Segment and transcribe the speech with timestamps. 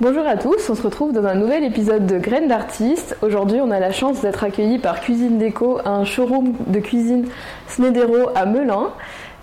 [0.00, 3.18] Bonjour à tous, on se retrouve dans un nouvel épisode de Graines d'artistes.
[3.20, 7.28] Aujourd'hui, on a la chance d'être accueillis par Cuisine Déco, un showroom de cuisine
[7.68, 8.94] Snedero à Melun.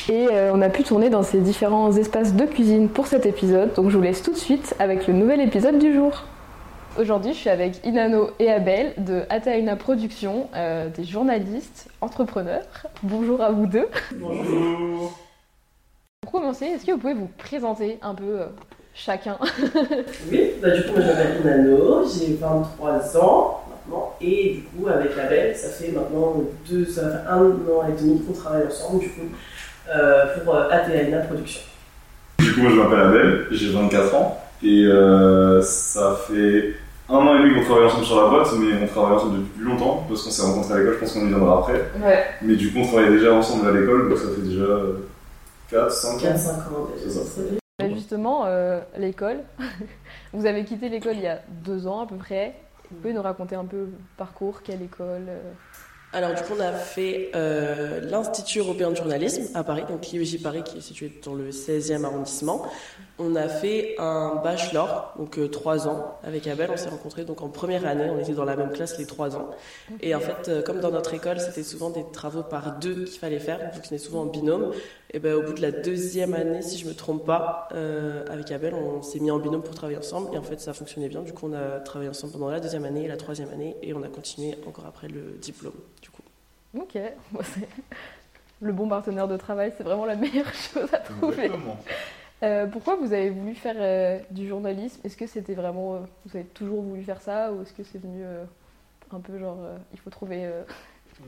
[0.09, 3.71] Et euh, on a pu tourner dans ces différents espaces de cuisine pour cet épisode.
[3.75, 6.23] Donc je vous laisse tout de suite avec le nouvel épisode du jour.
[6.99, 12.65] Aujourd'hui, je suis avec Inano et Abel de Ataina Productions, euh, des journalistes, entrepreneurs.
[13.03, 13.87] Bonjour à vous deux.
[14.15, 15.19] Bonjour.
[16.21, 18.47] Pour commencer, est-ce que vous pouvez vous présenter un peu euh,
[18.97, 19.37] chacun
[20.31, 24.87] Oui, bah, du coup, moi je m'appelle Inano, j'ai 23 ans maintenant, et du coup,
[24.87, 28.65] avec Abel, ça fait maintenant deux, ça va faire un an et demi qu'on travaille
[28.67, 29.27] ensemble, du coup,
[29.89, 31.61] euh, pour euh, Ataina Productions.
[32.39, 36.73] Du coup, moi je m'appelle Abel, j'ai 24 ans et euh, ça fait
[37.09, 39.59] un an et demi qu'on travaille ensemble sur la boîte, mais on travaille ensemble depuis
[39.59, 41.85] plus longtemps parce qu'on s'est rencontrés à l'école, je pense qu'on y viendra après.
[42.03, 42.25] Ouais.
[42.41, 44.65] Mais du coup, on travaillait déjà ensemble à l'école, donc ça fait déjà
[45.69, 46.17] 4, 5 ans.
[46.17, 47.19] 4-5 ans déjà.
[47.79, 49.43] Bah, Justement, euh, l'école.
[50.33, 52.55] vous avez quitté l'école il y a deux ans à peu près.
[52.89, 55.51] Vous pouvez nous raconter un peu le parcours, quelle école euh,
[56.11, 60.41] Alors, du coup, on a fait euh, l'Institut européen de journalisme à Paris, donc l'IEJ
[60.41, 62.65] Paris qui est situé dans le 16e arrondissement.
[63.19, 66.69] On a fait un bachelor, donc euh, trois ans, avec Abel.
[66.71, 69.35] On s'est rencontrés donc en première année, on était dans la même classe les trois
[69.35, 69.49] ans.
[70.01, 73.19] Et en fait, euh, comme dans notre école, c'était souvent des travaux par deux qu'il
[73.19, 74.71] fallait faire, vu que c'était souvent en binôme.
[75.11, 78.51] Et ben, au bout de la deuxième année, si je me trompe pas, euh, avec
[78.51, 80.33] Abel, on s'est mis en binôme pour travailler ensemble.
[80.33, 81.21] Et en fait, ça fonctionnait bien.
[81.21, 83.77] Du coup, on a travaillé ensemble pendant la deuxième année et la troisième année.
[83.81, 86.23] Et on a continué encore après le diplôme, du coup.
[86.77, 86.97] Ok,
[88.61, 91.45] le bon partenaire de travail, c'est vraiment la meilleure chose à trouver.
[91.45, 91.77] Exactement.
[92.43, 95.01] Euh, pourquoi vous avez voulu faire euh, du journalisme?
[95.03, 97.97] Est-ce que c'était vraiment, euh, vous avez toujours voulu faire ça, ou est-ce que c'est
[97.97, 98.43] venu euh,
[99.11, 100.63] un peu genre, euh, il faut trouver, euh,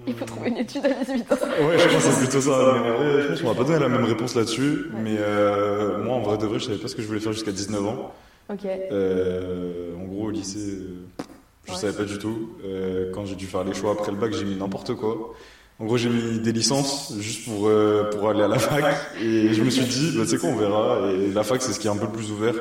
[0.07, 1.35] il faut trouver une étude à 18 ans
[1.67, 2.75] Ouais, je pense que c'est plutôt ça.
[2.83, 4.85] Mais en vrai, je pense qu'on va pas donner la même réponse là-dessus.
[5.03, 7.33] Mais euh, moi, en vrai de vrai, je savais pas ce que je voulais faire
[7.33, 8.13] jusqu'à 19 ans.
[8.51, 8.65] Ok.
[8.65, 11.23] Euh, en gros, au lycée, euh,
[11.67, 11.77] je Ouais.
[11.77, 12.49] savais pas du tout.
[12.65, 15.33] Euh, quand j'ai dû faire les choix après le bac, j'ai mis n'importe quoi.
[15.79, 18.83] En gros, j'ai mis des licences juste pour, euh, pour aller à la fac.
[19.21, 21.11] Et je me suis dit, bah, c'est quoi, on verra.
[21.11, 22.53] Et la fac, c'est ce qui est un peu le plus ouvert.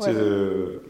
[0.00, 0.82] Tu sais, euh,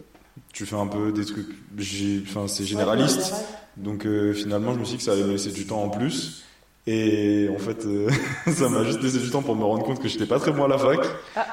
[0.52, 1.46] tu fais un peu des trucs,
[1.78, 3.32] j'ai- enfin, c'est généraliste.
[3.76, 5.88] Donc euh, finalement, je me suis dit que ça allait me laisser du temps en
[5.88, 6.44] plus.
[6.84, 8.10] Et en fait, euh,
[8.48, 10.64] ça m'a juste laissé du temps pour me rendre compte que j'étais pas très bon
[10.64, 10.98] à la fac.
[11.36, 11.46] Ah.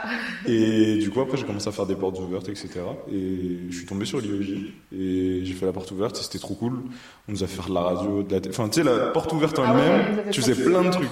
[0.48, 2.70] Et du coup, après, j'ai commencé à faire des portes ouvertes, etc.
[3.12, 4.74] Et je suis tombé sur l'IEJ.
[4.92, 6.82] Et j'ai fait la porte ouverte, et c'était trop cool.
[7.28, 8.56] On nous a fait faire de la radio, de la télé.
[8.56, 11.12] Enfin, tu sais, la porte ouverte en Ah ouais, elle-même, tu faisais plein de trucs.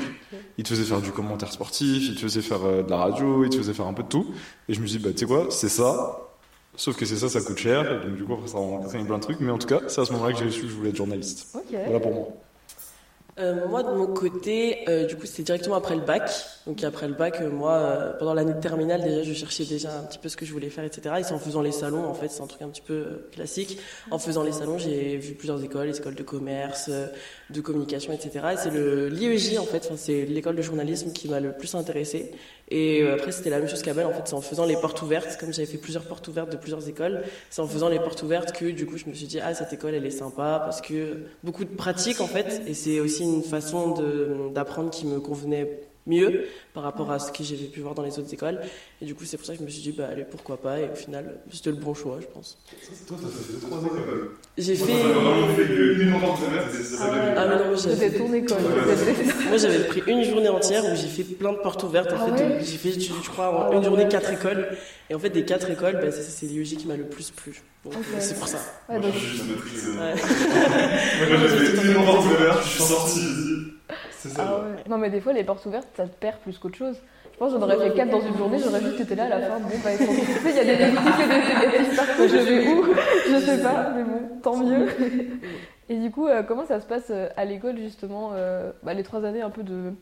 [0.57, 3.43] Il te faisait faire du commentaire sportif, il te faisait faire euh, de la radio,
[3.43, 4.25] il te faisait faire un peu de tout.
[4.67, 6.26] Et je me suis dit, bah, tu sais quoi, c'est ça.
[6.77, 7.83] Sauf que c'est ça, ça coûte cher.
[8.05, 9.39] Donc, du coup, ça entraîné plein de trucs.
[9.39, 10.95] Mais en tout cas, c'est à ce moment-là que j'ai su que je voulais être
[10.95, 11.47] journaliste.
[11.71, 12.27] Voilà pour moi.
[13.39, 16.31] Euh, moi, de mon côté, euh, du coup, c'était directement après le bac.
[16.65, 19.95] Donc, après le bac, euh, moi, euh, pendant l'année de terminale, déjà, je cherchais déjà
[19.95, 21.15] un petit peu ce que je voulais faire, etc.
[21.19, 23.79] Et c'est en faisant les salons, en fait, c'est un truc un petit peu classique.
[24.09, 27.07] En faisant les salons, j'ai vu plusieurs écoles, les écoles de commerce, euh,
[27.49, 28.31] de communication, etc.
[28.53, 32.31] Et c'est le l'IEJ, en fait, c'est l'école de journalisme qui m'a le plus intéressée.
[32.69, 35.01] Et euh, après, c'était la même chose qu'Abel, en fait, c'est en faisant les portes
[35.01, 38.21] ouvertes, comme j'avais fait plusieurs portes ouvertes de plusieurs écoles, c'est en faisant les portes
[38.23, 40.81] ouvertes que, du coup, je me suis dit, ah, cette école, elle est sympa, parce
[40.81, 45.86] que beaucoup de pratique, en fait, et c'est aussi une façon d'apprendre qui me convenait
[46.07, 48.59] mieux par rapport à ce que j'avais pu voir dans les autres écoles.
[49.01, 50.79] Et du coup, c'est pour ça que je me suis dit, bah, allez, pourquoi pas,
[50.79, 52.57] et au final, c'était le bon choix, je pense.
[53.07, 54.31] Toi, t'as fait 2-3 écoles.
[54.57, 54.93] J'ai fait.
[56.99, 57.35] Ah.
[57.37, 58.57] Ah, mais non, moi, C'était j'avais ton école.
[59.47, 62.11] Moi, j'avais pris une journée entière où j'ai fait plein de portes ouvertes.
[62.11, 64.67] En Ah fait, j'ai fait, je, crois, en une journée quatre écoles.
[65.09, 67.61] Et en fait, des quatre écoles, bah, c'est, l'IEJ qui m'a le plus plu.
[67.85, 68.57] Euh, c'est pour ça.
[68.89, 69.91] Ouais, Moi, j'ai juste maîtrisé.
[69.91, 69.95] Ouais.
[71.37, 73.19] Moi, j'ai fait une porte ouverte, je suis sorti,
[74.17, 74.43] c'est ça.
[74.47, 74.83] Ah ouais.
[74.89, 76.97] Non mais des fois les portes ouvertes ça te perd plus qu'autre chose.
[77.33, 79.29] Je pense que j'en aurais fait 4 dans une journée, j'aurais juste été là à
[79.29, 79.59] la fin.
[79.59, 82.83] Bon bah il y a des et des, je vais où?
[83.29, 84.87] Je sais pas, mais bon, tant mieux.
[85.89, 89.03] Et du coup, euh, comment ça se passe euh, à l'école justement euh, bah, Les
[89.03, 89.93] trois années un peu de,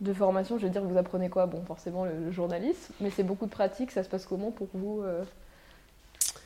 [0.00, 1.46] de formation, je veux dire, vous apprenez quoi?
[1.46, 5.02] Bon, forcément le, journalisme, mais c'est beaucoup de pratique, ça se passe comment pour vous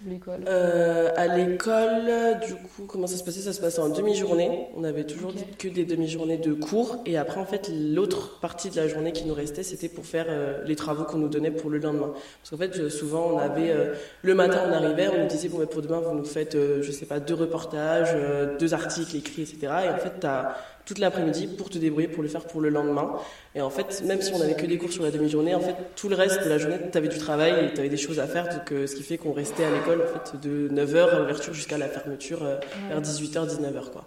[0.07, 3.41] l'école Euh, à l'école, du coup, comment ça se passait?
[3.41, 4.69] Ça se passait en demi-journée.
[4.77, 6.99] On avait toujours dit que des demi-journées de cours.
[7.07, 10.27] Et après, en fait, l'autre partie de la journée qui nous restait, c'était pour faire
[10.29, 12.13] euh, les travaux qu'on nous donnait pour le lendemain.
[12.13, 15.59] Parce qu'en fait, souvent, on avait euh, le matin, on arrivait, on nous disait bon,
[15.59, 18.17] bah, pour demain, vous nous faites, je sais pas, deux reportages,
[18.59, 19.59] deux articles écrits, etc.
[19.87, 20.55] Et en fait, t'as
[20.87, 23.13] toute l'après-midi pour te débrouiller pour le faire pour le lendemain.
[23.55, 25.75] Et en fait, même si on avait que des cours sur la demi-journée, en fait,
[25.97, 28.21] tout le reste de la journée, tu avais du travail et tu avais des choses
[28.21, 28.45] à faire.
[28.49, 31.55] Donc, euh, ce qui fait qu'on restait à l'école en fait, de 9h à l'ouverture
[31.55, 32.57] jusqu'à la fermeture euh,
[32.89, 33.91] vers 18h, 19h.
[33.93, 34.05] Quoi.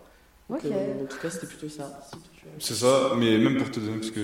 [0.49, 0.65] Donc, Ok.
[0.71, 1.99] euh, en tout cas, c'était plutôt ça.
[2.59, 4.19] C'est ça, mais même pour te donner, parce que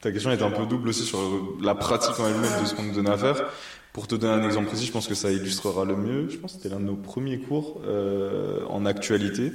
[0.00, 1.18] ta question était un peu double aussi sur
[1.62, 3.50] la pratique en elle-même de ce qu'on nous donnait à faire.
[3.94, 6.28] Pour te donner un exemple précis, je pense que ça illustrera le mieux.
[6.28, 9.52] Je pense que c'était l'un de nos premiers cours euh, en actualité.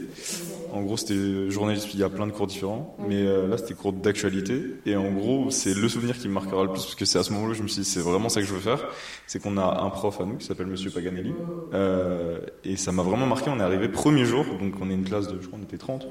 [0.72, 3.74] En gros, c'était journaliste, il y a plein de cours différents, mais euh, là, c'était
[3.74, 4.62] cours d'actualité.
[4.86, 7.24] Et en gros, c'est le souvenir qui me marquera le plus, parce que c'est à
[7.24, 8.82] ce moment-là que je me suis dit, c'est vraiment ça que je veux faire.
[9.28, 11.34] C'est qu'on a un prof à nous qui s'appelle Monsieur Paganelli.
[11.74, 13.50] Euh, et ça m'a vraiment marqué.
[13.50, 15.78] On est arrivé premier jour, donc on est une classe de, je crois, on était
[15.78, 16.08] 30,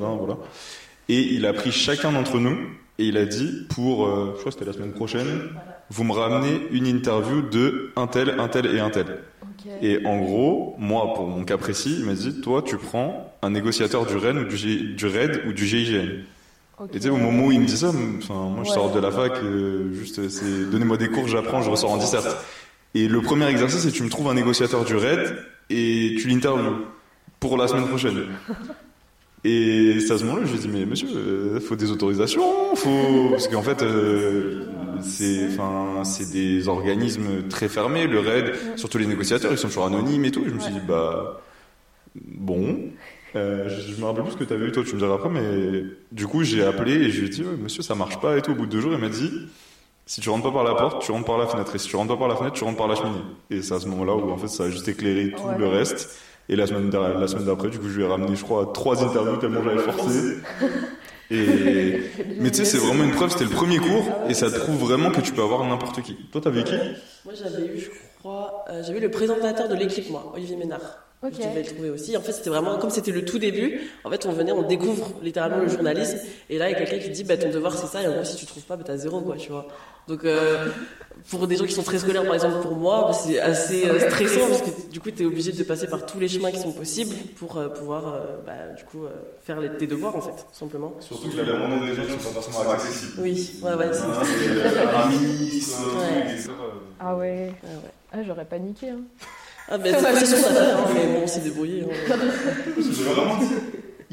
[0.00, 0.36] 20, voilà.
[1.08, 2.58] Et il a pris chacun d'entre nous
[2.98, 5.48] et il a dit pour, euh, je crois que c'était la semaine prochaine,
[5.90, 9.18] vous me ramenez une interview de un tel, un tel et un tel.
[9.82, 13.50] Et en gros, moi, pour mon cas précis, il m'a dit, toi, tu prends un
[13.50, 16.22] négociateur du REN ou du, G- du RAID ou du GIGN.
[16.92, 18.98] Et tu sais, au moment où il me dit ça, enfin, moi, je sors de
[18.98, 22.36] la fac, euh, juste, c'est, donnez-moi des cours, j'apprends, je ressors en disserte.
[22.94, 25.36] Et le premier exercice, c'est tu me trouves un négociateur du RAID
[25.70, 26.84] et tu l'interviews
[27.40, 28.24] pour la semaine prochaine.
[29.44, 32.76] Et c'est à ce moment-là, je lui ai dit, mais monsieur, euh, faut des autorisations,
[32.76, 34.66] faut, parce qu'en fait, euh,
[35.00, 39.86] c'est, enfin, c'est des organismes très fermés, le RAID, surtout les négociateurs, ils sont toujours
[39.86, 40.44] anonymes et tout.
[40.44, 41.40] Et je me suis dit, bah,
[42.14, 42.78] bon,
[43.34, 45.14] euh, je, je me rappelle plus ce que tu avais eu, toi, tu me diras
[45.14, 48.20] après, mais du coup, j'ai appelé et je lui ai dit, ouais, monsieur, ça marche
[48.20, 48.52] pas et tout.
[48.52, 49.30] Au bout de deux jours, il m'a dit,
[50.06, 51.74] si tu rentres pas par la porte, tu rentres par la fenêtre.
[51.74, 53.22] Et si tu rentres pas par la fenêtre, tu rentres par la cheminée.
[53.50, 56.16] Et c'est à ce moment-là où, en fait, ça a juste éclairé tout le reste.
[56.52, 58.70] Et la semaine, derrière- la semaine d'après, du coup, je lui ai ramené, je crois,
[58.74, 60.36] trois interviews tellement j'avais forcé.
[61.30, 61.98] Et,
[62.40, 64.76] mais tu sais, c'est vraiment une preuve, c'était le premier cours, et ça te prouve
[64.80, 66.14] vraiment que tu peux avoir n'importe qui.
[66.30, 66.74] Toi, t'avais qui
[67.24, 67.88] Moi, j'avais eu, je
[68.18, 70.80] crois, euh, j'avais eu le présentateur de l'équipe, moi, Olivier Ménard.
[71.24, 71.30] Ok.
[71.40, 72.14] Je devais le trouver aussi.
[72.18, 75.08] En fait, c'était vraiment, comme c'était le tout début, en fait, on venait, on découvre
[75.22, 76.18] littéralement le journalisme.
[76.50, 78.02] Et là, il y a quelqu'un qui dit, bah, ton devoir, c'est ça.
[78.02, 79.66] Et en gros, si tu trouves pas, bah, t'as zéro, quoi, tu vois.
[80.08, 80.68] Donc, euh,
[81.30, 84.00] pour des gens qui sont très scolaires, par exemple, pour moi, bah, c'est assez euh,
[84.10, 86.72] stressant parce que du coup, t'es obligé de passer par tous les chemins qui sont
[86.72, 89.10] possibles pour euh, pouvoir, euh, bah, du coup, euh,
[89.44, 90.92] faire les, tes devoirs, en fait, tout simplement.
[91.00, 93.12] Surtout qu'il y a vraiment des gens qui sont pas forcément accessibles.
[93.18, 96.36] Oui, ouais, ouais, Hein, Un ministre, un Ouais.
[97.00, 97.52] Ah ouais.
[98.12, 98.90] Ah, j'aurais paniqué.
[98.90, 99.00] Hein.
[99.68, 101.84] Ah, mais c'est sûr, ça va, hein, mais bon, on s'est débrouillé.
[101.84, 102.14] hein.
[102.76, 103.46] J'ai vraiment dit.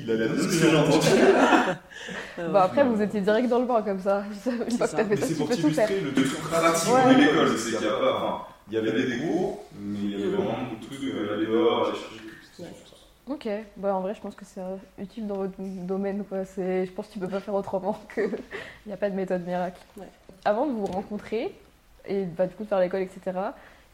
[0.02, 1.08] Il a la ce que j'ai entendu.
[2.54, 4.24] Bah après, vous étiez direct dans le bain comme ça.
[4.46, 4.98] Une fois que ça.
[4.98, 5.88] t'as fait Mais ça, c'est tu pour peux tout faire.
[5.88, 7.58] t'illustrer le truc pratique de l'école.
[7.58, 8.16] C'est qu'il y a pas.
[8.18, 11.34] Enfin, il y avait des cours, mais il y avait vraiment beaucoup de trucs euh,
[11.36, 12.74] aller dehors, aller chercher.
[13.28, 13.48] Ok,
[13.78, 16.24] bah en vrai, je pense que c'est euh, utile dans votre domaine.
[16.28, 16.46] Quoi.
[16.46, 18.22] C'est- Je pense que tu peux pas faire autrement que.
[18.22, 19.80] Il n'y a pas de méthode miracle.
[19.98, 20.08] Ouais.
[20.46, 21.54] Avant de vous rencontrer
[22.08, 23.38] et bah, du coup de faire l'école, etc.,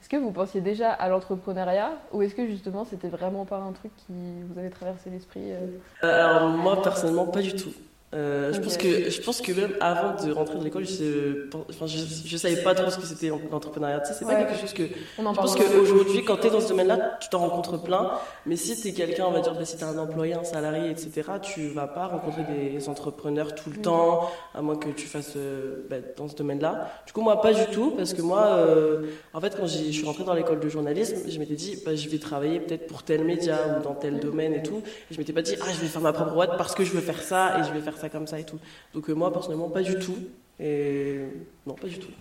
[0.06, 3.72] est-ce que vous pensiez déjà à l'entrepreneuriat ou est-ce que justement c'était vraiment pas un
[3.72, 4.14] truc qui
[4.48, 7.72] vous avait traversé l'esprit euh Euh, Alors moi personnellement pas du tout.
[8.16, 11.86] Euh, je pense que je pense que même avant de rentrer dans l'école, je, enfin,
[11.86, 14.00] je, je savais pas trop ce que c'était l'entrepreneuriat.
[14.00, 14.84] Tu sais, c'est pas quelque chose que
[15.20, 18.12] On en je pense qu'aujourd'hui, quand tu es dans ce domaine-là, tu t'en rencontres plein.
[18.46, 20.44] Mais si tu es quelqu'un, on va dire, bah, si tu es un employé, un
[20.46, 23.82] salarié, etc., tu vas pas rencontrer des entrepreneurs tout le Mhm.
[23.82, 26.90] temps, à moins que tu fasses euh, bah, dans ce domaine-là.
[27.06, 30.06] Du coup, moi, pas du tout, parce que moi, euh, en fait, quand je suis
[30.06, 33.26] rentrée dans l'école de journalisme, je m'étais dit, bah, je vais travailler peut-être pour tel
[33.26, 34.82] média ou dans tel domaine et tout.
[35.12, 36.92] Et je m'étais pas dit, ah, je vais faire ma propre boîte parce que je
[36.94, 38.60] veux faire ça et je vais faire ça comme ça et tout.
[38.94, 40.18] Donc, euh, moi, personnellement, pas du tout.
[40.60, 41.20] Et
[41.66, 42.12] non, pas du tout.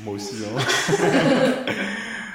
[0.00, 1.54] Moi aussi, hein.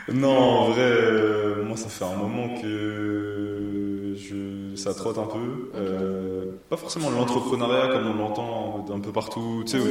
[0.13, 3.88] non, en vrai, euh, moi, ça fait un moment que
[4.19, 5.69] je, ça trotte un peu.
[5.75, 9.63] Euh, pas forcément l'entrepreneuriat comme on l'entend un peu partout.
[9.65, 9.85] Tu sais,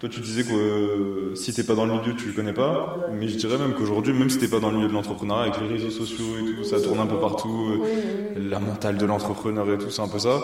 [0.00, 2.96] toi, tu disais que euh, si t'es pas dans le milieu, tu le connais pas.
[3.12, 5.60] Mais je dirais même qu'aujourd'hui, même si t'es pas dans le milieu de l'entrepreneuriat, avec
[5.60, 7.80] les réseaux sociaux et tout, ça tourne un peu partout.
[7.82, 8.48] euh.
[8.48, 10.40] La mentale de l'entrepreneur et tout, c'est un peu ça.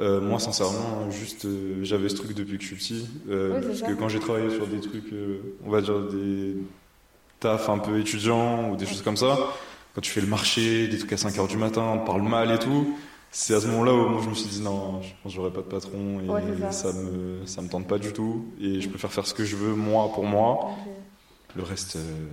[0.00, 1.46] Euh, moi, sincèrement, juste,
[1.82, 3.06] j'avais ce truc depuis que je suis petit.
[3.28, 5.12] Parce que quand j'ai travaillé sur des trucs,
[5.66, 6.56] on va dire des
[7.40, 9.38] tafs un peu étudiants ou des choses comme ça,
[9.94, 12.50] quand tu fais le marché, des trucs à 5 heures du matin, on parle mal
[12.50, 12.94] et tout,
[13.30, 15.50] c'est à ce moment-là où moi je me suis dit non, je pense que j'aurai
[15.50, 16.92] pas de patron et Ouais, ça.
[16.92, 16.98] ça.
[16.98, 18.44] me, ça me tente pas du tout.
[18.60, 20.70] Et je préfère faire ce que je veux, moi, pour moi.
[21.56, 21.96] Le reste.
[21.96, 22.26] euh,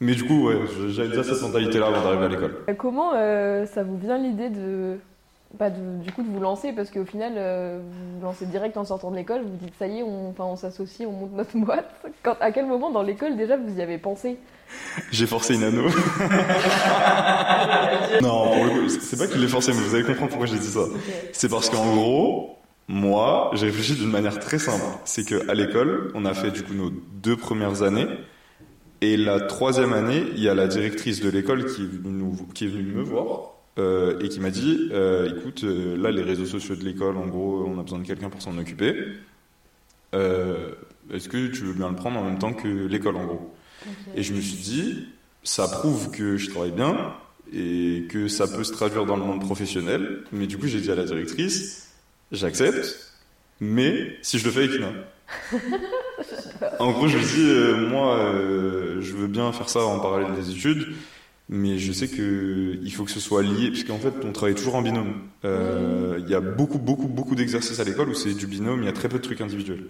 [0.00, 0.56] Mais du coup, ouais,
[0.88, 2.56] j'avais déjà cette mentalité-là avant d'arriver à l'école.
[2.78, 4.96] Comment euh, ça vous vient l'idée de,
[5.58, 8.76] bah, de- du coup de vous lancer parce qu'au final euh, vous vous lancez direct
[8.76, 11.12] en sortant de l'école, vous vous dites ça y est, on, enfin, on s'associe, on
[11.12, 11.90] monte notre boîte.
[12.22, 14.38] Quand, à quel moment dans l'école déjà vous y avez pensé?
[15.10, 15.86] J'ai forcé une anneau.
[18.22, 20.46] non, pour le coup, c'est pas que je l'ai forcé, mais vous allez comprendre pourquoi
[20.46, 20.84] j'ai dit ça.
[21.32, 22.56] C'est parce qu'en gros,
[22.88, 24.84] moi, j'ai réfléchi d'une manière très simple.
[25.04, 28.06] C'est qu'à l'école, on a fait du coup nos deux premières années.
[29.00, 32.36] Et la troisième année, il y a la directrice de l'école qui est venue, nous,
[32.54, 36.22] qui est venue me voir euh, et qui m'a dit euh, écoute, euh, là, les
[36.22, 38.94] réseaux sociaux de l'école, en gros, on a besoin de quelqu'un pour s'en occuper.
[40.12, 43.54] Est-ce que tu veux bien le prendre en même temps que l'école, en gros?
[44.14, 45.08] Et je me suis dit,
[45.42, 47.14] ça prouve que je travaille bien
[47.52, 50.22] et que ça peut se traduire dans le monde professionnel.
[50.32, 51.90] Mais du coup, j'ai dit à la directrice,
[52.30, 53.12] j'accepte,
[53.60, 54.92] mais si je le fais avec une.
[56.78, 60.34] En gros, je lui dis, euh, moi, euh, je veux bien faire ça en parallèle
[60.34, 60.94] des études,
[61.52, 64.74] mais je sais que il faut que ce soit lié, puisqu'en fait, on travaille toujours
[64.74, 65.12] en binôme.
[65.44, 68.86] Euh, Il y a beaucoup, beaucoup, beaucoup d'exercices à l'école où c'est du binôme, il
[68.86, 69.84] y a très peu de trucs individuels.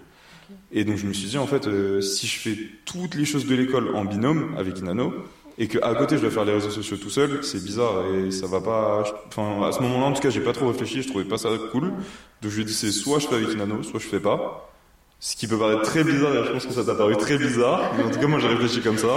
[0.73, 3.45] Et donc, je me suis dit, en fait, euh, si je fais toutes les choses
[3.47, 5.13] de l'école en binôme avec Inano,
[5.57, 8.31] et que à côté je dois faire les réseaux sociaux tout seul, c'est bizarre et
[8.31, 9.03] ça va pas.
[9.27, 11.49] Enfin, à ce moment-là, en tout cas, j'ai pas trop réfléchi, je trouvais pas ça
[11.71, 11.93] cool.
[12.41, 14.72] Donc je lui ai dit, c'est soit je fais avec Inano, soit je fais pas.
[15.25, 17.93] Ce qui peut paraître très bizarre, et je pense que ça t'a paru très bizarre,
[17.97, 19.07] mais en tout cas, moi j'ai réfléchi comme ça.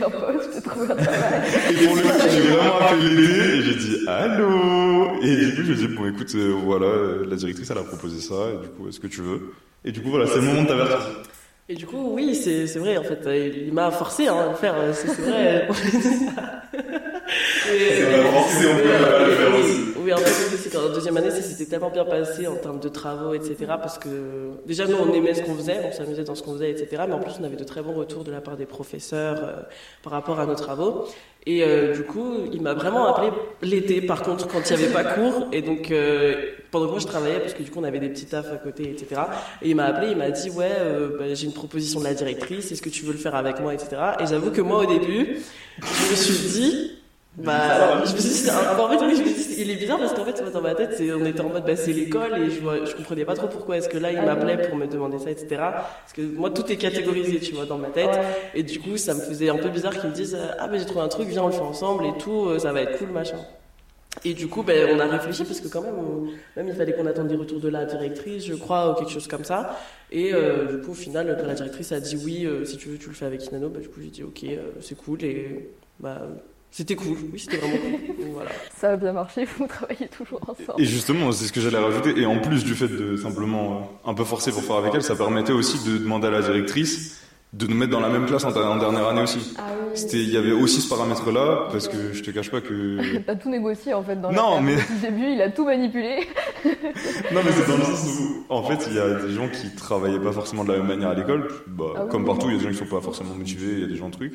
[0.00, 1.42] Un poste, j'ai trouvé un travail.
[1.70, 5.20] Et pour le coup, j'ai vraiment appelé l'été et j'ai dit allô?
[5.20, 7.76] Et du coup, je lui ai dit bon, écoute, euh, voilà, euh, la directrice elle
[7.76, 9.52] a proposé ça, et du coup, est-ce que tu veux?
[9.84, 11.00] Et du coup, voilà, c'est le moment de t'avertir.
[11.68, 14.56] Et du coup, oui, c'est vrai, en fait, euh, il m'a forcé hein, à le
[14.56, 15.68] faire, c'est vrai.
[17.72, 19.78] Et- Ça m'a forcé, on peut pas le faire aussi.
[20.04, 22.88] Oui, en fait, c'est qu'en deuxième année, ça s'était tellement bien passé en termes de
[22.88, 23.54] travaux, etc.
[23.68, 24.08] Parce que
[24.66, 27.04] déjà, nous, on aimait ce qu'on faisait, on s'amusait dans ce qu'on faisait, etc.
[27.06, 29.52] Mais en plus, on avait de très bons retours de la part des professeurs euh,
[30.02, 31.06] par rapport à nos travaux.
[31.46, 33.30] Et euh, du coup, il m'a vraiment appelé
[33.62, 35.46] l'été, par contre, quand il n'y avait pas cours.
[35.52, 36.34] Et donc, euh,
[36.72, 38.56] pendant que moi, je travaillais, parce que du coup, on avait des petits tafs à
[38.56, 39.20] côté, etc.
[39.62, 40.70] Et il m'a appelé, il m'a dit, ouais,
[41.18, 43.72] bah, j'ai une proposition de la directrice, est-ce que tu veux le faire avec moi,
[43.72, 43.96] etc.
[44.20, 45.38] Et j'avoue que moi, au début,
[45.80, 46.98] je me suis dit,
[47.34, 49.70] bah, je me suis dit, c'est un- en fait, oui, je me suis dit, il
[49.70, 51.92] est bizarre parce qu'en fait, dans ma tête, c'est, on était en mode, bah, c'est
[51.94, 54.76] l'école et je, vois, je comprenais pas trop pourquoi est-ce que là, il m'appelait pour
[54.76, 55.72] me demander ça, etc.
[56.02, 58.20] Parce que moi, tout est catégorisé, tu vois, dans ma tête.
[58.54, 60.86] Et du coup, ça me faisait un peu bizarre qu'ils me disent, ah, mais j'ai
[60.86, 63.10] trouvé un truc, viens, on le fait ensemble et tout, euh, ça va être cool,
[63.10, 63.46] machin.
[64.24, 66.22] Et du coup, ben, on a réfléchi parce que quand même, on-
[66.56, 69.26] même il fallait qu'on attende des retours de la directrice, je crois, ou quelque chose
[69.26, 69.68] comme ça.
[70.10, 72.88] Et euh, du coup, au final, quand la directrice a dit oui, euh, si tu
[72.90, 75.24] veux, tu le fais avec Inano, bah, du coup, j'ai dit ok, euh, c'est cool.
[75.24, 76.28] Et bah,
[76.72, 77.16] c'était cool.
[77.32, 78.16] Oui, c'était vraiment cool.
[78.34, 78.50] Voilà.
[78.76, 80.80] Ça a bien marché, vous travaillez toujours ensemble.
[80.80, 82.18] Et justement, c'est ce que j'allais rajouter.
[82.18, 85.02] Et en plus du fait de simplement euh, un peu forcer pour faire avec elle,
[85.02, 87.18] ça permettait aussi de demander à la directrice
[87.52, 89.54] de nous mettre dans la même classe en, en dernière année aussi.
[89.58, 89.90] Ah oui.
[89.92, 93.18] C'était, il y avait aussi ce paramètre-là, parce que je te cache pas que.
[93.26, 96.26] T'as tout négocié en fait dans Non, la mais- le début, il a tout manipulé.
[97.32, 99.74] Non, mais c'est dans le sens où, en fait, il y a des gens qui
[99.74, 101.48] travaillaient pas forcément de la même manière à l'école.
[101.66, 103.72] Bah, Ah oui, comme partout, il y a des gens qui sont pas forcément motivés,
[103.72, 104.34] il y a des gens de trucs.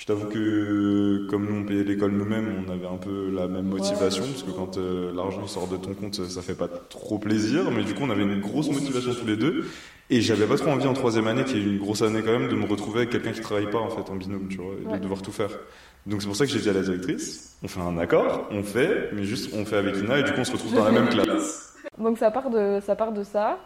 [0.00, 3.66] Je t'avoue que, comme nous on payait l'école nous-mêmes, on avait un peu la même
[3.66, 7.70] motivation, parce que quand euh, l'argent sort de ton compte, ça fait pas trop plaisir,
[7.70, 9.66] mais du coup, on avait une grosse motivation tous les deux.
[10.08, 12.48] Et j'avais pas trop envie en troisième année, qui est une grosse année quand même,
[12.48, 14.96] de me retrouver avec quelqu'un qui travaille pas, en fait, en binôme, tu vois, et
[14.98, 15.50] de devoir tout faire.
[16.06, 18.62] Donc c'est pour ça que j'ai dit à la directrice, on fait un accord, on
[18.62, 20.92] fait, mais juste on fait avec Ina, et du coup on se retrouve dans la
[20.92, 21.74] même classe.
[21.98, 23.58] Donc ça part de ça part de ça.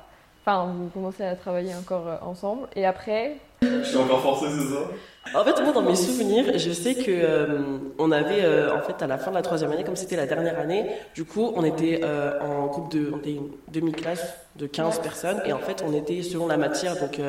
[0.45, 3.37] Enfin, vous commencez à travailler encore euh, ensemble et après,
[3.83, 4.90] Je suis encore forcé, c'est ça?
[5.33, 9.02] En fait, moi, dans mes souvenirs, je sais que euh, on avait, euh, en fait,
[9.02, 11.64] à la fin de la troisième année, comme c'était la dernière année, du coup, on
[11.64, 15.83] était euh, en groupe de, on était une demi-classe de 15 personnes, et en fait,
[15.87, 17.21] on était selon la matière, donc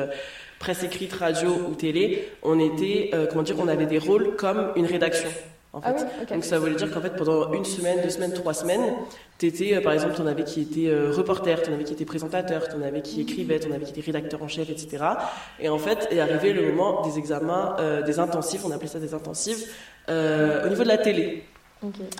[0.58, 4.86] presse écrite, radio ou télé, on était, comment dire, on avait des rôles comme une
[4.86, 5.28] rédaction.
[5.76, 5.94] En fait.
[5.94, 6.26] ah oui.
[6.30, 8.80] Donc ça voulait dire qu'en fait pendant une semaine, deux semaines, trois semaines,
[9.36, 12.66] t'étais euh, par exemple t'en avais qui étaient euh, reporter, t'en avais qui étaient présentateurs,
[12.68, 15.04] t'en avais qui écrivaient, t'en avais qui étaient rédacteurs en chef, etc.
[15.60, 19.00] Et en fait est arrivé le moment des examens, euh, des intensifs, on appelait ça
[19.00, 19.64] des intensifs,
[20.08, 21.42] euh, au niveau de la télé.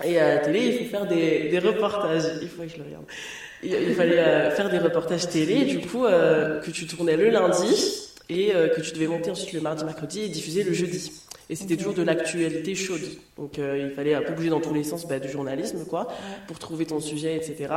[0.03, 2.25] Et à la télé, il faut faire des, des reportages.
[2.43, 3.05] Il faut que je le regarde.
[3.63, 8.03] Il, il fallait euh, faire des reportages télé, du coup, que tu tournais le lundi
[8.29, 11.11] et que tu devais monter ensuite le mardi, mercredi et diffuser le jeudi.
[11.49, 13.01] Et c'était toujours de l'actualité chaude.
[13.37, 16.07] Donc euh, il fallait un peu bouger dans tous les sens bah, du journalisme, quoi,
[16.47, 17.73] pour trouver ton sujet, etc.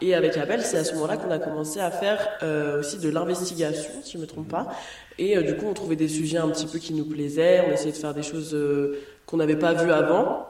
[0.00, 3.08] Et avec Abel, c'est à ce moment-là qu'on a commencé à faire euh, aussi de
[3.08, 4.72] l'investigation, si je me trompe pas.
[5.18, 7.64] Et euh, du coup, on trouvait des sujets un petit peu qui nous plaisaient.
[7.68, 10.48] On essayait de faire des choses euh, qu'on n'avait pas vues avant.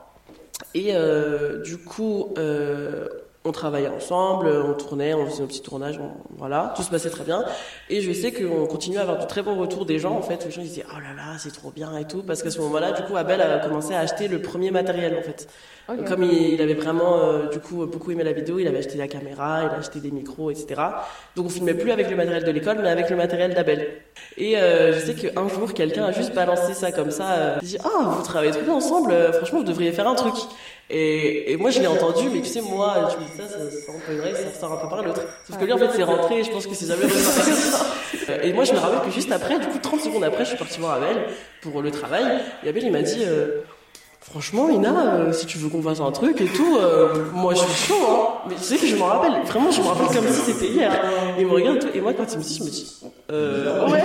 [0.75, 3.09] Et euh, du coup, euh,
[3.44, 7.11] on travaillait ensemble, on tournait, on faisait nos petits tournages, on- voilà, tout se passait
[7.11, 7.44] très bien.
[7.90, 10.44] Et je sais qu'on continuait à avoir de très bons retours des gens, en fait.
[10.44, 12.22] Les gens ils disaient, oh là là, c'est trop bien et tout.
[12.22, 15.22] Parce qu'à ce moment-là, du coup, Abel a commencé à acheter le premier matériel, en
[15.22, 15.49] fait.
[15.88, 16.04] Ok.
[16.04, 18.96] Comme il, il avait vraiment, euh, du coup, beaucoup aimé la vidéo, il avait acheté
[18.96, 20.80] la caméra, il a acheté des micros, etc.
[21.34, 23.88] Donc on filmait plus avec le matériel de l'école, mais avec le matériel d'Abel.
[24.37, 27.32] Et euh, je sais qu'un jour, quelqu'un a juste balancé ça comme ça.
[27.32, 30.14] Euh, il dit, ah, vous travaillez trop bien ensemble, euh, franchement, vous devriez faire un
[30.14, 30.34] truc.
[30.90, 33.92] Et, et moi, je l'ai entendu, mais tu sais, moi, tu me dis ça, ça
[34.06, 35.22] peu une oreille, ça ressort un peu par l'autre.
[35.46, 37.50] Sauf que lui, en fait, c'est rentré, et je pense que c'est jamais ressorti.
[38.28, 40.50] Euh, Et moi, je me rappelle que juste après, du coup, 30 secondes après, je
[40.50, 41.24] suis partie voir Abel
[41.60, 42.40] pour le travail.
[42.62, 43.62] Et Abel, il m'a dit, euh,
[44.23, 47.61] franchement, Ina, euh, si tu veux qu'on fasse un truc et tout, euh, moi, je
[47.61, 48.29] suis chaud, hein.
[48.49, 50.93] Mais tu sais que je m'en rappelle, vraiment, je me rappelle comme si c'était hier.
[51.38, 53.00] Il me regarde et moi, quand il me dit, je me dis,
[53.31, 54.02] euh, ouais.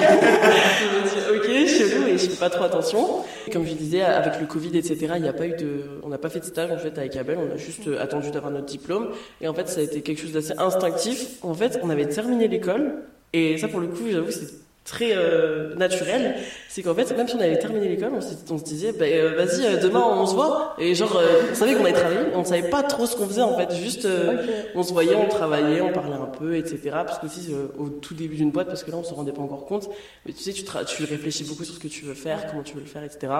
[0.80, 3.24] je me dis, ok, chelou, et je fais pas trop attention.
[3.52, 6.18] Comme je disais, avec le Covid, etc., il n'y a pas eu de, on n'a
[6.18, 8.66] pas fait de stage, en fait, avec Abel, on a juste euh, attendu d'avoir notre
[8.66, 9.10] diplôme.
[9.40, 11.38] Et en fait, ça a été quelque chose d'assez instinctif.
[11.44, 15.76] En fait, on avait terminé l'école, et ça, pour le coup, j'avoue, c'est très euh,
[15.76, 16.36] naturel,
[16.70, 19.66] c'est qu'en fait, même si on avait terminé l'école, on, se disait, bah, euh, vas-y,
[19.66, 20.76] euh, demain on se voit.
[20.80, 23.42] Et genre, euh, on savait qu'on allait travailler, on savait pas trop ce qu'on faisait
[23.42, 23.76] en fait.
[23.76, 24.38] Juste, euh,
[24.76, 26.80] on se voyait, on travaillait, on parlait un peu, etc.
[27.06, 29.42] Parce que aussi, au tout début d'une boîte, parce que là, on se rendait pas
[29.42, 29.90] encore compte,
[30.26, 30.64] mais tu sais, tu,
[31.04, 33.34] réfléchis beaucoup sur ce que tu veux faire, comment tu veux le faire, etc.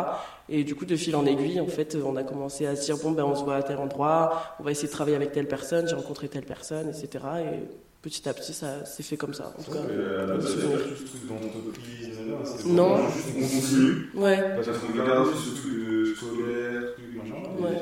[0.50, 2.98] Et du coup, de fil en aiguille, en fait, on a commencé à se dire,
[2.98, 5.48] bon, ben, on se voit à tel endroit, on va essayer de travailler avec telle
[5.48, 7.24] personne, j'ai rencontré telle personne, etc.
[7.40, 9.52] Et petit à petit, ça s'est fait comme ça.
[9.58, 10.80] En tout cas, Euh, plein de souvenirs.
[11.30, 12.98] d'entreprise, Non.
[13.10, 14.10] Juste on continue.
[14.16, 14.56] Ouais.
[14.56, 17.50] Parce qu'on regarde ce truc de scolaire, truc machin.
[17.60, 17.82] Ouais.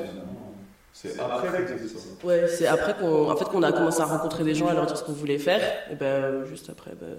[0.92, 1.98] C'est après que c'est ça.
[2.24, 4.86] Ouais, c'est après qu'on en fait, qu'on a commencé à rencontrer des gens, à leur
[4.86, 5.60] dire ce qu'on voulait faire.
[5.90, 7.16] Et ben, juste après, ben,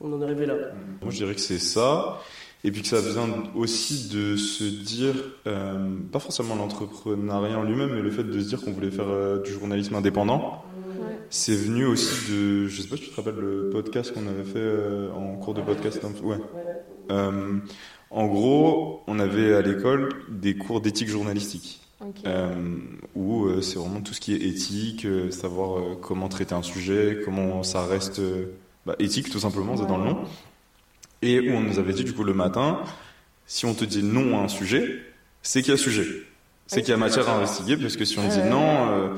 [0.00, 0.54] on en est arrivé là.
[1.00, 2.18] Moi, je dirais que c'est ça.
[2.64, 5.14] Et puis que ça vient aussi de se dire,
[5.46, 9.08] euh, pas forcément l'entrepreneuriat en lui-même, mais le fait de se dire qu'on voulait faire
[9.08, 10.64] euh, du journalisme indépendant.
[10.98, 11.18] Ouais.
[11.30, 14.44] C'est venu aussi de, je sais pas si tu te rappelles le podcast qu'on avait
[14.44, 16.00] fait euh, en cours de podcast.
[16.04, 16.38] hein, Ouais.
[18.10, 21.80] En gros, on avait à l'école des cours d'éthique journalistique.
[22.00, 22.16] Ok.
[22.26, 22.76] Euh,
[23.14, 27.20] où euh, c'est vraiment tout ce qui est éthique, euh, savoir comment traiter un sujet,
[27.24, 28.20] comment ça reste
[28.84, 30.18] bah, éthique tout simplement, c'est dans le nom.
[31.22, 32.80] Et où on nous avait dit du coup le matin,
[33.46, 35.00] si on te dit non à un sujet,
[35.42, 36.06] c'est qu'il y a sujet,
[36.66, 39.08] c'est qu'il y a matière à investiguer, parce que si on dit non, euh,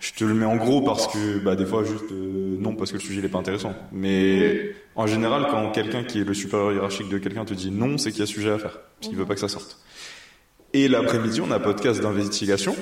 [0.00, 2.90] je te le mets en gros parce que bah, des fois juste euh, non parce
[2.90, 3.74] que le sujet n'est pas intéressant.
[3.92, 7.96] Mais en général, quand quelqu'un qui est le supérieur hiérarchique de quelqu'un te dit non,
[7.96, 9.78] c'est qu'il y a sujet à faire, parce qu'il veut pas que ça sorte.
[10.72, 12.76] Et l'après-midi, on a un podcast d'investigation.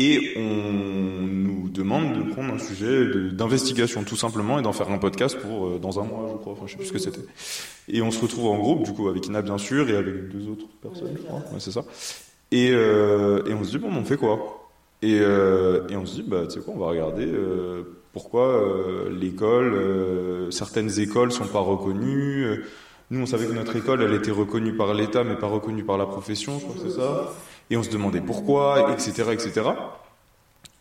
[0.00, 4.98] Et on nous demande de prendre un sujet d'investigation tout simplement et d'en faire un
[4.98, 6.52] podcast pour euh, dans un mois, je crois.
[6.52, 7.26] Enfin, je sais plus ce que c'était.
[7.88, 10.48] Et on se retrouve en groupe, du coup, avec Ina bien sûr et avec deux
[10.48, 11.42] autres personnes, je crois.
[11.58, 11.84] C'est ça.
[12.52, 14.70] Et, euh, et on se dit bon, on fait quoi?
[15.02, 17.26] Et, euh, et on se dit bah tu sais quoi, on va regarder
[18.12, 18.64] pourquoi
[19.10, 22.62] l'école, certaines écoles sont pas reconnues.
[23.10, 25.98] nous, on savait que notre école, elle était reconnue par l'État, mais pas reconnue par
[25.98, 27.32] la profession, je crois que c'est ça.
[27.70, 29.70] Et on se demandait pourquoi, etc., etc.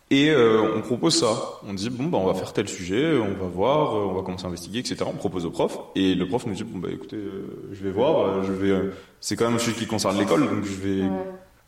[0.10, 1.60] Et euh, on propose ça.
[1.68, 4.22] On dit bon bah on va faire tel sujet, on va voir, euh, on va
[4.22, 4.98] commencer à investiguer, etc.
[5.06, 7.92] On propose au prof et le prof nous dit bon bah écoutez, euh, je vais
[7.92, 8.90] voir, je vais.
[9.20, 11.10] c'est quand même un sujet qui concerne l'école, donc je vais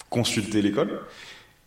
[0.10, 1.02] consulter l'école.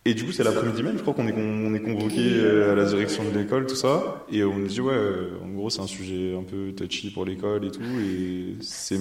[0.05, 2.75] Et du coup, c'est l'après-midi même, je crois qu'on est, on est convoqué euh, à
[2.75, 4.25] la direction de l'école, tout ça.
[4.29, 7.23] Et on nous dit, ouais, euh, en gros, c'est un sujet un peu touchy pour
[7.23, 7.81] l'école et tout.
[8.01, 8.99] Et c'est,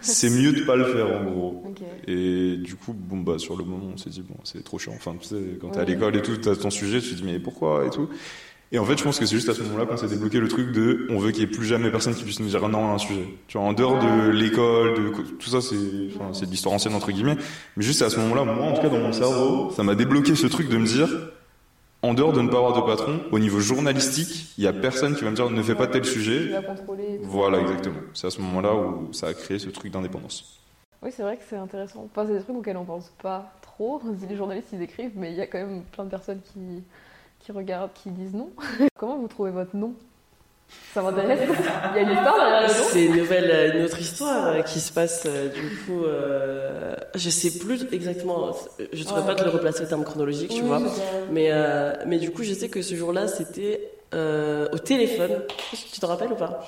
[0.00, 1.62] C'est mieux de pas le faire, en gros.
[2.08, 4.94] Et du coup, bon, bah, sur le moment, on s'est dit, bon, c'est trop chiant.
[4.96, 7.24] Enfin, tu sais, quand t'es à l'école et tout, t'as ton sujet, tu te dis,
[7.24, 8.08] mais pourquoi et tout.
[8.74, 10.48] Et en fait, je pense que c'est juste à ce moment-là qu'on s'est débloqué le
[10.48, 12.90] truc de, on veut qu'il y ait plus jamais personne qui puisse nous dire non
[12.90, 13.26] à un sujet.
[13.46, 15.76] Tu vois, en dehors de l'école, de tout ça, c'est,
[16.16, 17.36] enfin, c'est de l'histoire ancienne entre guillemets.
[17.76, 20.34] Mais juste à ce moment-là, moi, en tout cas, dans mon cerveau, ça m'a débloqué
[20.34, 21.08] ce truc de me dire,
[22.00, 25.14] en dehors de ne pas avoir de patron, au niveau journalistique, il y a personne
[25.16, 26.48] qui va me dire ne fais pas tel Tu sujet.
[26.48, 27.20] vas contrôler.
[27.22, 28.00] Voilà, exactement.
[28.14, 30.62] C'est à ce moment-là où ça a créé ce truc d'indépendance.
[31.02, 32.08] Oui, c'est vrai que c'est intéressant.
[32.10, 34.00] Enfin, c'est des trucs auxquels on pense pas trop.
[34.30, 36.82] Les journalistes, ils écrivent, mais il y a quand même plein de personnes qui,
[37.44, 38.50] qui regardent, qui disent non.
[38.98, 39.94] Comment vous trouvez votre nom?
[40.94, 41.40] Ça m'intéresse.
[41.42, 44.46] Il y a une histoire derrière le nom C'est une nouvelle, euh, une autre histoire
[44.46, 46.04] euh, qui se passe euh, du coup.
[46.04, 48.52] Euh, je sais plus exactement.
[48.92, 49.26] Je ne saurais Ouais.
[49.26, 50.80] pas te le replacer en termes chronologiques, tu vois.
[51.30, 55.42] Mais euh, mais du coup, je sais que ce jour-là, c'était euh, au téléphone.
[55.92, 56.60] Tu te rappelles ou pas?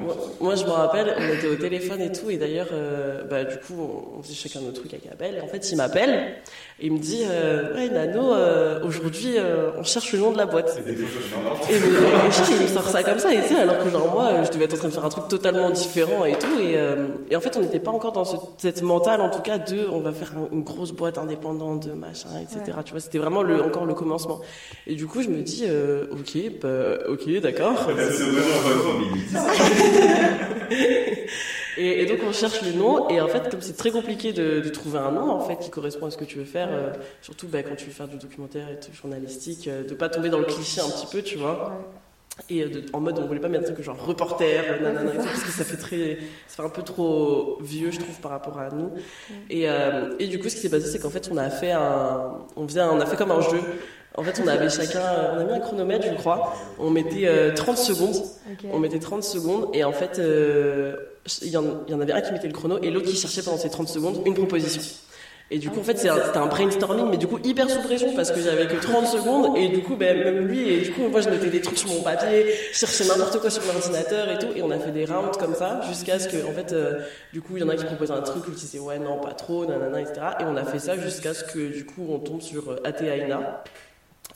[0.00, 3.44] Moi, moi, je me rappelle, on était au téléphone et tout, et d'ailleurs, euh, bah,
[3.44, 3.74] du coup,
[4.16, 6.36] on, faisait chacun notre truc avec Abel, et en fait, il m'appelle,
[6.80, 10.36] et il me dit, euh, ouais, Nano, euh, aujourd'hui, euh, on cherche le nom de
[10.38, 10.80] la boîte.
[10.88, 14.44] Et, et je me sort ça comme ça, et tu sais, alors que genre, moi,
[14.44, 17.08] je devais être en train de faire un truc totalement différent et tout, et, euh,
[17.30, 19.88] et en fait, on n'était pas encore dans ce- cette mentale, en tout cas, de,
[19.90, 22.76] on va faire un- une grosse boîte indépendante, de machin, etc.
[22.84, 24.40] Tu vois, c'était vraiment le, encore le commencement.
[24.86, 27.88] Et du coup, je me dis, euh, ok, bah, ok, d'accord.
[31.80, 34.58] Et, et donc on cherche le nom et en fait comme c'est très compliqué de,
[34.58, 36.92] de trouver un nom en fait qui correspond à ce que tu veux faire, euh,
[37.22, 40.28] surtout bah, quand tu veux faire du documentaire et du journalistique, euh, de pas tomber
[40.28, 41.72] dans le cliché un petit peu tu vois.
[42.48, 45.16] Et euh, de- en mode on voulait pas mettre un truc genre reporter, nanana, et
[45.16, 48.30] tout, parce que ça fait très, ça fait un peu trop vieux je trouve par
[48.30, 48.92] rapport à nous.
[49.50, 51.72] Et, euh, et du coup ce qui s'est passé c'est qu'en fait on a fait
[51.72, 53.58] un, on faisait, un- on a fait comme un jeu.
[54.14, 55.00] En fait on avait chacun,
[55.34, 58.16] on a mis un chronomètre je crois, on mettait euh, 30 secondes
[58.72, 60.96] on mettait 30 secondes et en fait, euh,
[61.42, 63.16] il, y en, il y en avait un qui mettait le chrono et l'autre qui
[63.16, 64.80] cherchait pendant ces 30 secondes une proposition.
[65.50, 68.30] Et du coup, en fait, c'était un brainstorming, mais du coup, hyper sous pression parce
[68.30, 71.22] que j'avais que 30 secondes et du coup, ben, même lui, et du coup, moi,
[71.22, 74.62] je mettais des trucs sur mon papier, cherchais n'importe quoi sur l'ordinateur et tout, et
[74.62, 77.00] on a fait des rounds comme ça jusqu'à ce que, en fait, euh,
[77.32, 79.32] du coup, il y en a qui proposaient un truc, l'autre disait ouais, non, pas
[79.32, 80.20] trop, nanana, etc.
[80.40, 83.16] Et on a fait ça jusqu'à ce que, du coup, on tombe sur euh, Atea
[83.16, 83.64] Ina.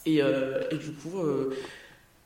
[0.06, 1.22] Et, euh, et du coup,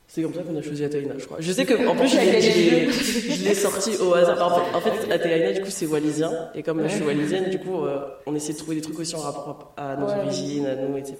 [0.09, 1.37] C'est comme ça qu'on a choisi Athéina, je crois.
[1.41, 4.41] Je sais que, en plus, je l'ai- je sorti au hasard.
[4.41, 6.31] En fait, en fait du coup, c'est wallisien.
[6.55, 9.15] Et comme je suis wallisienne, du coup, euh, on essaie de trouver des trucs aussi
[9.15, 10.13] en rapport à nos Ouais.
[10.23, 11.17] origines, à nous, etc.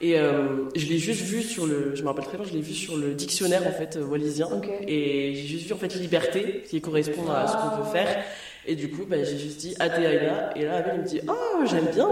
[0.00, 2.60] Et euh, je l'ai juste vu sur le, je me rappelle très bien, je l'ai
[2.60, 4.48] vu sur le dictionnaire, en fait, euh, wallisien.
[4.86, 8.22] Et j'ai juste vu, en fait, liberté, qui correspond à ce qu'on peut faire.
[8.66, 10.56] Et du coup, bah, j'ai juste dit Athéina.
[10.56, 12.08] Et là, Abel, il me dit, oh, j'aime bien.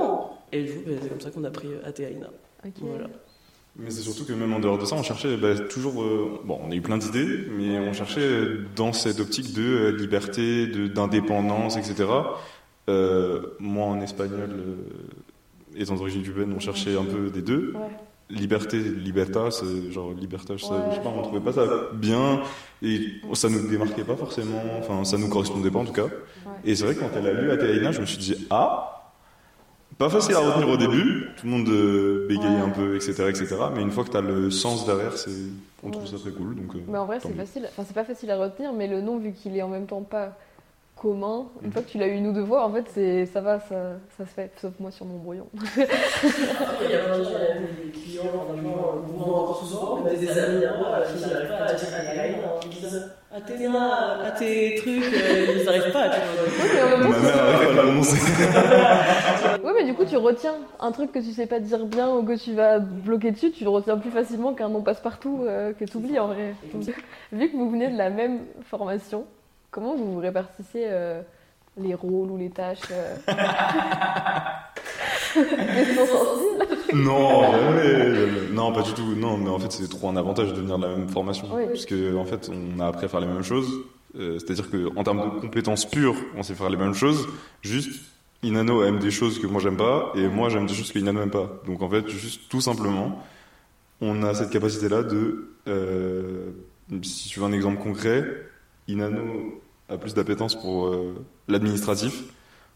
[0.50, 2.26] Et du coup, bah, c'est comme ça qu'on a pris euh, Athéina.
[2.66, 2.72] Ok.
[2.80, 3.06] Voilà.
[3.78, 6.02] Mais c'est surtout que même en dehors de ça, on cherchait bah, toujours.
[6.02, 9.96] euh, bon, on a eu plein d'idées, mais on cherchait dans cette optique de euh,
[9.96, 12.04] liberté, de- d'indépendance, etc.
[12.90, 14.50] Euh, moi, en espagnol,
[15.76, 17.72] étant d'origine cubaine, on cherchait un peu des deux.
[17.74, 17.80] Ouais.
[18.30, 20.80] Liberté, libertas, genre libertas, ça, Ouais.
[20.90, 22.40] je sais pas, on trouvait pas ça bien
[22.82, 23.00] et
[23.34, 26.06] ça nous démarquait pas forcément, enfin ça nous correspondait pas en tout cas.
[26.64, 28.91] Et c'est vrai que quand elle a lu Athéina, je me suis dit ah,
[30.02, 32.60] pas facile à retenir au début, tout le monde euh, bégaye Ouais.
[32.60, 33.56] un peu, etc., etc.
[33.74, 35.30] Mais une fois que tu as le sens derrière, c'est,
[35.82, 36.54] on trouve ça très cool.
[36.56, 37.66] Donc, euh, Mais en vrai, c'est facile.
[37.70, 40.02] Enfin, c'est pas facile à retenir, mais le nom, vu qu'il est en même temps
[40.02, 40.36] pas
[41.02, 41.72] commun, une Mhm.
[41.72, 43.98] fois que tu l'as eu une ou deux fois, en fait, c'est ça va, ça,
[44.16, 44.50] ça se fait.
[44.56, 45.46] Sauf moi sur mon brouillon.
[45.58, 45.88] Après,
[46.84, 49.96] il y a plein de gens, il y a des clients, vous vendez encore souvent,
[49.96, 52.54] même des amis à moi qui n'arrivent pas à dire Athéina.
[52.64, 53.02] Ils disent
[53.34, 56.44] Athéna, à tes trucs, euh, ils n'arrivent pas, tu vois.
[56.60, 56.86] Oui, mais à
[59.74, 62.36] mais du coup, tu retiens un truc que tu sais pas dire bien ou que
[62.36, 65.96] tu vas bloquer dessus, tu le retiens plus facilement qu'un nom passe-partout euh, que tu
[65.96, 66.54] oublies en vrai.
[67.32, 69.24] Vu que vous venez de la même formation,
[69.72, 71.20] comment vous vous répartissez euh,
[71.76, 73.16] les rôles ou les tâches euh
[76.94, 78.48] non, jamais, jamais.
[78.52, 79.14] Non, pas du tout.
[79.16, 81.48] Non, mais en fait, c'est trop un avantage de venir de la même formation.
[81.50, 81.62] Oui.
[81.68, 83.72] Parce que, en fait, on a appris à faire les mêmes choses.
[84.18, 87.26] Euh, c'est-à-dire qu'en termes de compétences pures, on sait faire les mêmes choses.
[87.62, 87.98] Juste,
[88.42, 91.22] Inano aime des choses que moi j'aime pas, et moi j'aime des choses que Inano
[91.22, 91.50] aime pas.
[91.66, 93.24] Donc, en fait, juste tout simplement,
[94.02, 95.48] on a cette capacité-là de.
[95.66, 96.50] euh,
[97.02, 98.22] si tu veux un exemple concret,
[98.88, 101.14] Inano a plus d'appétence pour euh,
[101.48, 102.24] l'administratif,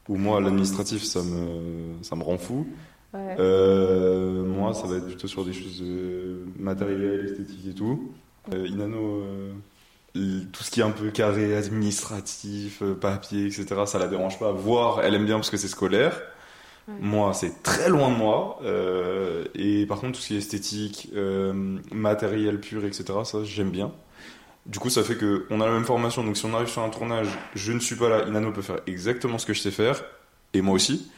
[0.08, 2.66] ou moi, l'administratif, ça me, ça me rend fou.
[3.12, 3.36] Ouais.
[3.38, 5.82] Euh, moi, ça va être plutôt sur des choses
[6.58, 8.12] matérielles, esthétiques et tout.
[8.54, 9.24] Euh, Inano,
[10.14, 14.52] tout ce qui est un peu carré, administratif, papier, etc., ça la dérange pas.
[14.52, 16.20] Voire, elle aime bien parce que c'est scolaire.
[16.86, 16.94] Ouais.
[17.00, 18.60] Moi, c'est très loin de moi.
[19.54, 21.10] Et par contre, tout ce qui est esthétique,
[21.90, 23.92] matériel pur, etc., ça, j'aime bien.
[24.66, 26.24] Du coup, ça fait que on a la même formation.
[26.24, 28.26] Donc, si on arrive sur un tournage, je ne suis pas là.
[28.26, 30.04] Inano peut faire exactement ce que je sais faire,
[30.54, 31.10] et moi aussi.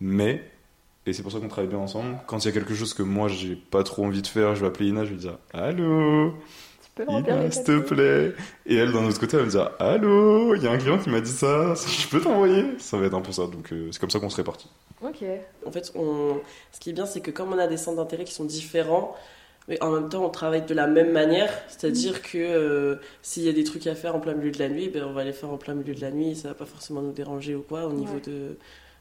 [0.00, 0.42] Mais
[1.06, 2.18] et c'est pour ça qu'on travaille bien ensemble.
[2.26, 4.62] Quand il y a quelque chose que moi j'ai pas trop envie de faire, je
[4.62, 6.32] vais appeler Ina, je vais dire Allô,
[6.82, 8.32] Tu peux remplir Ina, s'il te plaît.
[8.64, 10.98] Et elle, d'un autre côté, elle va me dire Allô, il y a un client
[10.98, 13.88] qui m'a dit ça, je peux t'envoyer Ça va être un peu ça, donc euh,
[13.92, 14.70] c'est comme ça qu'on se répartit.
[15.02, 15.22] Ok.
[15.66, 16.40] En fait, on...
[16.72, 19.14] ce qui est bien, c'est que comme on a des centres d'intérêt qui sont différents,
[19.68, 21.50] mais en même temps, on travaille de la même manière.
[21.68, 24.68] C'est-à-dire que euh, s'il y a des trucs à faire en plein milieu de la
[24.68, 26.36] nuit, ben, on va les faire en plein milieu de la nuit.
[26.36, 28.20] Ça va pas forcément nous déranger ou quoi au niveau Ouais.
[28.26, 28.56] de,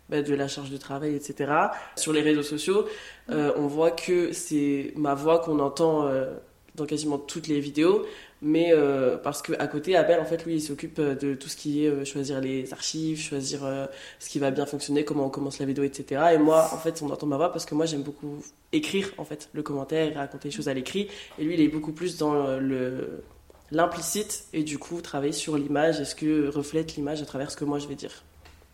[0.09, 1.51] ben, de la charge de travail, etc.
[1.97, 2.85] Sur les réseaux sociaux,
[3.29, 6.33] euh, on voit que c'est ma voix qu'on entend euh,
[6.75, 8.05] dans quasiment toutes les vidéos.
[8.45, 11.55] Mais euh, parce qu'à côté, Abel, en fait, lui, il s'occupe euh, de tout ce
[11.55, 13.85] qui est euh, choisir les archives, choisir euh,
[14.19, 16.21] ce qui va bien fonctionner, comment on commence la vidéo, etc.
[16.33, 19.23] Et moi, en fait, on entend ma voix parce que moi, j'aime beaucoup écrire, en
[19.23, 21.07] fait, le commentaire, raconter les choses à l'écrit.
[21.39, 23.23] Et lui, il est beaucoup plus dans le
[23.71, 27.57] l'implicite et du coup travailler sur l'image et ce que reflète l'image à travers ce
[27.57, 28.23] que moi je vais dire.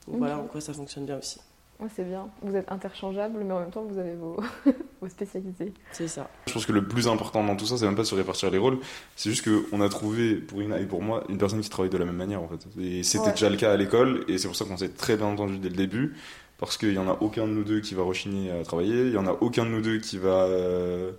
[0.07, 1.39] Donc voilà en quoi ça fonctionne bien aussi.
[1.79, 2.27] Ouais, c'est bien.
[2.41, 4.35] Vous êtes interchangeables, mais en même temps, vous avez vos,
[5.01, 5.73] vos spécialités.
[5.93, 6.29] C'est ça.
[6.47, 8.57] Je pense que le plus important dans tout ça, c'est même pas se répartir les
[8.57, 8.79] rôles,
[9.15, 11.97] c'est juste qu'on a trouvé, pour Ina et pour moi, une personne qui travaille de
[11.97, 12.67] la même manière en fait.
[12.81, 13.31] Et c'était Ouais.
[13.31, 15.69] déjà le cas à l'école, et c'est pour ça qu'on s'est très bien entendu dès
[15.69, 16.15] le début,
[16.57, 19.13] parce qu'il y en a aucun de nous deux qui va rechigner à travailler, il
[19.13, 21.13] y en a aucun de nous deux qui va euh,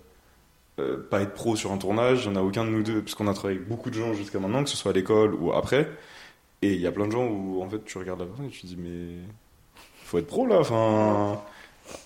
[0.79, 3.01] euh, pas être pro sur un tournage, il y en a aucun de nous deux,
[3.01, 5.33] parce qu'on a travaillé avec beaucoup de gens jusqu'à maintenant, que ce soit à l'école
[5.33, 5.89] ou après,
[6.61, 8.49] et il y a plein de gens où en fait tu regardes la personne et
[8.49, 9.15] tu te dis mais
[10.11, 11.41] faut être pro là, enfin.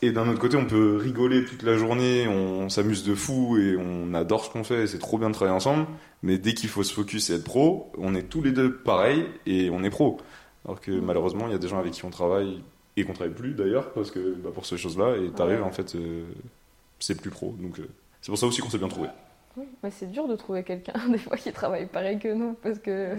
[0.01, 3.77] Et d'un autre côté, on peut rigoler toute la journée, on s'amuse de fou et
[3.77, 5.85] on adore ce qu'on fait, c'est trop bien de travailler ensemble.
[6.23, 9.25] Mais dès qu'il faut se focus et être pro, on est tous les deux pareils
[9.45, 10.17] et on est pro.
[10.65, 12.63] Alors que malheureusement, il y a des gens avec qui on travaille
[12.97, 15.65] et qu'on travaille plus d'ailleurs, parce que bah, pour ces choses-là, et t'arrives Ouais.
[15.65, 16.23] en fait, euh,
[16.99, 17.53] c'est plus pro.
[17.59, 17.87] Donc euh,
[18.21, 19.09] c'est pour ça aussi qu'on s'est bien trouvé.
[19.57, 22.79] Ouais, mais c'est dur de trouver quelqu'un, des fois, qui travaille pareil que nous, parce
[22.79, 23.15] que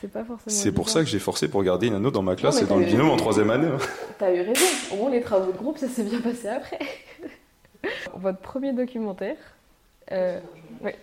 [0.00, 0.40] c'est pas forcément.
[0.54, 2.84] C'est pour ça que j'ai forcé pour garder Nano dans ma classe et dans le
[2.84, 3.68] binôme en troisième année.
[3.68, 3.78] hein.
[4.18, 4.64] T'as eu raison.
[4.92, 6.78] Au moins, les travaux de groupe, ça s'est bien passé après.
[8.14, 9.36] Votre premier documentaire,
[10.12, 10.40] euh,
[10.80, 10.96] ouais,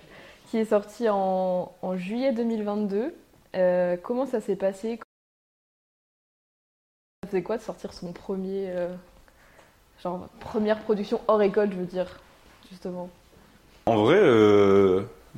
[0.50, 3.14] qui est sorti en, en juillet 2022,
[3.56, 5.00] euh, comment ça s'est passé?
[7.24, 8.70] Ça faisait quoi de sortir son premier.
[8.70, 8.94] euh,
[10.02, 12.20] genre, première production hors école, je veux dire,
[12.72, 13.10] justement?
[13.86, 14.20] En vrai,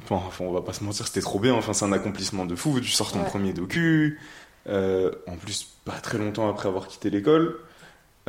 [0.09, 1.53] Enfin, on va pas se mentir, c'était trop bien.
[1.53, 2.79] Enfin, c'est un accomplissement de fou.
[2.79, 3.25] Tu sors ton Ouais.
[3.25, 4.19] premier docu.
[4.67, 7.59] Euh, en plus, pas très longtemps après avoir quitté l'école.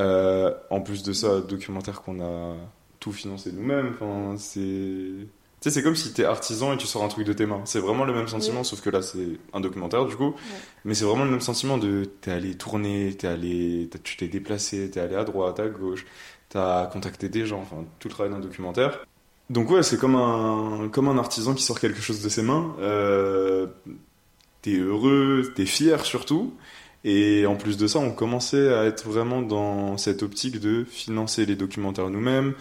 [0.00, 2.54] Euh, en plus de ça, documentaire qu'on a
[3.00, 3.92] tout financé nous-mêmes.
[3.94, 4.60] Enfin, c'est.
[5.60, 7.62] Tu sais, c'est comme si t'es artisan et tu sors un truc de tes mains.
[7.64, 10.34] C'est vraiment le même sentiment, sauf que là, c'est un documentaire du coup.
[10.84, 14.90] Mais c'est vraiment le même sentiment de t'es allé tourner, t'es allé, tu t'es déplacé,
[14.90, 16.04] t'es allé à droite, à gauche,
[16.50, 19.06] t'as contacté des gens, enfin, tout le travail d'un documentaire.
[19.50, 22.74] Donc ouais, c'est comme un, comme un artisan qui sort quelque chose de ses mains.
[22.80, 23.66] Euh,
[24.62, 26.54] t'es heureux, t'es fier surtout.
[27.04, 31.44] Et en plus de ça, on commençait à être vraiment dans cette optique de financer
[31.44, 32.54] les documentaires nous-mêmes.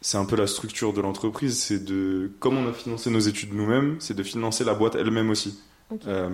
[0.00, 3.54] C'est un peu la structure de l'entreprise, c'est de, comme on a financé nos études
[3.54, 5.60] nous-mêmes, c'est de financer la boîte elle-même aussi.
[6.06, 6.28] Euh,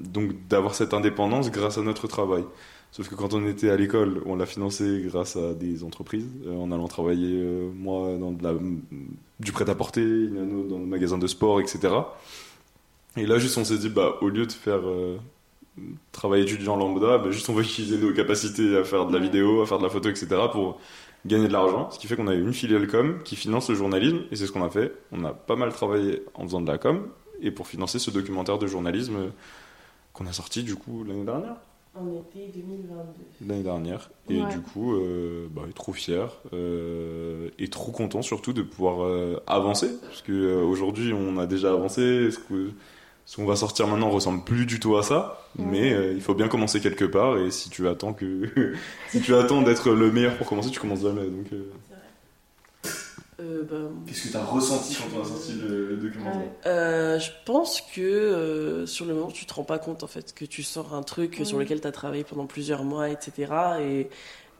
[0.00, 2.44] donc d'avoir cette indépendance grâce à notre travail.
[2.92, 6.54] Sauf que quand on était à l'école, on l'a financé grâce à des entreprises, euh,
[6.54, 8.52] en allant travailler, euh, moi, dans de la,
[9.40, 11.88] du prêt-à-porter, Inano dans le magasin de sport, etc.
[13.16, 15.16] Et là, juste, on s'est dit, bah, au lieu de faire euh,
[16.12, 19.62] travail étudiant lambda, bah, juste, on va utiliser nos capacités à faire de la vidéo,
[19.62, 20.28] à faire de la photo, etc.
[20.52, 20.78] pour
[21.24, 21.90] gagner de l'argent.
[21.92, 24.52] Ce qui fait qu'on a une filiale com qui finance le journalisme, et c'est ce
[24.52, 24.92] qu'on a fait.
[25.12, 27.08] On a pas mal travaillé en faisant de la com,
[27.40, 29.28] et pour financer ce documentaire de journalisme euh,
[30.12, 31.56] qu'on a sorti, du coup, l'année dernière
[31.94, 33.46] En été 2022.
[33.46, 34.10] l'année dernière.
[34.30, 34.48] Et Ouais.
[34.50, 39.90] du coup, euh, bah, trop fier euh, et trop content surtout de pouvoir euh, avancer.
[40.02, 42.30] Parce que euh, aujourd'hui, on a déjà avancé.
[42.30, 42.70] Ce que-
[43.26, 45.46] ce qu'on va sortir maintenant ressemble plus du tout à ça.
[45.58, 45.64] Ouais.
[45.70, 47.36] Mais euh, il faut bien commencer quelque part.
[47.38, 48.48] Et si tu attends que
[49.10, 51.26] si tu attends d'être le meilleur pour commencer, tu commences jamais.
[51.26, 51.46] Donc,
[53.40, 56.50] euh, bah, Qu'est-ce que t'as ressenti quand on a sorti le, le documentaire Ouais.
[56.66, 60.34] Euh, je pense que euh, sur le moment, tu te rends pas compte en fait
[60.34, 61.44] que tu sors un truc Ouais.
[61.44, 63.52] sur lequel tu as travaillé pendant plusieurs mois, etc.
[63.80, 64.08] Et,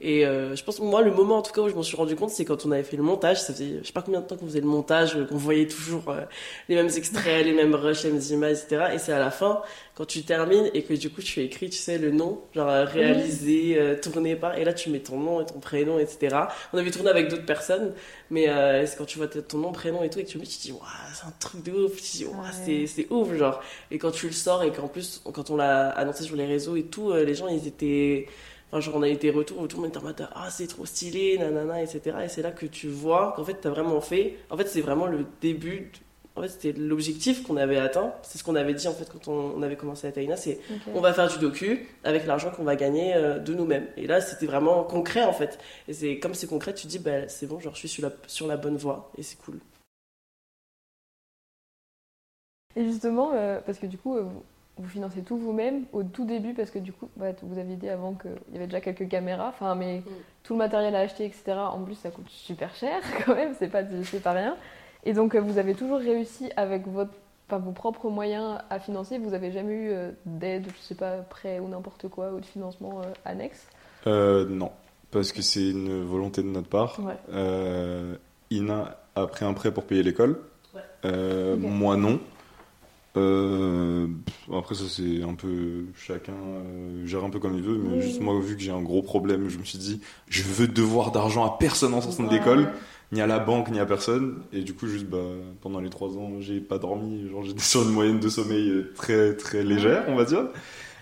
[0.05, 1.97] et euh, je pense que moi, le moment en tout cas où je m'en suis
[1.97, 3.41] rendu compte, c'est quand on avait fait le montage.
[3.41, 5.69] Ça faisait je sais pas combien de temps qu'on faisait le montage, euh, qu'on voyait
[5.69, 6.23] toujours euh,
[6.69, 8.87] les mêmes extraits, les mêmes rushs, les mêmes images, etc.
[8.95, 9.63] Et c'est à la fin,
[9.95, 13.77] quand tu termines et que du coup tu écris, tu sais, le nom, genre réalisé,
[13.79, 14.59] euh, tourné par.
[14.59, 16.37] Et là, tu mets ton nom et ton prénom, etc.
[16.73, 17.93] On avait tourné avec d'autres personnes,
[18.31, 18.47] mais
[18.87, 20.57] c'est quand tu vois ton nom, prénom et tout, et que tu me dis, tu
[20.59, 20.83] te dis, Waouh,
[21.15, 21.95] c'est un truc de ouf.
[21.97, 22.87] Tu dis, Waouh, Ouais.
[22.87, 23.61] c'est, ouf, genre.
[23.91, 26.75] Et quand tu le sors et qu'en plus, quand on l'a annoncé sur les réseaux
[26.77, 28.27] et tout, les gens, ils étaient.
[28.73, 30.49] Enfin, genre, on a eu des retours où tout le monde était en mode, ah,
[30.51, 32.17] c'est trop stylé, nanana, etc.
[32.25, 34.39] Et c'est là que tu vois qu'en fait, t'as vraiment fait.
[34.49, 35.93] En fait, c'est vraiment le début.
[36.35, 38.15] En fait, c'était l'objectif qu'on avait atteint.
[38.23, 40.37] C'est ce qu'on avait dit, en fait, quand on, on avait commencé à Taïna.
[40.39, 40.81] C'est, Ok.
[40.95, 43.87] on va faire du docu avec l'argent qu'on va gagner euh, de nous-mêmes.
[43.99, 45.59] Et là, c'était vraiment concret en fait.
[45.89, 48.03] Et c'est comme c'est concret, tu te dis, bah, c'est bon, genre, je suis sur
[48.03, 49.59] la, sur la bonne voie et c'est cool.
[52.75, 54.25] Et justement, euh, parce que du coup, euh,
[54.79, 57.89] vous, financez tout vous-même au tout début, parce que du coup, bah, vous aviez dit
[57.89, 60.11] avant qu'il y avait déjà quelques caméras, enfin, mais Mm.
[60.45, 61.53] tout le matériel à acheter, etc.
[61.73, 64.57] En plus, ça coûte super cher quand même, c'est pas, c'est pas rien.
[65.05, 67.13] Et donc, euh, vous avez toujours réussi avec votre,
[67.49, 69.19] enfin, vos propres moyens à financer.
[69.19, 72.47] Vous avez jamais eu euh, d'aide, je sais pas, prêt ou n'importe quoi, ou de
[72.47, 73.67] financement euh, annexe?
[74.07, 74.71] euh, non,
[75.11, 76.99] parce que c'est une volonté de notre part.
[77.05, 77.15] Ouais.
[77.33, 78.17] Euh,
[78.51, 80.41] Ina a pris un prêt pour payer l'école.
[80.75, 80.81] Ouais.
[81.05, 81.57] Euh.
[81.57, 82.19] Moi non.
[83.15, 84.07] Euh,
[84.51, 88.01] après ça c'est un peu chacun euh, gère un peu comme il veut mais Oui.
[88.03, 91.13] juste moi vu que j'ai un gros problème je me suis dit je veux devoir
[91.13, 92.71] d'argent à personne en sortant de l'école
[93.13, 94.39] ni à la banque ni à personne.
[94.55, 95.19] Et du coup juste bah
[95.61, 97.29] pendant les trois ans j'ai pas dormi.
[97.29, 100.45] Genre j'étais sur une moyenne de sommeil euh, très très légère on va dire.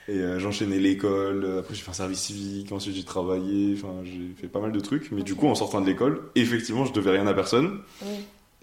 [0.08, 3.74] Et euh, j'enchaînais l'école après j'ai fait un service civique ensuite j'ai travaillé.
[3.76, 5.12] Enfin j'ai fait pas mal de trucs.
[5.12, 7.78] Mais du coup en sortant de l'école effectivement je devais rien à personne.
[8.02, 8.08] Oui.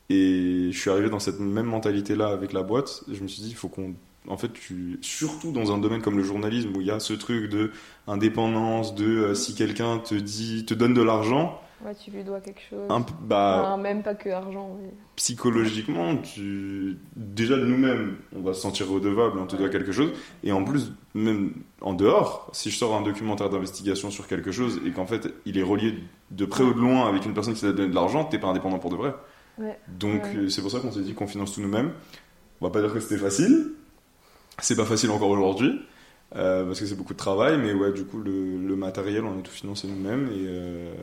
[0.10, 3.42] Et je suis arrivé dans cette même mentalité là avec la boîte je me suis
[3.42, 3.94] dit il faut qu'on
[4.28, 7.14] en fait tu surtout dans un domaine comme le journalisme où il y a ce
[7.14, 7.72] truc de
[8.08, 12.40] indépendance de euh, si quelqu'un te dit te donne de l'argent Ouais, tu lui dois
[12.42, 12.88] quelque chose.
[12.90, 14.76] un bah Enfin, même pas que argent.
[14.82, 16.98] mais- psychologiquement, tu...
[17.16, 20.12] déjà de nous-mêmes, on va se sentir redevable, on te doit quelque chose.
[20.44, 24.80] Et en plus, même en dehors, si je sors un documentaire d'investigation sur quelque chose
[24.88, 25.94] et qu'en fait il est relié
[26.32, 28.48] de près ou de loin avec une personne qui t'a donné de l'argent, t'es pas
[28.48, 29.14] indépendant pour de vrai.
[29.58, 29.78] Ouais.
[29.88, 30.36] Donc Ouais.
[30.36, 31.92] euh, c'est pour ça qu'on s'est dit qu'on finance tout nous-mêmes.
[32.62, 33.72] On va pas dire que c'était facile.
[34.60, 35.82] C'est pas facile encore aujourd'hui.
[36.36, 39.40] euh, parce que c'est beaucoup de travail, mais ouais, du coup, le, le matériel, on
[39.40, 40.28] a tout financé nous-mêmes.
[40.28, 40.94] Et euh,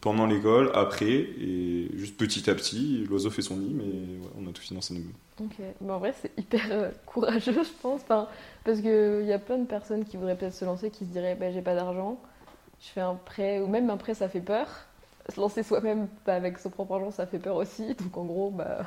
[0.00, 4.48] pendant l'école, après, et juste petit à petit, l'oiseau fait son nid, mais ouais, on
[4.48, 5.12] a tout financé nous-mêmes.
[5.40, 8.28] Ok, mais en vrai c'est hyper courageux je pense, enfin,
[8.64, 11.34] parce qu'il y a plein de personnes qui voudraient peut-être se lancer qui se diraient
[11.34, 12.20] bah, j'ai pas d'argent,
[12.80, 14.68] je fais un prêt, ou même un prêt ça fait peur.
[15.32, 18.50] Se lancer soi-même bah, avec son propre argent ça fait peur aussi, donc en gros
[18.50, 18.86] bah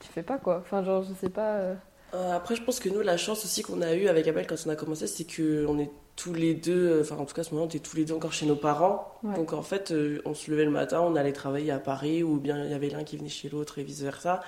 [0.00, 1.56] tu fais pas quoi, enfin genre je sais pas.
[1.58, 1.74] euh,
[2.14, 4.54] Euh, après, je pense que nous, la chance aussi qu'on a eue avec Abel quand
[4.66, 7.44] on a commencé, c'est qu'on est tous les deux, euh, enfin en tout cas à
[7.44, 9.12] ce moment, on était tous les deux encore chez nos parents.
[9.24, 9.34] Ouais.
[9.34, 12.36] Donc en fait, euh, on se levait le matin, on allait travailler à Paris, ou
[12.38, 14.42] bien il y avait l'un qui venait chez l'autre et vice-versa.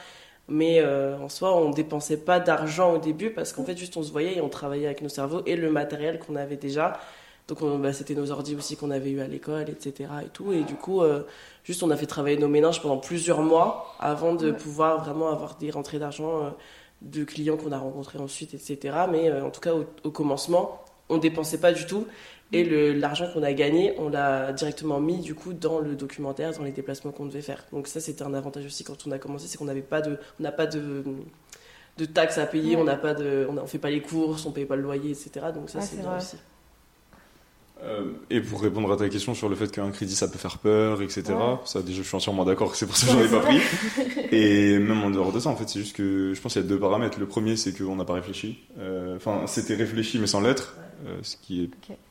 [0.49, 4.03] Mais euh, en soi, on dépensait pas d'argent au début parce qu'en fait, juste on
[4.05, 7.01] se voyait et on travaillait avec nos cerveaux et le matériel qu'on avait déjà.
[7.49, 10.11] Donc, bah, c'était nos ordi aussi qu'on avait eu à l'école, etc.
[10.25, 10.53] Et tout.
[10.53, 11.23] Et du coup, euh,
[11.63, 15.57] juste on a fait travailler nos méninges pendant plusieurs mois avant de pouvoir vraiment avoir
[15.57, 16.51] des rentrées d'argent euh,
[17.03, 18.97] de clients qu'on a rencontrés ensuite, etc.
[19.11, 22.07] Mais en tout cas, au, au commencement, on dépensait pas du tout.
[22.53, 26.63] Et l'argent qu'on a gagné, on l'a directement mis du coup dans le documentaire, dans
[26.63, 27.65] les déplacements qu'on devait faire.
[27.73, 30.19] Donc ça, c'était un avantage aussi quand on a commencé, c'est qu'on n'avait pas de,
[30.39, 31.03] on n'a pas de,
[31.99, 34.65] de taxes à payer, on n'a pas de, on, fait pas les courses, on paye
[34.65, 35.47] pas le loyer, etc.
[35.53, 36.37] Donc ça, c'est bien aussi.
[37.83, 40.59] Euh, et pour répondre à ta question sur le fait qu'un crédit ça peut faire
[40.59, 41.25] peur, etc.
[41.67, 43.61] Ça déjà je suis entièrement d'accord, c'est pour ça que j'en ai pas pris.
[44.33, 46.65] et même en dehors de ça, en fait, c'est juste que je pense qu'il y
[46.65, 47.21] a deux paramètres.
[47.21, 48.59] Le premier, c'est qu'on n'a pas réfléchi.
[48.79, 50.75] Euh, enfin, c'était réfléchi mais sans l'être,
[51.07, 51.71] euh, ce qui est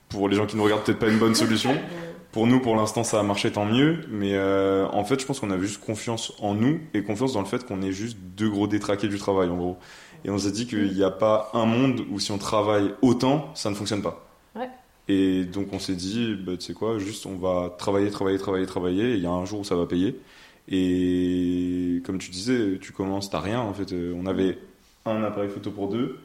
[0.09, 1.75] pour les gens qui nous regardent peut-être pas une bonne solution.
[2.31, 4.01] Pour nous, pour l'instant, ça a marché tant mieux.
[4.09, 7.45] Mais en fait, je pense qu'on avait juste confiance en nous et confiance dans le
[7.45, 9.77] fait qu'on est juste deux gros détraqués du travail, en gros.
[10.25, 13.51] Et on s'est dit qu'il n'y a pas un monde où si on travaille autant,
[13.53, 14.27] ça ne fonctionne pas.
[15.07, 18.65] Et donc on s'est dit, bah, tu sais quoi, juste on va travailler, travailler, travailler,
[18.65, 19.13] travailler.
[19.15, 20.19] il y a un jour où ça va payer.
[20.67, 23.93] Et comme tu disais, tu commences, t'as rien en fait.
[23.93, 24.57] Euh, on avait
[25.05, 26.17] un appareil photo pour deux.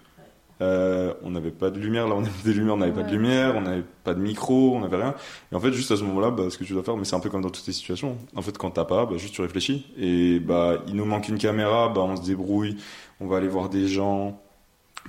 [0.62, 3.11] Euh, on n'avait pas de lumière, là on avait des lumières, on n'avait pas de
[3.11, 5.14] lumière, on n'avait pas de micro, on n'avait rien.
[5.51, 7.16] Et en fait, juste à ce moment-là, bah, ce que tu dois faire, mais c'est
[7.16, 8.19] un peu comme dans toutes les situations.
[8.37, 9.87] En fait, quand t'as pas, bah, juste tu réfléchis.
[9.99, 12.77] Et bah, il nous manque une caméra, bah, on se débrouille,
[13.21, 14.38] on va aller voir des gens,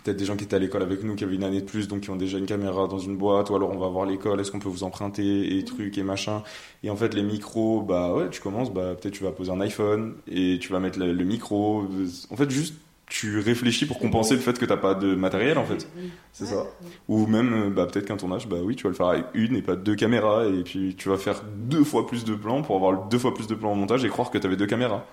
[0.04, 1.88] peut-être des gens qui étaient à l'école avec nous, qui avaient une année de plus,
[1.88, 4.40] donc qui ont déjà une caméra dans une boîte, ou alors on va voir l'école,
[4.40, 6.44] est-ce qu'on peut vous emprunter, et trucs, et machin.
[6.84, 9.62] Et en fait, les micros, bah ouais, tu commences, bah peut-être tu vas poser un
[9.62, 11.86] iPhone, et tu vas mettre le micro.
[12.30, 12.76] En fait, juste
[13.12, 15.86] tu réfléchis pour compenser le fait que t'as pas de matériel en fait.
[16.32, 16.66] C'est ça.
[17.10, 19.62] Ou même, bah, peut-être qu'un tournage, bah oui, tu vas le faire avec une et
[19.62, 23.10] pas deux caméras et puis tu vas faire deux fois plus de plans pour avoir
[23.10, 25.06] deux fois plus de plans en montage et croire que t'avais deux caméras.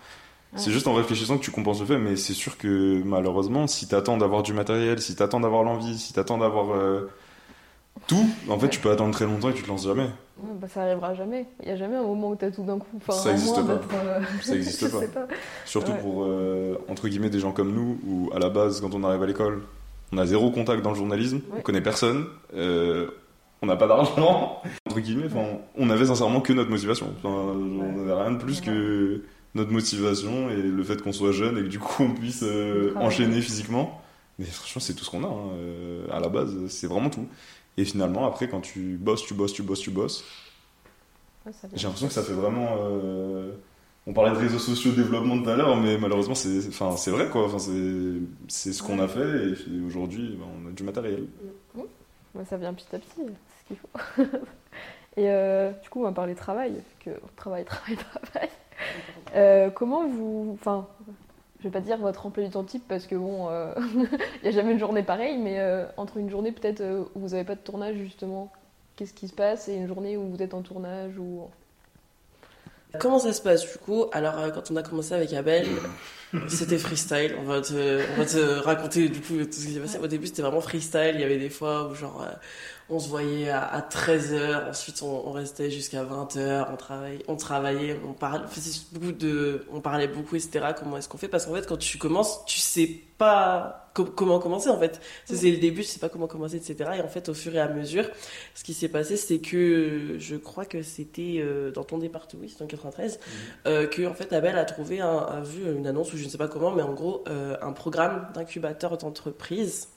[0.57, 3.87] C'est juste en réfléchissant que tu compenses le fait, mais c'est sûr que malheureusement, si
[3.87, 7.11] t'attends d'avoir du matériel, si t'attends d'avoir l'envie, si t'attends d'avoir euh,
[8.07, 10.09] tout, en fait, tu peux attendre très longtemps et tu te lances jamais.
[10.39, 11.47] bah, ça arrivera jamais.
[11.61, 12.87] Il n'y a jamais un moment où tu as tout d'un coup.
[13.11, 13.81] ça n'existe pas.
[13.95, 15.27] Euh, ça n'existe pas.
[15.65, 19.05] Surtout pour, euh, entre guillemets, des gens comme nous, où à la base, quand on
[19.05, 19.63] arrive à l'école,
[20.13, 23.09] on a zéro contact dans le journalisme, on connaît personne, euh,
[23.61, 25.29] on n'a pas d'argent, entre guillemets,
[25.77, 27.09] on avait sincèrement que notre motivation.
[27.25, 29.23] on n'avait rien de plus que
[29.59, 32.45] notre motivation et le fait qu'on soit jeune et que du coup on puisse
[32.97, 34.03] enchaîner physiquement.
[34.39, 35.27] Mais franchement, c'est tout ce qu'on a.
[35.27, 36.13] Hein.
[36.13, 37.27] à la base, c'est vraiment tout.
[37.77, 40.25] Et finalement, après, quand tu bosses, tu bosses, tu bosses, tu bosses,
[41.75, 42.77] j'ai l'impression que ça fait vraiment.
[42.81, 43.53] Euh,
[44.07, 47.45] on parlait de réseaux sociaux, développement tout à l'heure, mais malheureusement, c'est enfin, vrai, quoi.
[47.45, 51.27] Enfin, c'est ce qu'on a fait, et aujourd'hui, ben, on a du matériel.
[51.75, 52.45] Mmh.
[52.49, 54.23] ça vient petit à petit, c'est ce qu'il faut.
[55.17, 57.97] et euh, du coup, on va parler travail, que travail, travail,
[58.33, 58.49] travail.
[59.35, 60.51] Euh, comment vous.
[60.55, 60.87] Enfin,
[61.59, 63.75] je vais pas dire votre emploi du temps type parce que bon, il euh,
[64.43, 66.83] n'y a jamais une journée pareille, mais euh, entre une journée peut-être
[67.15, 68.51] où vous n'avez pas de tournage justement,
[68.97, 71.43] qu'est-ce qui se passe et une journée où vous êtes en tournage ou
[72.99, 74.07] Comment ça se passe du coup?
[74.13, 75.67] Alors quand on a commencé avec Abel,
[76.49, 77.37] c'était freestyle.
[77.39, 79.99] On va, te, on va te raconter du coup tout ce qui s'est passé.
[79.99, 81.13] Au début c'était vraiment freestyle.
[81.15, 82.27] Il y avait des fois où genre
[82.91, 88.13] on se voyait à, 13h, ensuite on, restait jusqu'à 20h, on travaillait, on travaillait, on
[88.15, 88.47] parlait,
[88.93, 90.69] beaucoup de, on parlait beaucoup, etc.
[90.79, 91.29] Comment est-ce qu'on fait?
[91.29, 95.01] Parce qu'en fait, quand tu commences, tu sais pas comment commencer en fait.
[95.25, 96.91] C'est le début, tu sais pas comment commencer, etc.
[96.97, 98.09] Et en fait, au fur et à mesure,
[98.55, 102.55] ce qui s'est passé, c'est que je crois que c'était euh, dans ton département, oui,
[102.55, 103.21] c'est en 93, mmh.
[103.67, 106.29] euh, que en fait Abel a trouvé, un, a vu une annonce ou je ne
[106.29, 109.89] sais pas comment, mais en gros euh, un programme d'incubateur d'entreprise.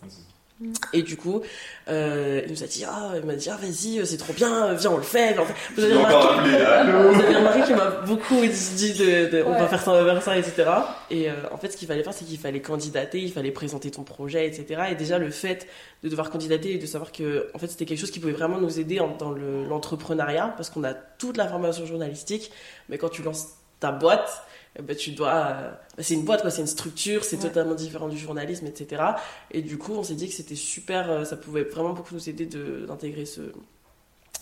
[0.94, 1.42] Et du coup,
[1.88, 4.92] euh, il nous a dit, ah, il m'a dit, ah, vas-y, c'est trop bien, viens,
[4.92, 5.36] on le fait.
[5.76, 10.24] vous avez remarqué, qu'il m'a beaucoup dit, de, on va faire ça, on va faire
[10.24, 10.70] ça, etc.
[11.10, 13.92] Et euh, en fait, ce qu'il fallait faire, c'est qu'il fallait candidater, il fallait présenter
[13.92, 14.84] ton projet, etc.
[14.92, 15.68] Et déjà, le fait
[16.04, 18.60] de devoir candidater et de savoir que, en fait, c'était quelque chose qui pouvait vraiment
[18.60, 22.52] nous aider dans l'entrepreneuriat, parce qu'on a toute la formation journalistique,
[22.90, 24.44] mais quand tu lances ta boîte,
[24.80, 25.34] ben, tu dois.
[25.34, 29.04] Euh, bah, c'est une boîte, quoi, c'est une structure, c'est totalement différent du journalisme, etc.
[29.52, 32.30] Et du coup, on s'est dit que c'était super, euh, ça pouvait vraiment beaucoup nous
[32.30, 33.42] aider d'intégrer ce,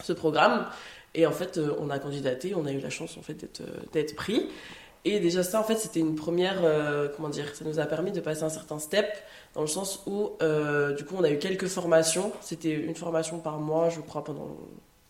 [0.03, 0.67] ce programme.
[1.15, 3.59] Et en fait, euh, on a candidaté, on a eu la chance en fait
[3.91, 4.47] d'être pris.
[5.05, 6.61] Et déjà ça, en fait, c'était une première,
[7.15, 9.07] comment dire, ça nous a permis de passer un certain step
[9.55, 10.31] dans le sens où,
[10.97, 12.33] du coup, on a eu quelques formations.
[12.41, 14.57] C'était une formation par mois, je crois, pendant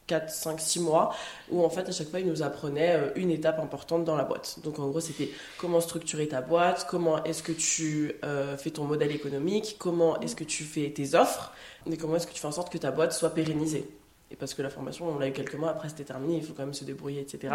[0.09, 1.13] 4, 5, 6 mois,
[1.51, 4.23] où en fait à chaque fois il nous apprenait euh, une étape importante dans la
[4.23, 4.59] boîte.
[4.63, 8.85] Donc en gros c'était comment structurer ta boîte, comment est-ce que tu euh, fais ton
[8.85, 11.53] modèle économique, comment est-ce que tu fais tes offres,
[11.89, 13.87] et comment est-ce que tu fais en sorte que ta boîte soit pérennisée.
[14.31, 16.53] Et parce que la formation, on l'a eu quelques mois, après c'était terminé, il faut
[16.53, 17.53] quand même se débrouiller, etc.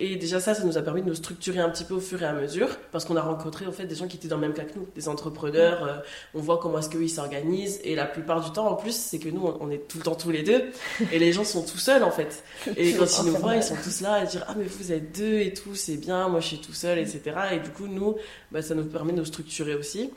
[0.00, 2.20] Et déjà ça, ça nous a permis de nous structurer un petit peu au fur
[2.22, 4.42] et à mesure, parce qu'on a rencontré en fait des gens qui étaient dans le
[4.42, 5.96] même cas que nous, des entrepreneurs, euh,
[6.34, 9.28] on voit comment est-ce qu'ils s'organisent, et la plupart du temps en plus, c'est que
[9.28, 10.64] nous, on, est tout le temps tous les deux,
[11.12, 12.42] et les gens sont tout seuls en fait.
[12.76, 15.16] Et quand ils nous voient, ils sont tous là à dire Ah, mais vous êtes
[15.16, 17.22] deux et tout, c'est bien, moi je suis tout seul, etc.
[17.52, 18.16] Et du coup, nous,
[18.50, 20.10] bah, ça nous permet de nous structurer aussi.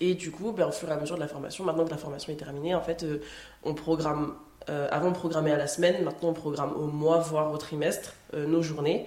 [0.00, 1.96] Et du coup, bah, au fur et à mesure de la formation, maintenant que la
[1.96, 3.20] formation est terminée, en fait, euh,
[3.62, 4.34] on programme.
[4.68, 8.14] Euh, avant, on programmait à la semaine, maintenant on programme au mois, voire au trimestre,
[8.34, 9.06] euh, nos journées.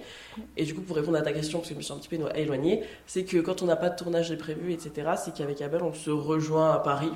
[0.56, 2.08] Et du coup, pour répondre à ta question, parce que je me suis un petit
[2.08, 5.60] peu élo- éloignée, c'est que quand on n'a pas de tournage prévu, etc., c'est qu'avec
[5.60, 7.12] Abel, on se rejoint à Paris,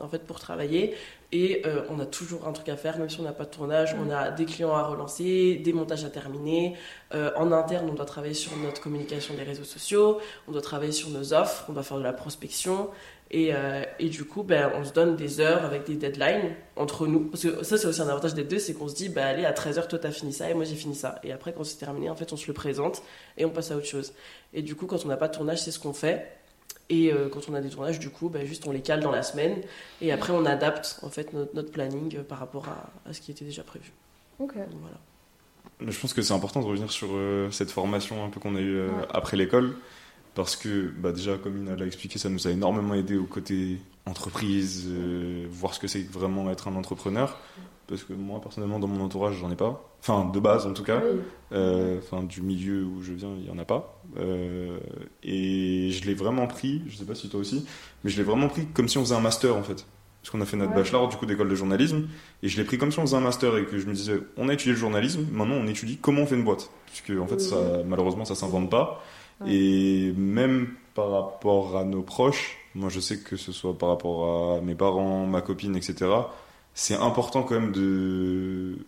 [0.00, 0.94] en fait, pour travailler.
[1.30, 3.50] Et euh, on a toujours un truc à faire, même si on n'a pas de
[3.50, 3.94] tournage.
[4.00, 6.74] On a des clients à relancer, des montages à terminer.
[7.12, 11.10] En interne, on doit travailler sur notre communication des réseaux sociaux, on doit travailler sur
[11.10, 12.88] nos offres, on doit faire de la prospection.
[13.30, 17.06] Et, euh, et du coup, ben, on se donne des heures avec des deadlines entre
[17.06, 17.20] nous.
[17.28, 19.44] Parce que ça, c'est aussi un avantage des deux, c'est qu'on se dit, bah, allez,
[19.44, 21.18] à 13h, toi, t'as fini ça et moi, j'ai fini ça.
[21.22, 23.02] Et après, quand c'est terminé, en fait, on se le présente
[23.36, 24.14] et on passe à autre chose.
[24.54, 26.26] Et du coup, quand on n'a pas de tournage, c'est ce qu'on fait.
[26.88, 29.10] Et euh, quand on a des tournages, du coup, bah, juste on les cale dans
[29.10, 29.56] la semaine.
[30.00, 33.20] Et après, on adapte en fait notre, notre planning euh, par rapport à, à ce
[33.20, 33.92] qui était déjà prévu.
[34.38, 34.54] Ok.
[34.54, 34.96] Donc, voilà.
[35.92, 38.60] Je pense que c'est important de revenir sur euh, cette formation un peu qu'on a
[38.60, 39.04] eue euh, Ouais.
[39.12, 39.74] après l'école.
[40.38, 43.78] Parce que bah, déjà, comme Ina l'a expliqué, ça nous a énormément aidé au côté
[44.06, 47.36] entreprise, euh, voir ce que c'est que vraiment être un entrepreneur.
[47.88, 49.82] Parce que moi, personnellement, dans mon entourage, j'en ai pas.
[50.00, 51.02] Enfin, de base en tout cas.
[51.50, 54.00] Euh, Enfin, du milieu où je viens, il n'y en a pas.
[54.20, 54.78] Euh,
[55.24, 57.66] et je l'ai vraiment pris, je sais pas si toi aussi,
[58.04, 59.86] mais je l'ai vraiment pris comme si on faisait un master en fait.
[60.22, 60.76] Parce qu'on a fait notre Ouais.
[60.78, 62.06] bachelor du coup d'école de journalisme,
[62.44, 64.20] et je l'ai pris comme si on faisait un master et que je me disais,
[64.36, 66.70] on a étudié le journalisme, maintenant on étudie comment on fait une boîte.
[66.86, 69.02] Puisque en fait, ça, malheureusement, ça s'invente pas.
[69.40, 69.52] Ouais.
[69.54, 74.56] Et même par rapport à nos proches, moi je sais que ce soit par rapport
[74.56, 76.10] à mes parents, ma copine, etc.,
[76.74, 78.78] c'est important quand même de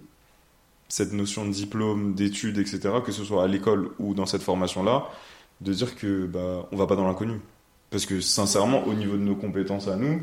[0.88, 5.06] cette notion de diplôme, d'études, etc., que ce soit à l'école ou dans cette formation-là,
[5.60, 7.40] de dire que bah on va pas dans l'inconnu.
[7.90, 10.20] Parce que sincèrement, au niveau de nos compétences à nous,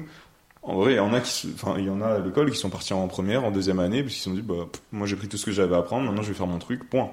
[0.64, 2.52] en vrai, il y en a qui, se- enfin, il y en a à l'école
[2.52, 4.82] qui sont partis en première, en deuxième année, parce qu'ils se sont dit, bah, pff,
[4.92, 6.90] moi j'ai pris tout ce que j'avais à apprendre, maintenant je vais faire mon truc,
[6.90, 7.12] point.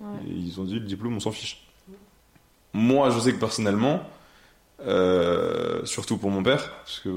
[0.00, 0.06] Ouais.
[0.28, 1.66] Et ils ont dit, le diplôme, on s'en fiche.
[2.76, 4.02] Moi, je sais que personnellement,
[4.86, 7.08] euh, surtout pour mon père, parce que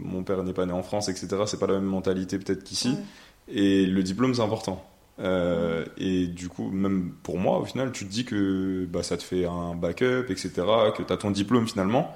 [0.00, 2.90] mon père n'est pas né en France, etc., c'est pas la même mentalité peut-être qu'ici,
[2.90, 3.54] Ouais.
[3.56, 4.84] et le diplôme, c'est important.
[5.20, 9.16] Euh, et du coup, même pour moi, au final, tu te dis que bah, ça
[9.16, 10.50] te fait un backup, etc.,
[10.96, 12.14] que tu as ton diplôme finalement.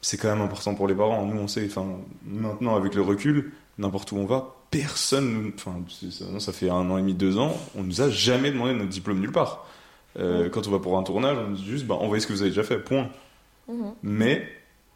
[0.00, 1.24] C'est quand même important pour les parents.
[1.24, 1.86] Nous, on sait, enfin,
[2.26, 5.76] maintenant, avec le recul, n'importe où on va, personne, enfin,
[6.10, 8.90] ça, ça fait un an et demi, deux ans, on nous a jamais demandé notre
[8.90, 9.66] diplôme nulle part.
[10.18, 12.42] Euh, Quand on va pour un tournage, on dit juste, bah, envoyez ce que vous
[12.42, 13.08] avez déjà fait, point.
[13.68, 13.94] Mhm.
[14.02, 14.46] Mais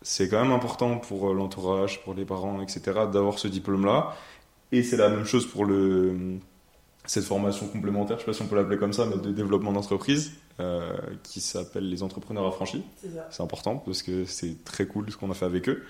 [0.03, 2.81] c'est quand même important pour euh, l'entourage, pour les parents, etc.,
[3.13, 4.17] d'avoir ce diplôme-là.
[4.71, 6.39] Et c'est la même chose pour le,
[7.09, 9.73] cette formation complémentaire, je sais pas si on peut l'appeler comme ça, mais de développement
[9.73, 10.93] d'entreprise, euh,
[11.23, 12.85] qui s'appelle les entrepreneurs affranchis.
[13.31, 15.85] C'est important parce que c'est très cool ce qu'on a fait avec eux.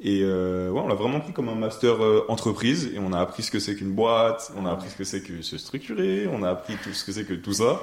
[0.00, 3.20] Et euh, ouais, on l'a vraiment pris comme un master euh, entreprise et on a
[3.20, 6.26] appris ce que c'est qu'une boîte, on a appris ce que c'est que se structurer,
[6.26, 7.80] on a appris tout ce que c'est que tout ça.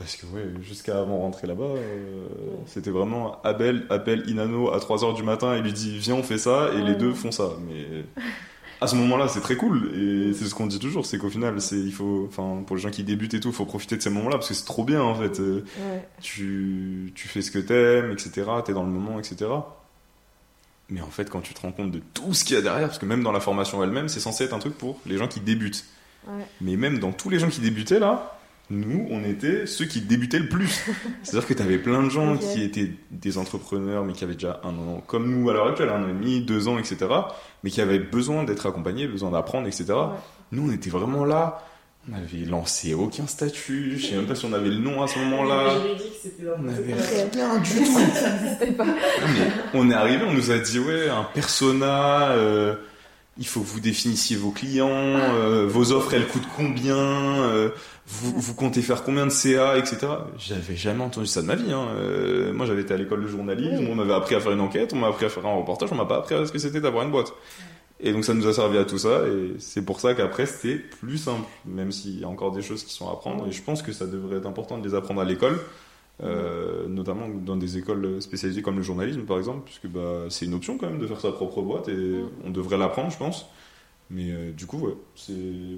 [0.00, 2.26] Parce que ouais, jusqu'à avant de rentrer là-bas, euh,
[2.66, 6.38] c'était vraiment Abel appelle Inano à 3h du matin et lui dit viens on fait
[6.38, 7.50] ça et les deux font ça.
[7.68, 8.04] Mais
[8.80, 11.60] à ce moment-là c'est très cool et c'est ce qu'on dit toujours, c'est qu'au final
[11.60, 14.00] c'est il faut, enfin pour les gens qui débutent et tout, il faut profiter de
[14.02, 15.38] ces moments-là parce que c'est trop bien en fait.
[15.38, 16.08] Euh, Ouais.
[16.22, 18.48] tu, tu fais ce que t'aimes, etc.
[18.64, 19.50] T'es dans le moment, etc.
[20.88, 22.88] Mais en fait, quand tu te rends compte de tout ce qu'il y a derrière,
[22.88, 25.28] parce que même dans la formation elle-même, c'est censé être un truc pour les gens
[25.28, 25.84] qui débutent.
[26.26, 26.44] Ouais.
[26.62, 28.39] Mais même dans tous les gens qui débutaient là,
[28.70, 30.84] nous, on était ceux qui débutaient le plus.
[31.22, 34.70] C'est-à-dire que t'avais plein de gens qui étaient des entrepreneurs, mais qui avaient déjà un
[34.78, 36.98] an, comme nous à l'heure actuelle, un an et demi, deux ans, etc.
[37.64, 39.86] Mais qui avaient besoin d'être accompagnés, besoin d'apprendre, etc.
[40.52, 41.64] Nous, on était vraiment là.
[42.08, 43.98] On avait lancé aucun statut.
[43.98, 45.74] Je sais même pas si on avait le nom à ce moment-là.
[46.58, 47.84] On avait rien du tout.
[48.58, 48.86] C'était pas.
[48.86, 52.74] Non, mais on est arrivé, on nous a dit ouais, un persona, euh,
[53.36, 57.70] il faut que vous définissiez vos clients, euh, vos offres elles coûtent combien, euh,
[58.12, 59.98] vous, vous comptez faire combien de CA, etc.
[60.36, 61.72] J'avais jamais entendu ça de ma vie.
[61.72, 61.86] Hein.
[61.96, 63.88] Euh, moi j'avais été à l'école de journalisme, Oui.
[63.90, 65.94] on m'avait appris à faire une enquête, on m'a appris à faire un reportage, on
[65.94, 67.32] m'a pas appris à ce que c'était d'avoir une boîte.
[68.02, 70.76] Et donc ça nous a servi à tout ça, et c'est pour ça qu'après c'était
[70.78, 73.62] plus simple, même s'il y a encore des choses qui sont à apprendre, et je
[73.62, 75.58] pense que ça devrait être important de les apprendre à l'école,
[76.22, 80.54] euh, notamment dans des écoles spécialisées comme le journalisme par exemple, puisque bah, c'est une
[80.54, 83.46] option quand même de faire sa propre boîte, et on devrait l'apprendre je pense.
[84.12, 85.32] Mais euh, du coup, ouais, c'est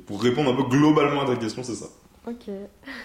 [0.07, 1.87] pour répondre un peu globalement à ta question, c'est ça.
[2.25, 2.49] Ok.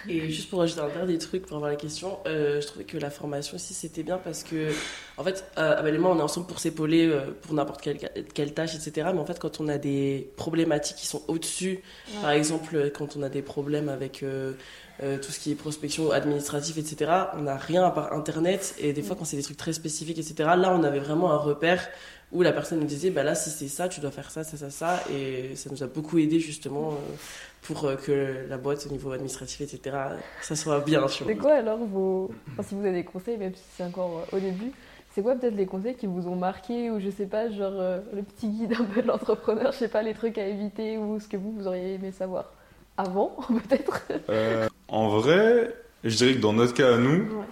[0.06, 2.96] Et juste pour ajouter un dernier truc pour avoir la question, euh, je trouvais que
[2.98, 4.70] la formation ici c'était bien parce que,
[5.16, 7.98] en fait, euh, Abel et moi on est ensemble pour s'épauler euh, pour n'importe quelle,
[8.32, 9.08] quelle tâche, etc.
[9.12, 11.82] Mais en fait, quand on a des problématiques qui sont au-dessus,
[12.22, 14.52] par exemple, quand on a des problèmes avec euh,
[15.00, 18.76] tout ce qui est prospection administrative, etc., on n'a rien à part Internet.
[18.78, 21.36] Et des fois, quand c'est des trucs très spécifiques, etc., là on avait vraiment un
[21.38, 21.88] repère
[22.30, 24.56] où la personne nous disait, bah là, si c'est ça, tu dois faire ça, ça,
[24.58, 25.02] ça, ça.
[25.10, 26.92] Et ça nous a beaucoup aidé justement.
[26.92, 27.14] euh,
[27.62, 29.96] pour euh, que la boîte au niveau administratif, etc.,
[30.40, 31.32] ça soit bien, tu vois.
[31.32, 32.30] C'est quoi alors vos.
[32.52, 34.72] Enfin, si vous avez des conseils, même si c'est encore euh, au début,
[35.10, 38.00] c'est quoi peut-être les conseils qui vous ont marqué ou je sais pas, genre euh,
[38.14, 41.18] le petit guide un peu de l'entrepreneur, je sais pas, les trucs à éviter ou
[41.18, 42.52] ce que vous, vous auriez aimé savoir
[42.96, 44.02] avant, peut-être?
[44.28, 47.44] Euh, en vrai, je dirais que dans notre cas à nous, Ouais.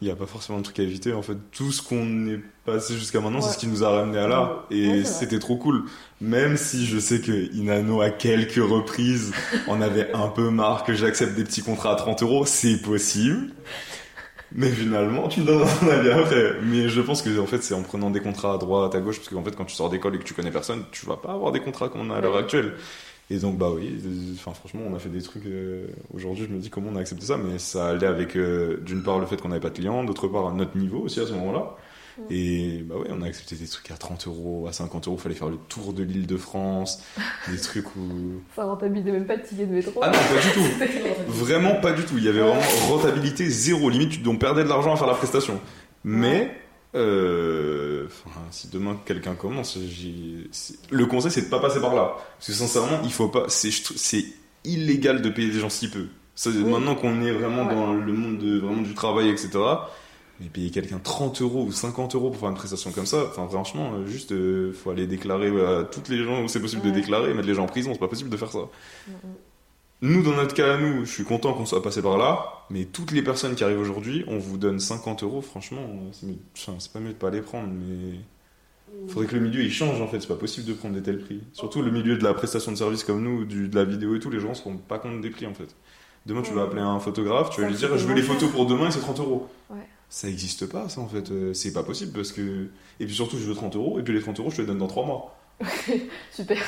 [0.00, 1.12] Il n'y a pas forcément de truc à éviter.
[1.12, 4.18] En fait, tout ce qu'on est passé jusqu'à maintenant, c'est ce qui nous a ramené
[4.18, 4.66] à là.
[4.70, 5.84] Et c'était trop cool.
[6.20, 9.32] Même si je sais que Inano, à quelques reprises,
[9.68, 13.52] en avait un peu marre que j'accepte des petits contrats à 30 euros, c'est possible.
[14.52, 16.56] Mais finalement, tu me donneras ton avis après.
[16.62, 19.16] Mais je pense que en fait, c'est en prenant des contrats à droite, à gauche,
[19.16, 21.32] parce qu'en fait, quand tu sors d'école et que tu connais personne, tu vas pas
[21.32, 22.74] avoir des contrats comme on a à l'heure actuelle.
[23.28, 23.98] Et donc, bah oui,
[24.34, 25.46] enfin, franchement, on a fait des trucs.
[25.46, 28.80] euh, Aujourd'hui, je me dis comment on a accepté ça, mais ça allait avec, euh,
[28.86, 31.26] d'une part, le fait qu'on n'avait pas de clients, d'autre part, notre niveau aussi à
[31.26, 31.74] ce moment-là.
[32.30, 35.34] Et bah oui, on a accepté des trucs à 30 euros, à 50 euros, fallait
[35.34, 37.02] faire le tour de l'île de France,
[37.50, 38.40] des trucs où.
[38.54, 40.00] Ça rentabilisait même pas de ticket de métro.
[40.02, 40.94] Ah non, pas du tout!
[41.28, 42.14] Vraiment pas du tout.
[42.16, 43.90] Il y avait vraiment rentabilité zéro.
[43.90, 45.60] Limite, on perdait de l'argent à faire la prestation.
[46.04, 46.52] Mais,
[46.96, 49.78] euh, enfin, si demain quelqu'un commence,
[50.90, 52.16] le conseil c'est de pas passer par là.
[52.38, 53.44] Parce que sincèrement, il faut pas.
[53.48, 54.24] C'est,
[54.64, 56.06] illégal de payer des gens si peu.
[56.34, 57.74] Ça, Maintenant qu'on est vraiment Ouais.
[57.74, 59.50] dans le monde de, vraiment du travail, etc.
[60.40, 63.48] Mais payer quelqu'un 30 euros ou 50 euros pour faire une prestation comme ça, enfin
[63.48, 66.90] franchement, euh, juste euh, faut aller déclarer à toutes les gens où c'est possible Ouais.
[66.90, 68.58] de déclarer et mettre les gens en prison, c'est pas possible de faire ça.
[69.08, 69.14] Mhm.
[70.02, 72.84] Nous, dans notre cas à nous, je suis content qu'on soit passé par là, mais
[72.84, 77.12] toutes les personnes qui arrivent aujourd'hui, on vous donne 50 euros, franchement, c'est, pas mieux
[77.12, 78.20] de pas les prendre, mais
[79.08, 81.18] faudrait que le milieu il change en fait, c'est pas possible de prendre des tels
[81.18, 81.40] prix.
[81.54, 84.20] Surtout le milieu de la prestation de service comme nous, du, de la vidéo et
[84.20, 85.74] tout, les gens se rendent pas compte des prix en fait.
[86.26, 88.66] Demain, tu vas appeler un photographe, tu vas lui dire je veux les photos pour
[88.66, 89.48] demain et c'est 30 euros.
[89.70, 89.76] Ouais.
[90.10, 92.68] Ça existe pas ça en fait, euh, c'est pas possible parce que.
[93.00, 94.66] Et puis surtout, je veux 30 euros, et puis les 30 euros, je te les
[94.66, 95.35] donne dans 3 mois.
[96.32, 96.58] Super.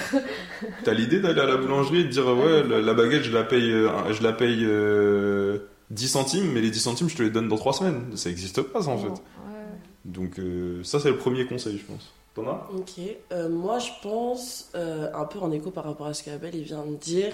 [0.85, 3.45] T'as l'idée d'aller à la boulangerie et de dire ouais la, la baguette je la
[3.45, 5.59] paye euh, je la paye euh,
[5.91, 8.17] 10 centimes mais les 10 centimes je te les donne dans 3 semaines.
[8.17, 9.09] Ça existe pas ça en fait.
[9.09, 9.17] Ouais.
[10.07, 12.13] donc euh, ça c'est le premier conseil je pense.
[12.35, 13.01] T'en as Ok,
[13.33, 16.63] Euh, moi je pense, euh, un peu en écho par rapport à ce qu'Abel il
[16.63, 17.33] vient de dire,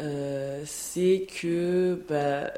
[0.00, 2.52] euh, c'est que, bah,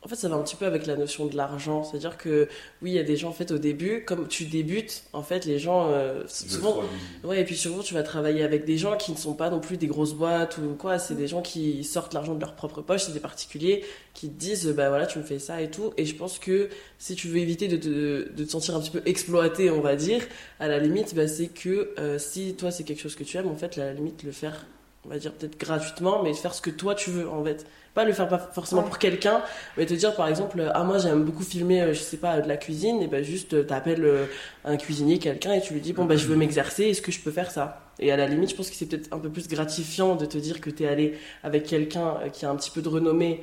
[0.00, 1.82] en fait, ça va un petit peu avec la notion de l'argent.
[1.82, 2.48] C'est-à-dire que,
[2.82, 5.44] oui, il y a des gens, en fait, au début, comme tu débutes, en fait,
[5.44, 6.80] les gens, euh, souvent,
[7.24, 9.58] Ouais, et puis souvent, tu vas travailler avec des gens qui ne sont pas non
[9.58, 11.00] plus des grosses boîtes ou quoi.
[11.00, 13.84] C'est des gens qui sortent l'argent de leur propre poche, c'est des particuliers
[14.14, 15.92] qui te disent, bah voilà, tu me fais ça et tout.
[15.96, 16.68] Et je pense que
[16.98, 19.96] si tu veux éviter de te, de te sentir un petit peu exploité, on va
[19.96, 20.22] dire,
[20.60, 23.48] à la limite, bah, c'est que euh, si toi, c'est quelque chose que tu aimes,
[23.48, 24.64] en fait, à la limite, le faire,
[25.08, 27.66] on va dire peut-être gratuitement, mais faire ce que toi, tu veux, en fait.
[27.94, 29.42] Pas le faire pas forcément pour quelqu'un,
[29.76, 32.46] mais te dire par exemple, ah moi j'aime beaucoup filmer, euh, je sais pas, de
[32.46, 34.26] la cuisine, et ben juste euh, t'appelles euh,
[34.64, 37.18] un cuisinier, quelqu'un, et tu lui dis, bon bah je veux m'exercer, est-ce que je
[37.18, 37.90] peux faire ça?
[37.98, 40.38] Et à la limite, je pense que c'est peut-être un peu plus gratifiant de te
[40.38, 43.42] dire que t'es allé avec quelqu'un qui a un petit peu de renommée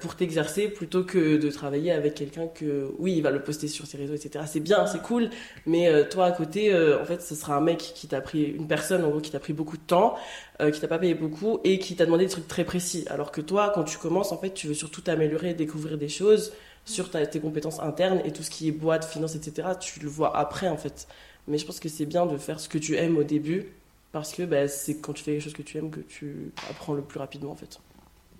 [0.00, 3.86] pour t'exercer, plutôt que de travailler avec quelqu'un que, oui, il va le poster sur
[3.86, 4.44] ses réseaux, etc.
[4.46, 5.28] C'est bien, c'est cool,
[5.66, 8.44] mais euh, toi à côté, euh, en fait, ce sera un mec qui t'a pris,
[8.44, 10.14] une personne en gros qui t'a pris beaucoup de temps,
[10.60, 13.04] euh, qui t'a pas payé beaucoup et qui t'a demandé des trucs très précis.
[13.10, 16.52] Alors que toi, quand tu commences, en fait, tu veux surtout t'améliorer, découvrir des choses
[16.84, 19.68] sur ta- tes compétences internes et tout ce qui est boîte, finance, etc.
[19.80, 21.06] Tu le vois après, en fait.
[21.48, 23.66] Mais je pense que c'est bien de faire ce que tu aimes au début
[24.12, 26.94] parce que bah, c'est quand tu fais les choses que tu aimes que tu apprends
[26.94, 27.80] le plus rapidement, en fait.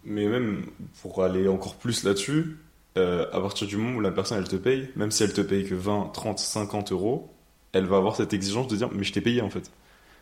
[0.05, 0.65] Mais même
[1.01, 2.57] pour aller encore plus là-dessus
[2.99, 5.41] euh, à partir du moment où la personne elle te paye même si elle te
[5.41, 7.31] paye que 20 30 50 euros
[7.73, 9.71] elle va avoir cette exigence de dire mais je t'ai payé en fait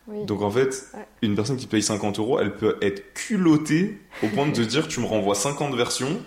[0.07, 0.25] Oui.
[0.25, 1.05] Donc en fait, Ouais.
[1.21, 4.87] une personne qui paye 50 euros, elle peut être culottée au point de te dire
[4.87, 6.19] tu me renvoies 50 versions,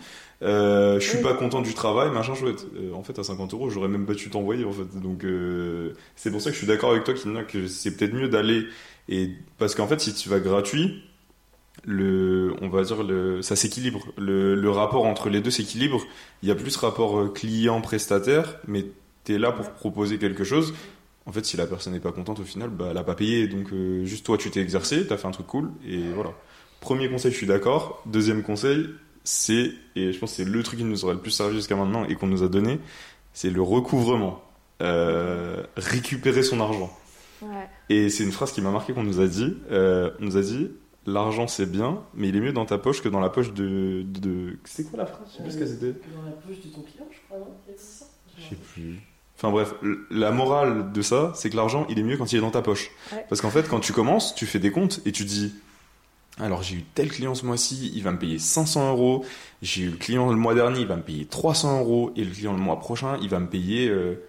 [0.43, 1.23] euh, je suis Oui.
[1.25, 2.67] pas content du travail, machin chouette.
[2.77, 5.01] Euh, en fait, à 50 euros, j'aurais même pas dû t'envoyer en fait.
[5.01, 8.13] Donc euh, c'est pour ça que je suis d'accord avec toi, Kina, que c'est peut-être
[8.15, 8.65] mieux d'aller
[9.09, 11.03] et parce qu'en fait, si tu vas gratuit,
[11.83, 14.07] le, on va dire le, ça s'équilibre.
[14.17, 16.03] Le, le rapport entre les deux s'équilibre.
[16.43, 18.87] Il y a plus rapport euh, client-prestataire, mais
[19.25, 20.75] t'es là pour proposer quelque chose.
[21.27, 23.49] En fait, si la personne n'est pas contente au final, bah, elle a pas payé.
[23.49, 26.33] Donc, euh, juste toi, tu t'es exercé, t'as fait un truc cool, et voilà.
[26.81, 28.03] Premier conseil, je suis d'accord.
[28.05, 28.91] Deuxième conseil,
[29.25, 31.77] c'est, et je pense que c'est le truc qui nous aurait le plus servi jusqu'à
[31.77, 32.79] maintenant et qu'on nous a donné,
[33.33, 34.43] c'est le recouvrement.
[34.83, 36.95] Euh, récupérer son argent.
[37.41, 37.49] Ouais.
[37.89, 39.57] Et c'est une phrase qui m'a marqué qu'on nous a dit.
[39.71, 40.69] Euh, on nous a dit,
[41.07, 44.03] l'argent c'est bien, mais il est mieux dans ta poche que dans la poche de.
[44.05, 44.59] de...
[44.65, 45.29] C'était quoi la phrase?
[45.31, 45.93] Je sais plus ce que c'était.
[46.15, 47.55] Dans la poche de ton client, je crois, non?
[48.37, 49.01] Je sais plus.
[49.37, 49.75] Enfin bref,
[50.11, 52.63] la morale de ça, c'est que l'argent, il est mieux quand il est dans ta
[52.63, 52.91] poche.
[53.13, 53.25] Ouais.
[53.29, 55.55] Parce qu'en fait, quand tu commences, tu fais des comptes et tu dis,
[56.41, 59.25] alors j'ai eu tel client ce mois-ci, il va me payer 500 euros.
[59.63, 62.13] J'ai eu le client le mois dernier, il va me payer 300 euros.
[62.17, 64.25] Et le client le mois prochain, il va me payer euh,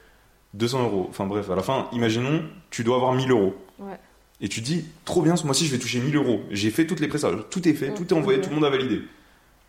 [0.56, 1.08] 200 euros.
[1.10, 3.56] Enfin bref, à la fin, imaginons, tu dois avoir 1000 euros.
[3.80, 4.00] Ouais.
[4.42, 6.42] Et tu dis, trop bien, ce mois-ci, je vais toucher 1000 euros.
[6.52, 8.70] J'ai fait toutes les prestations, tout est fait, tout est envoyé, tout le monde a
[8.70, 9.02] validé.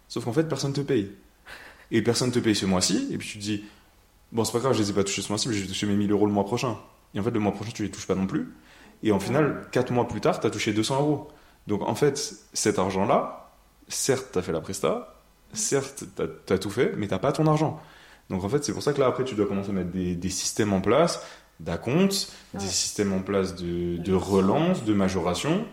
[0.08, 1.10] Sauf qu'en fait, personne te paye.
[1.90, 3.64] Et personne te paye ce mois-ci, et puis tu te dis,
[4.32, 5.86] bon, c'est pas grave, je les ai pas touchés ce mois-ci, mais je vais toucher
[5.86, 6.76] mes 1000 euros le mois prochain.
[7.14, 8.52] Et en fait, le mois prochain, tu les touches pas non plus.
[9.02, 11.28] Et en final, 4 mois plus tard, tu as touché 200 euros.
[11.66, 13.52] Donc en fait, cet argent-là,
[13.88, 17.46] certes, tu as fait la presta, certes, tu as, tout fait, mais t'as pas ton
[17.46, 17.80] argent.
[18.30, 20.30] Donc en fait, c'est pour ça que là, après, tu dois commencer à mettre des
[20.30, 21.22] systèmes en place,
[21.61, 22.61] d'acompte, Ouais.
[22.61, 25.64] des systèmes en place de, de relance, de majoration.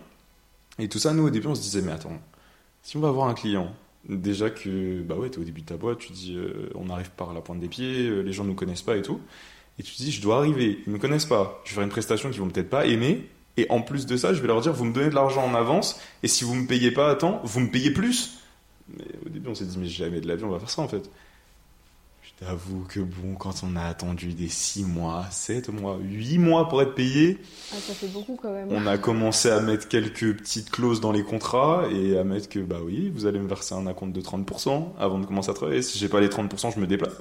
[0.79, 2.19] Et tout ça, nous, au début, on se disait, mais attends,
[2.81, 3.73] si on va avoir un client,
[4.09, 7.11] déjà que, bah ouais, t'es au début de ta boîte, tu dis, euh, on arrive
[7.11, 9.19] par la pointe des pieds, euh, les gens nous connaissent pas et tout.
[9.79, 11.89] Et tu te dis, je dois arriver, ils me connaissent pas, je vais faire une
[11.89, 13.27] prestation qu'ils vont peut-être pas aimer.
[13.57, 15.53] Et en plus de ça, je vais leur dire, vous me donnez de l'argent en
[15.53, 18.39] avance, et si vous me payez pas à temps, vous me payez plus.
[18.89, 20.81] Mais au début, on s'est dit, mais jamais de la vie, on va faire ça
[20.81, 21.09] en fait.
[22.43, 26.67] Je t'avoue que bon, quand on a attendu des 6 mois, 7 mois, 8 mois
[26.67, 27.37] pour être payé,
[27.71, 28.67] Ah, ça fait beaucoup quand même.
[28.71, 32.59] on a commencé à mettre quelques petites clauses dans les contrats et à mettre que,
[32.59, 35.81] bah oui, vous allez me verser un acompte de 30% avant de commencer à travailler.
[35.81, 37.13] Si j'ai pas les 30%, je me déplace.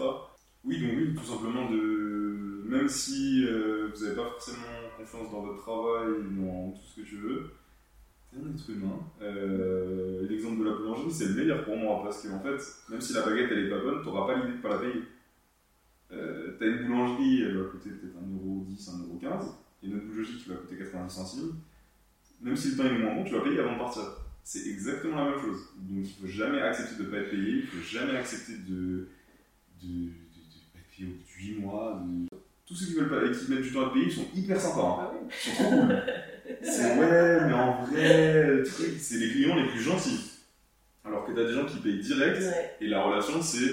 [0.64, 2.64] Oui, donc oui, tout simplement de.
[2.68, 4.56] Même si euh, vous n'avez pas forcément
[4.98, 7.50] confiance dans votre travail, dans tout ce que tu veux,
[8.34, 8.98] un être humain.
[9.20, 12.58] Euh, L'exemple de la boulangerie, c'est le meilleur pour moi parce qu'en fait,
[12.90, 15.02] même si la baguette elle est pas bonne, t'auras pas l'idée de pas la payer.
[16.12, 19.46] Euh, T'as une boulangerie, elle va coûter peut-être 1,10€, 1,15€,
[19.82, 21.54] et une autre boulangerie qui va coûter 90 centimes.
[22.40, 24.02] Même si le pain est moins bon, tu vas payer avant de partir.
[24.44, 25.60] C'est exactement la même chose.
[25.76, 29.08] Donc il faut jamais accepter de ne pas être payé, il faut jamais accepter de,
[29.82, 30.08] de,
[30.72, 32.02] pas être payé au bout de 8 mois.
[32.04, 34.60] de- Tous ceux qui veulent pas, qui mettent du temps à payer, ils sont hyper
[34.60, 34.98] sympas.
[35.00, 35.10] hein.
[35.12, 35.96] Ah Ils sont trop cool.
[36.62, 40.30] C'est ouais, mais en vrai, le truc, c'est les clients les plus gentils.
[41.04, 42.76] Alors que t'as des gens qui payent direct, Ouais.
[42.80, 43.70] et la relation c'est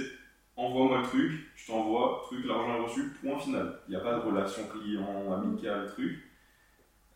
[0.56, 3.80] envoie-moi le truc, je t'envoie, truc, l'argent est reçu, point final.
[3.88, 6.20] Il n'y a pas de relation client, amicale, truc.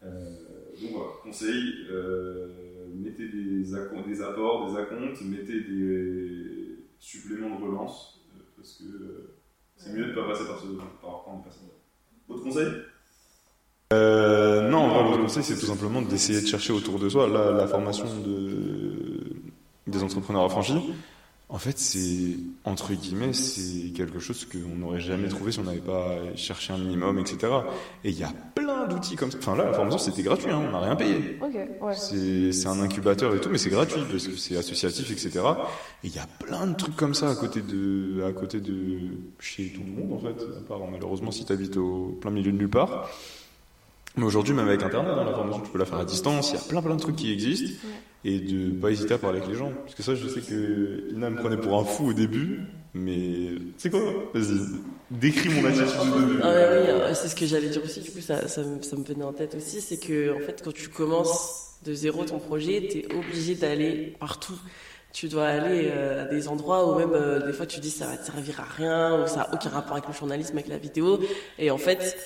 [0.04, 0.36] Euh,
[0.82, 3.76] donc voilà, conseil, euh, mettez des, des
[4.22, 9.30] apports, des acomptes, mettez des suppléments de relance, euh, parce que
[9.78, 10.68] c'est mieux de ne pas passer par ce
[11.01, 11.60] par passer.
[12.30, 12.68] Autre conseil?
[13.94, 17.28] Euh, non, en vrai, l'autre conseil, c'est tout simplement d'essayer de chercher autour de soi.
[17.28, 19.20] La, la formation de,
[19.88, 20.94] des entrepreneurs affranchis,
[21.50, 25.78] en fait, c'est, entre guillemets, c'est quelque chose qu'on n'aurait jamais trouvé si on n'avait
[25.78, 27.54] pas cherché un minimum, etc.
[28.04, 29.38] Et il y a plein d'outils comme ça.
[29.38, 31.38] Enfin, là, la formation, c'était gratuit, hein, on n'a rien payé.
[31.41, 31.94] Ok, ouais.
[31.94, 35.46] C'est c'est un incubateur et tout, mais c'est gratuit parce que c'est associatif, etc.
[36.04, 39.00] Et il y a plein de trucs comme ça à côté de, à côté de
[39.39, 40.44] chez tout le monde en fait.
[40.58, 43.10] À part malheureusement si tu habites au plein milieu de nulle part.
[44.16, 46.51] Mais aujourd'hui, même avec Internet, dans la formation, tu peux la faire à distance.
[46.51, 47.72] Il y a plein plein de trucs qui existent
[48.26, 49.72] et de pas hésiter à parler avec les gens.
[49.84, 52.59] Parce que ça, je sais que Ina me prenait pour un fou au début,
[52.93, 54.01] mais c'est quoi?
[54.34, 54.59] Vas-y,
[55.09, 56.39] décris mon attitude de début.
[56.43, 56.53] Ah ouais,
[56.84, 59.03] oui, euh, c'est ce que j'allais dire aussi, du coup ça, ça, me- ça me
[59.03, 62.88] venait en tête aussi, c'est que en fait quand tu commences de zéro ton projet,
[62.89, 64.57] tu es obligé d'aller partout.
[65.11, 68.07] Tu dois aller euh, à des endroits où même euh, des fois tu dis ça
[68.07, 70.78] va te servir à rien, ou ça a aucun rapport avec le journalisme, avec la
[70.78, 71.20] vidéo,
[71.59, 72.18] et en fait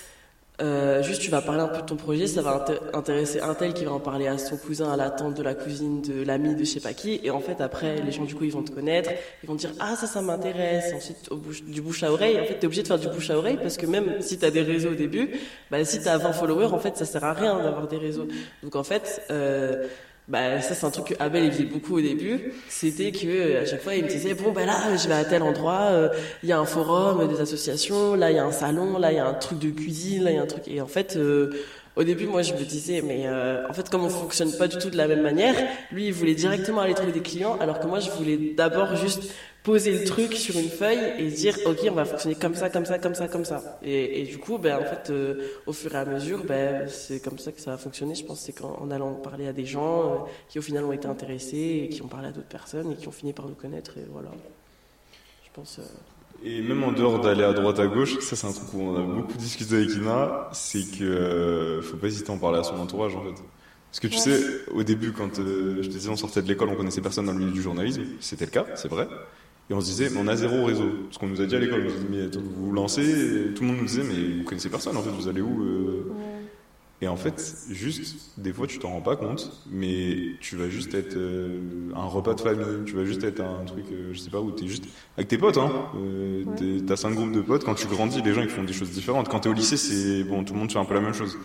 [0.60, 3.54] euh, juste tu vas parler un peu de ton projet, ça va inté- intéresser un
[3.54, 6.24] tel qui va en parler à son cousin, à la tante de la cousine, de
[6.24, 8.52] l'ami, de je sais pas qui, et en fait après les gens du coup ils
[8.52, 9.12] vont te connaître,
[9.44, 11.30] ils vont dire ah ça ça m'intéresse, ensuite
[11.68, 13.78] du bouche à oreille, en fait t'es obligé de faire du bouche à oreille parce
[13.78, 15.30] que même si t'as des réseaux au début,
[15.70, 18.28] bah si t'as 20 followers en fait ça sert à rien d'avoir des réseaux.
[18.64, 19.86] Donc en fait euh,
[20.28, 23.66] bah ça c'est un truc que Abel il faisait beaucoup au début, c'était que à
[23.66, 26.10] chaque fois il me disait bon bah là je vais à tel endroit, euh,
[26.44, 29.16] il y a un forum, des associations, là il y a un salon, là il
[29.16, 30.68] y a un truc de cuisine, là il y a un truc.
[30.68, 31.52] Et en fait euh,
[31.96, 34.78] au début moi je me disais mais euh, en fait comme on fonctionne pas du
[34.78, 35.56] tout de la même manière,
[35.94, 39.32] lui il voulait directement aller trouver des clients alors que moi je voulais d'abord juste
[39.68, 42.86] poser le truc sur une feuille et dire ok on va fonctionner comme ça comme
[42.86, 45.94] ça comme ça comme ça et, et du coup ben en fait euh, au fur
[45.94, 48.78] et à mesure ben c'est comme ça que ça a fonctionné je pense c'est qu'en
[48.82, 50.16] en allant parler à des gens euh,
[50.48, 53.10] qui au final ont été intéressés et qui ont parlé à d'autres personnes et qui
[53.10, 54.30] ont fini par nous connaître et voilà
[55.44, 58.54] je pense euh, Et même en dehors d'aller à droite à gauche, ça c'est un
[58.54, 62.36] truc où on a beaucoup discuté avec Ina, c'est que euh, faut pas hésiter à
[62.36, 63.44] en parler à son entourage en fait.
[63.92, 64.40] Parce que tu sais,
[64.72, 67.34] au début quand euh, je te disais on sortait de l'école, on connaissait personne dans
[67.34, 69.08] le milieu du journalisme, c'était le cas, c'est vrai.
[69.70, 70.90] Et on se disait, mais on a zéro réseau.
[71.12, 72.72] Ce qu'on nous a dit à l'école, on nous a dit, mais attends, vous vous
[72.72, 73.02] lancez,
[73.50, 75.62] et tout le monde nous disait, mais vous connaissez personne en fait, vous allez où
[75.62, 76.04] euh
[77.02, 80.94] Et en fait, juste, des fois, tu t'en rends pas compte, mais tu vas juste
[80.94, 81.60] être euh,
[81.96, 84.52] un repas de famille, tu vas juste être un truc, euh, je sais pas où,
[84.52, 84.86] t'es juste
[85.18, 85.70] avec tes potes, hein.
[85.98, 86.46] Euh,
[86.88, 89.28] T'as cinq groupes de potes, quand tu grandis, les gens ils font des choses différentes.
[89.28, 91.38] Quand t'es au lycée, c'est bon, tout le monde fait un peu la même chose.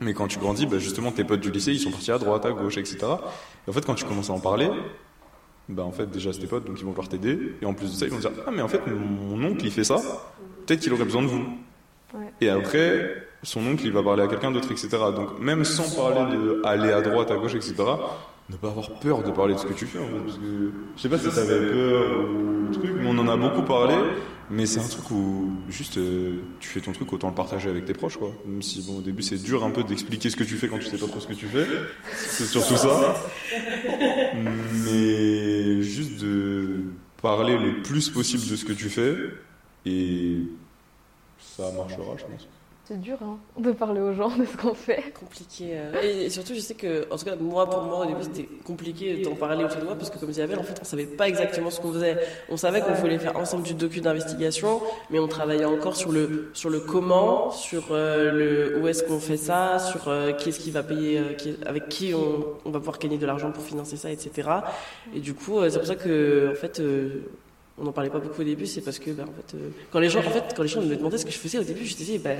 [0.00, 2.44] Mais quand tu grandis, bah, justement, tes potes du lycée, ils sont partis à droite,
[2.44, 2.98] à gauche, etc.
[3.66, 4.70] Et en fait, quand tu commences à en parler,
[5.70, 7.54] bah en fait, déjà, c'est tes potes, donc ils vont vouloir t'aider.
[7.62, 9.70] Et en plus de ça, ils vont dire, ah mais en fait, mon oncle, il
[9.70, 9.96] fait ça,
[10.66, 11.44] peut-être qu'il aurait besoin de vous.
[12.14, 12.32] Ouais.
[12.40, 14.88] Et après, son oncle, il va parler à quelqu'un d'autre, etc.
[15.14, 17.74] Donc, même sans parler de aller à droite, à gauche, etc.,
[18.50, 20.18] ne pas avoir peur de parler de ce que tu fais, en fait.
[20.24, 23.62] Parce que, je sais pas si t'avais peur ou truc, mais on en a beaucoup
[23.62, 23.94] parlé.
[24.50, 27.84] Mais c'est un truc où, juste, euh, tu fais ton truc, autant le partager avec
[27.84, 28.34] tes proches, quoi.
[28.44, 30.78] Même si, bon, au début, c'est dur un peu d'expliquer ce que tu fais quand
[30.78, 31.66] tu sais pas trop ce que tu fais.
[32.16, 33.14] C'est surtout ça.
[34.84, 36.82] Mais juste de
[37.22, 39.14] parler le plus possible de ce que tu fais.
[39.86, 40.38] Et
[41.38, 42.48] ça marchera, je pense.
[42.90, 45.12] C'est dur hein, de parler aux gens de ce qu'on fait.
[45.20, 45.74] compliqué.
[45.74, 48.48] euh, Et surtout, je sais que, en tout cas, moi, pour moi, au début, c'était
[48.64, 51.06] compliqué d'en parler autour de moi parce que, comme disait Abel, en fait, on savait
[51.06, 52.16] pas exactement ce qu'on faisait.
[52.48, 56.50] On savait qu'on voulait faire ensemble du docu d'investigation, mais on travaillait encore sur le,
[56.52, 60.72] sur le comment, sur euh, où est-ce qu'on fait ça, sur euh, qui est-ce qui
[60.72, 64.10] va payer, euh, avec qui on, on va pouvoir gagner de l'argent pour financer ça,
[64.10, 64.48] etc.
[65.14, 66.82] Et du coup, c'est pour ça que, en fait,
[67.80, 70.00] on n'en parlait pas beaucoup au début, c'est parce que, bah, en fait, euh, quand
[70.00, 71.86] les gens, en fait, quand les gens me demandaient ce que je faisais au début,
[71.86, 72.30] je disais, bah,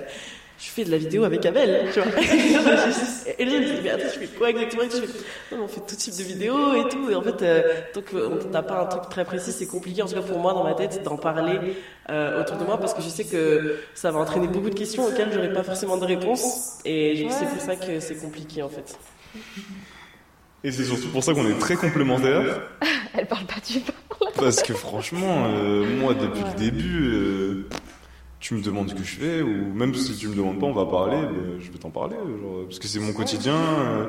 [0.59, 2.21] je fais de la vidéo avec Abel, tu vois.
[3.39, 5.07] et les gens me disaient, mais attends, je fais quoi exactement je fais,
[5.53, 7.11] non, mais on fait tout type de vidéos et tout.
[7.11, 7.63] Et en fait, euh,
[7.95, 10.53] tant qu'on n'a pas un truc très précis, c'est compliqué, en tout cas pour moi,
[10.53, 11.75] dans ma tête, d'en parler
[12.11, 15.07] euh, autour de moi, parce que je sais que ça va entraîner beaucoup de questions
[15.07, 16.81] auxquelles j'aurai pas forcément de réponse.
[16.85, 18.99] Et c'est pour ça que c'est compliqué, en fait.
[20.63, 22.61] Et c'est surtout pour ça qu'on est très complémentaires.
[23.15, 23.93] Elle parle pas du tout.
[24.37, 27.69] Parce que franchement, euh, moi, depuis le début, euh,
[28.39, 30.73] tu me demandes ce que je fais, ou même si tu me demandes pas, on
[30.73, 31.17] va parler,
[31.59, 33.55] je vais t'en parler, genre, parce que c'est mon quotidien.
[33.57, 34.07] euh,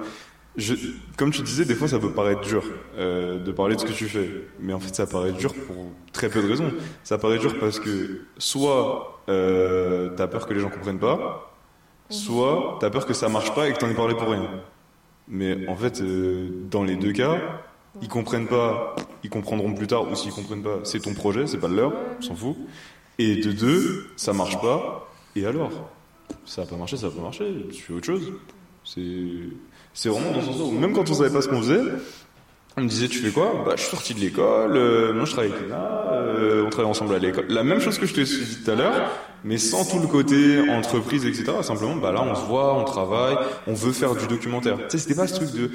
[0.58, 0.76] je,
[1.18, 2.64] comme tu disais, des fois, ça peut paraître dur
[2.97, 4.30] de parler de ce que tu fais,
[4.60, 5.76] mais en fait, ça paraît dur pour
[6.12, 6.72] très peu de raisons.
[7.06, 11.54] Ça paraît dur parce que soit t'as peur que les gens comprennent pas,
[12.10, 14.49] soit t'as peur que ça marche pas et que t'en aies parlé pour rien.
[15.32, 17.39] Mais en fait, euh, dans les deux cas,
[18.01, 21.57] ils comprennent pas, ils comprendront plus tard, ou s'ils comprennent pas, c'est ton projet, c'est
[21.57, 22.57] pas le leur, on s'en fout.
[23.17, 25.71] Et de deux, ça marche pas, et alors?
[26.45, 28.34] Ça a pas marché, ça a pas marché, tu fais autre chose.
[28.84, 29.01] C'est,
[29.93, 31.82] c'est vraiment dans ce sens où, même quand on savait pas ce qu'on faisait,
[32.75, 33.63] on me disait, tu fais quoi?
[33.65, 36.91] Bah, je suis sorti de l'école, euh, moi je travaille avec Léna, euh, on travaille
[36.91, 37.45] ensemble à l'école.
[37.47, 39.11] La même chose que je te dit tout à l'heure,
[39.44, 41.46] mais sans tout le côté entreprise, etc.
[41.62, 43.36] Simplement, bah là, on se voit, on travaille,
[43.68, 44.78] on veut faire du documentaire.
[44.78, 45.72] Tu sais, c'était pas ce truc de,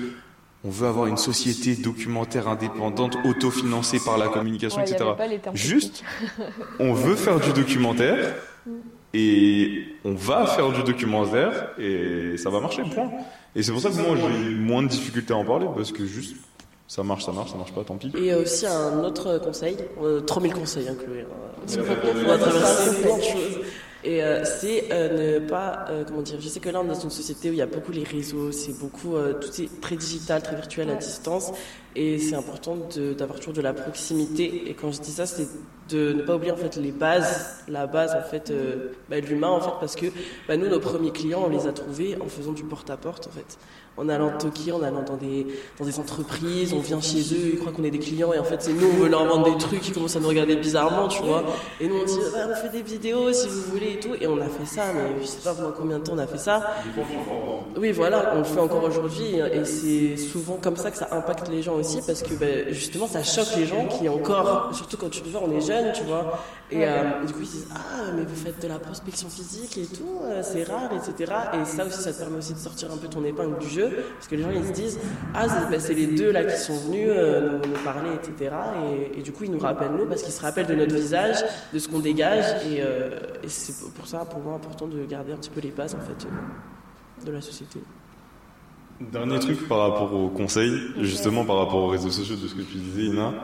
[0.65, 5.11] on veut avoir une société documentaire indépendante, autofinancée par la communication, Ouais, etc.
[5.55, 6.03] Juste,
[6.81, 8.35] on veut faire du documentaire
[9.15, 13.11] et on va faire du documentaire et ça va marcher, point.
[13.55, 16.05] Et c'est pour ça que moi j'ai moins de difficultés à en parler parce que
[16.05, 16.37] juste
[16.89, 18.13] ça marche, ça marche, ça marche pas, tant pis.
[18.17, 21.23] Et aussi un autre conseil, euh, 3000 conseils, hein, Chloé.
[21.23, 21.83] hein.
[22.25, 23.59] On va traverser plein de choses.
[24.05, 26.89] Et euh, c'est euh, ne pas, euh, comment dire, je sais que là on est
[26.95, 29.81] dans une société où il y a beaucoup les réseaux, c'est beaucoup, euh, tout est
[29.81, 31.51] très digital, très virtuel à distance.
[31.97, 32.77] Et c'est important
[33.19, 34.69] d'avoir toujours de la proximité.
[34.69, 35.49] Et quand je dis ça, c'est
[35.89, 39.27] de ne pas oublier en fait les bases, la base en fait euh, bah, de
[39.27, 40.07] l'humain en fait, parce que
[40.47, 43.59] bah, nous nos premiers clients on les a trouvés en faisant du porte-à-porte en fait,
[43.97, 45.47] en allant toquer, en allant dans des
[45.79, 48.45] dans des entreprises, on vient chez eux, ils croient qu'on est des clients et en
[48.45, 51.09] fait c'est nous on veut leur vendre des trucs, ils commencent à nous regarder bizarrement,
[51.09, 51.45] tu vois.
[51.81, 54.39] Et nous on dit on fait des vidéos si vous voulez et tout, et on
[54.39, 56.75] a fait ça, mais je sais pas combien de temps on a fait ça.
[57.77, 61.49] Oui, voilà, on le fait encore aujourd'hui et c'est souvent comme ça que ça impacte
[61.49, 65.11] les gens aussi parce que ben, justement ça choque les gens qui encore, surtout quand
[65.11, 66.39] tu te vois, on est jeune, tu vois,
[66.71, 69.87] et euh, du coup ils disent Ah, mais vous faites de la prospection physique et
[69.87, 71.33] tout, euh, c'est rare, etc.
[71.55, 73.91] Et ça aussi, ça te permet aussi de sortir un peu ton épingle du jeu
[74.15, 74.99] parce que les gens ils se disent
[75.33, 78.55] Ah, c'est ben, c'est les deux là qui sont venus euh, nous, nous parler, etc.
[79.15, 81.37] Et, et du coup ils nous rappellent nous parce qu'ils se rappellent de notre visage,
[81.73, 83.11] de ce qu'on dégage et, euh,
[83.45, 86.01] et c'est pour ça pour moi important de garder un petit peu les bases en
[86.01, 87.79] fait euh, de la société.
[89.01, 92.63] Dernier truc par rapport aux conseils, justement par rapport aux réseaux sociaux de ce que
[92.63, 93.35] tu disais, Ina.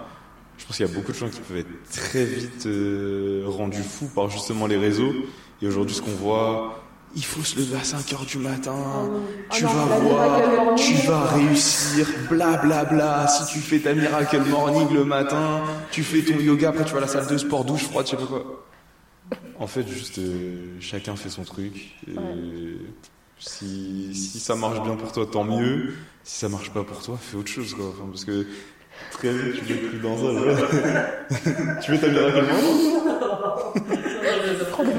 [0.63, 3.83] Je pense qu'il y a beaucoup de gens qui peuvent être très vite euh, rendus
[3.83, 5.13] fous par justement les réseaux.
[5.61, 6.81] Et aujourd'hui, ce qu'on voit,
[7.17, 9.11] il faut se lever à 5 heures du matin,
[9.51, 12.85] tu Oh non, vas voir, tu vas réussir, blablabla.
[12.85, 13.27] Bla, bla.
[13.27, 16.99] Si tu fais ta miracle morning le matin, tu fais ton yoga, après tu vas
[16.99, 18.65] à la salle de sport, douche froide, je sais pas quoi.
[19.59, 21.97] En fait, juste euh, chacun fait son truc.
[22.07, 22.15] Et
[23.41, 25.93] si, si ça marche bien pour toi, tant mieux.
[26.23, 27.87] Si ça marche pas pour toi, fais autre chose, quoi.
[27.89, 28.47] Enfin, parce que
[29.11, 30.25] très vite, tu veux plus dans ça.
[30.25, 31.77] ouais.
[31.83, 32.93] tu veux ta miracle morning
[34.71, 34.91] Trop de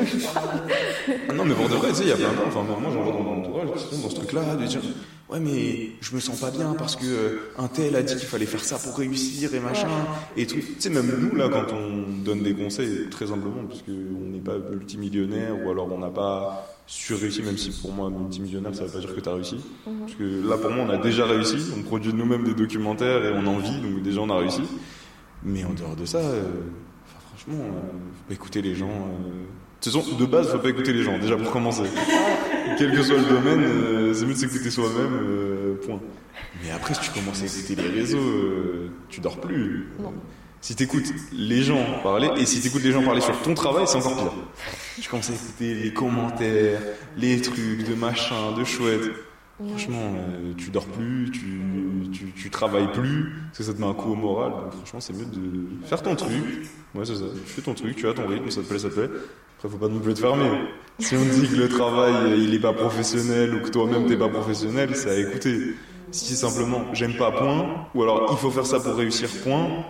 [1.29, 2.63] Non, Non, mais pour de vrai, tu sais, il y a plein de gens, enfin,
[2.63, 4.81] moi j'en vois dans mon entourage qui sont dans ce truc-là, de dire
[5.29, 8.27] Ouais, mais je me sens pas bien parce que euh, un tel a dit qu'il
[8.27, 9.87] fallait faire ça pour réussir et machin,
[10.37, 10.57] et tout.
[10.57, 13.91] Tu sais, même nous, là, quand on donne des conseils, très humblement, parce qu'on
[14.31, 18.83] n'est pas multimillionnaire ou alors on n'a pas sur-réussi, même si pour moi, multimillionnaire, ça
[18.85, 19.57] veut pas dire que tu as réussi.
[20.01, 23.31] Parce que là, pour moi, on a déjà réussi, on produit nous-mêmes des documentaires et
[23.33, 24.61] on en vit, donc déjà on a réussi.
[25.43, 26.43] Mais en dehors de ça, euh,
[27.05, 27.79] enfin, franchement, euh,
[28.17, 28.89] faut pas écouter les gens.
[28.89, 29.29] euh.
[29.85, 31.83] De toute façon, de base, faut pas écouter les gens, déjà pour commencer.
[32.77, 35.99] Quel que soit le domaine, euh, c'est mieux de s'écouter soi-même, point.
[36.63, 38.19] Mais après, si tu commences à écouter les réseaux,
[39.09, 39.89] tu dors plus.
[40.01, 40.13] Non.
[40.63, 43.97] Si t'écoutes les gens parler, et si t'écoutes les gens parler sur ton travail, c'est
[43.97, 44.31] encore pire.
[45.01, 46.79] Tu commences à écouter les commentaires,
[47.17, 49.11] les trucs de machin, de chouette.
[49.57, 51.59] Franchement, euh, tu dors plus, tu,
[52.13, 54.51] tu, tu travailles plus, parce que ça te met un coup au moral.
[54.51, 56.31] Donc franchement, c'est mieux de faire ton truc.
[56.95, 57.25] Ouais, c'est ça.
[57.45, 59.09] Tu fais ton truc, tu as ton rythme, ça te plaît, ça te plaît.
[59.57, 60.49] Après, faut pas non plus te fermer.
[60.99, 64.05] Si on te dit que le travail, euh, il est pas professionnel ou que toi-même
[64.05, 65.75] t'es pas professionnel, c'est à écouter.
[66.11, 69.83] Si c'est simplement j'aime pas point, ou alors il faut faire ça pour réussir point,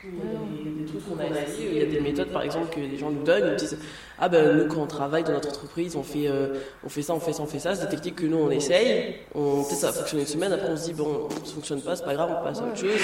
[0.00, 1.97] A des trucs qu'on a essayé, il y a des
[2.28, 3.78] par exemple que les gens nous donnent, ils nous disent
[4.18, 6.54] Ah ben nous quand on travaille dans notre entreprise, on fait, euh,
[6.84, 8.50] on fait ça, on fait ça, on fait ça, c'est des techniques que nous on
[8.50, 11.80] essaye, on, peut-être ça va fonctionner une semaine, après on se dit Bon, ça fonctionne
[11.82, 13.00] pas, c'est pas grave, on passe à autre chose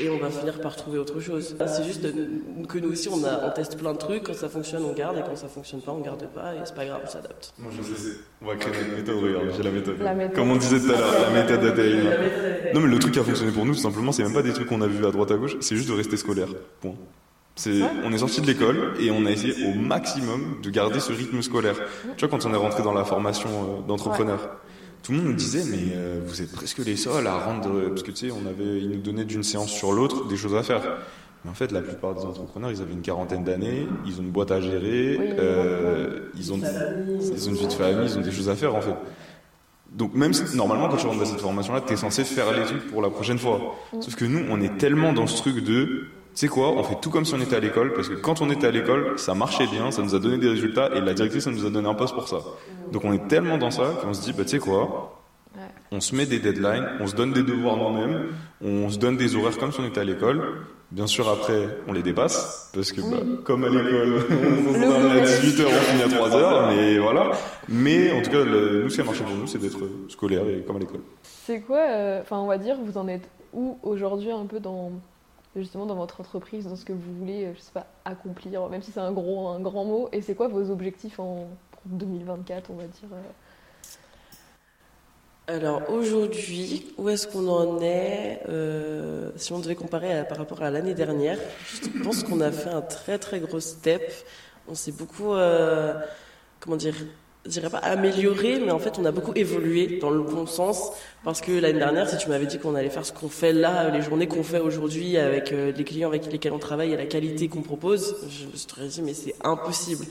[0.00, 1.56] et on va finir par trouver autre chose.
[1.66, 2.02] C'est juste
[2.68, 5.18] que nous aussi on, a, on teste plein de trucs, quand ça fonctionne on garde
[5.18, 7.52] et quand ça fonctionne pas on garde pas et c'est pas grave, on s'adapte.
[7.58, 8.16] Moi je sais.
[8.42, 9.98] On va créer une méthode, regarde, j'ai la méthode.
[10.00, 10.36] La méthode.
[10.36, 12.10] Comme on disait tout à l'heure, la méthode d'Athéna.
[12.74, 14.52] Non mais le truc qui a fonctionné pour nous, tout simplement, c'est même pas des
[14.52, 16.48] trucs qu'on a vus à droite à gauche, c'est juste de rester scolaire.
[16.80, 16.94] Point.
[18.04, 21.40] On est sorti de l'école et on a essayé au maximum de garder ce rythme
[21.42, 21.76] scolaire.
[22.16, 24.58] Tu vois, quand on est rentré dans la formation euh, d'entrepreneur,
[25.02, 28.02] tout le monde nous disait, mais euh, vous êtes presque les seuls à rendre, parce
[28.02, 30.62] que tu sais, on avait, ils nous donnaient d'une séance sur l'autre des choses à
[30.62, 30.82] faire.
[31.44, 34.32] Mais en fait, la plupart des entrepreneurs, ils avaient une quarantaine d'années, ils ont une
[34.32, 38.22] boîte à gérer, Oui, euh, ils ont, ils ont une vie de famille, ils ont
[38.22, 38.94] des choses à faire en fait.
[39.92, 43.00] Donc même normalement quand tu rentres dans cette formation-là, t'es censé faire les trucs pour
[43.00, 43.76] la prochaine fois.
[44.00, 46.06] Sauf que nous, on est tellement dans ce truc de, tu
[46.40, 48.50] sais quoi, on fait tout comme si on était à l'école, parce que quand on
[48.50, 51.46] était à l'école, ça marchait bien, ça nous a donné des résultats, et la directrice,
[51.46, 52.38] elle nous a donné un poste pour ça.
[52.92, 55.12] Donc on est tellement dans ça qu'on se dit, bah tu sais quoi,
[55.92, 58.26] on se met des deadlines, on se donne des devoirs nous-mêmes,
[58.62, 60.42] on se donne des horaires comme si on était à l'école.
[60.92, 64.78] Bien sûr, après, on les dépasse, parce que, bah, comme à l'école, on à
[65.18, 65.24] goût.
[65.26, 67.32] 18h, on finit à 3h, mais voilà.
[67.68, 69.78] Mais en tout cas, le- nous, ce qui a marché pour nous, c'est d'être
[70.08, 71.00] scolaire et comme à l'école.
[71.24, 74.92] C'est quoi, euh, enfin on va dire, vous en êtes où aujourd'hui un peu dans
[75.60, 78.82] justement dans votre entreprise, dans ce que vous voulez, euh, je sais pas, accomplir, même
[78.82, 82.74] si c'est un gros grand mot, et c'est quoi vos objectifs en pour 2024, on
[82.74, 83.08] va dire
[85.48, 90.62] euh, Alors aujourd'hui, où est-ce qu'on en est euh, Si on devait comparer par rapport
[90.62, 94.12] à l'année dernière, je pense qu'on a fait un très très gros step.
[94.68, 95.34] On s'est beaucoup,
[96.60, 96.94] comment dire,
[97.46, 100.90] je dirais pas amélioré, mais en fait on a beaucoup évolué dans le bon sens.
[101.24, 103.90] Parce que l'année dernière, si tu m'avais dit qu'on allait faire ce qu'on fait là,
[103.90, 107.06] les journées qu'on fait aujourd'hui avec euh, les clients avec lesquels on travaille et la
[107.06, 110.04] qualité qu'on propose, je me serais dit mais c'est impossible.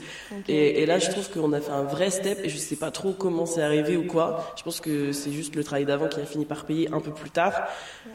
[0.46, 2.90] Et, et là, je trouve qu'on a fait un vrai step et je sais pas
[2.90, 4.52] trop comment c'est arrivé ou quoi.
[4.58, 7.12] Je pense que c'est juste le travail d'avant qui a fini par payer un peu
[7.12, 7.54] plus tard.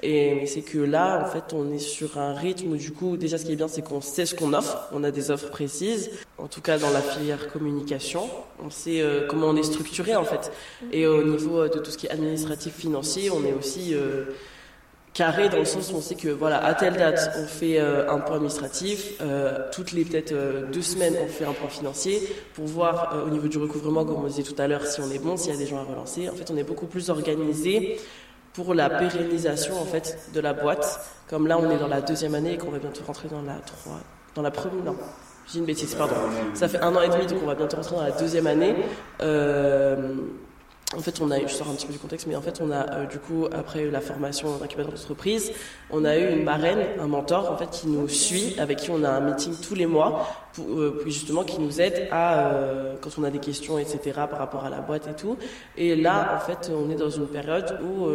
[0.04, 3.38] Et c'est que là, en fait, on est sur un rythme où du coup, déjà,
[3.40, 4.90] ce qui est bien, c'est qu'on sait ce qu'on offre.
[4.92, 6.12] On a des offres précises.
[6.38, 8.30] En tout cas, dans la filière communication,
[8.64, 10.52] on sait euh, comment on est structuré en fait.
[10.92, 14.26] Et au niveau euh, de tout ce qui est administratif, financier, on est aussi euh,
[15.14, 18.18] carré dans le sens où on sait que voilà à telle date on fait un
[18.20, 19.22] point administratif
[19.74, 20.34] toutes les peut-être
[20.72, 22.22] deux semaines on fait un point financier
[22.54, 25.20] pour voir au niveau du recouvrement comme on disait tout à l'heure si on est
[25.20, 28.00] bon s'il y a des gens à relancer en fait on est beaucoup plus organisé
[28.54, 32.34] pour la pérennisation en fait de la boîte comme là on est dans la deuxième
[32.34, 34.00] année et qu'on va bientôt rentrer dans la trois
[34.34, 34.96] dans la première non
[35.52, 36.16] j'ai une bêtise pardon
[36.54, 38.76] ça fait un an et demi donc on va bientôt rentrer dans la deuxième année
[39.22, 40.16] Euh,
[40.96, 42.60] en fait, on a eu, je sors un petit peu du contexte, mais en fait,
[42.62, 45.54] on a euh, du coup, après la formation d'incubateur d'entreprise,
[45.90, 49.04] on a eu une marraine, un mentor, en fait, qui nous suit, avec qui on
[49.06, 52.52] a un meeting tous les mois, pour, euh, justement, qui nous aide à,
[53.00, 54.00] quand on a des questions, etc.,
[54.30, 55.38] par rapport à la boîte et tout.
[55.78, 58.10] Et là, en fait, on est dans une période où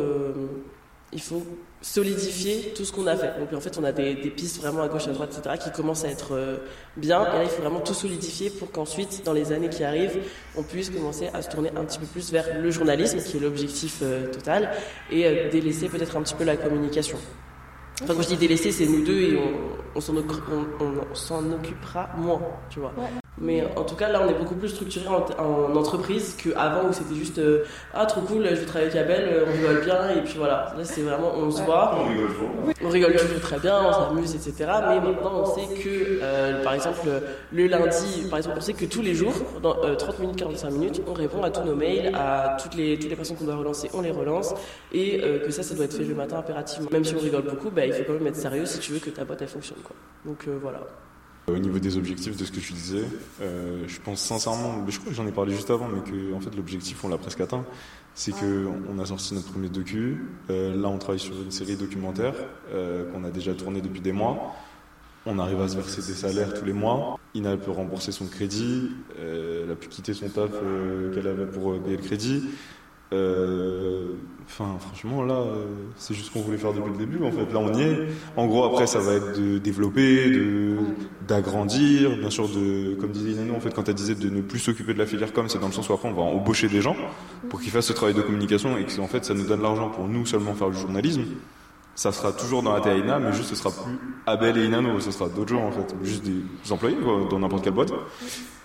[1.12, 1.42] il faut
[1.82, 3.38] solidifier tout ce qu'on a fait.
[3.38, 5.70] Donc, en fait, on a des, des pistes vraiment à gauche, à droite, etc., qui
[5.70, 6.56] commencent à être euh,
[6.96, 7.22] bien.
[7.22, 10.18] Et là, il faut vraiment tout solidifier pour qu'ensuite, dans les années qui arrivent,
[10.56, 13.40] on puisse commencer à se tourner un petit peu plus vers le journalisme, qui est
[13.40, 14.70] l'objectif euh, total,
[15.10, 17.18] et euh, délaisser peut-être un petit peu la communication.
[18.02, 20.00] Enfin, quand je dis délaisser, c'est nous deux et on, on
[21.14, 22.92] s'en occupera moins, tu vois.
[23.38, 26.92] Mais en tout cas, là, on est beaucoup plus structuré en, en entreprise qu'avant où
[26.92, 30.10] c'était juste euh, Ah, trop cool, je vais travailler avec Abel, euh, on rigole bien,
[30.10, 30.72] et puis voilà.
[30.76, 31.96] Là, c'est vraiment, on se voit.
[32.00, 32.50] On rigole toujours.
[32.82, 34.54] On rigole toujours très bien, on s'amuse, etc.
[34.88, 37.08] Mais maintenant, on sait que, euh, par exemple,
[37.52, 40.70] le lundi, par exemple, on sait que tous les jours, dans euh, 30 minutes, 45
[40.70, 43.56] minutes, on répond à tous nos mails, à toutes les, toutes les personnes qu'on doit
[43.56, 44.54] relancer, on les relance,
[44.92, 46.88] et euh, que ça, ça doit être fait le matin impérativement.
[46.90, 48.98] Même si on rigole beaucoup, bah, il faut quand même être sérieux si tu veux
[48.98, 49.78] que ta boîte, elle fonctionne.
[49.84, 49.96] Quoi.
[50.24, 50.80] Donc euh, voilà.
[51.48, 53.04] Au niveau des objectifs de ce que tu disais,
[53.40, 56.34] euh, je pense sincèrement, mais je crois que j'en ai parlé juste avant, mais que
[56.34, 57.64] en fait l'objectif on l'a presque atteint.
[58.14, 60.24] C'est que on a sorti notre premier docu.
[60.50, 62.34] Euh, là, on travaille sur une série documentaire
[62.72, 64.56] euh, qu'on a déjà tourné depuis des mois.
[65.28, 67.18] On arrive à se verser des salaires tous les mois.
[67.34, 68.90] Ina peut rembourser son crédit.
[69.18, 72.44] Euh, elle a pu quitter son taf euh, qu'elle avait pour euh, payer le crédit.
[73.12, 74.14] Euh,
[74.48, 75.64] Enfin, franchement, là, euh,
[75.96, 77.22] c'est juste ce qu'on voulait faire depuis le début.
[77.24, 77.98] En fait, là, on y est.
[78.36, 80.76] En gros, après, ça va être de développer, de
[81.26, 84.60] d'agrandir, bien sûr, de, comme disait Inano, en fait, quand elle disait de ne plus
[84.60, 86.80] s'occuper de la filière com, c'est dans le sens où après, on va embaucher des
[86.80, 86.94] gens
[87.50, 89.90] pour qu'ils fassent ce travail de communication et que, en fait, ça nous donne l'argent
[89.90, 91.24] pour nous seulement faire du journalisme.
[91.96, 95.10] Ça sera toujours dans la TAINA, mais juste ce sera plus Abel et Inano, ce
[95.10, 97.92] sera d'autres gens, en fait, juste des employés, quoi, dans n'importe quelle boîte.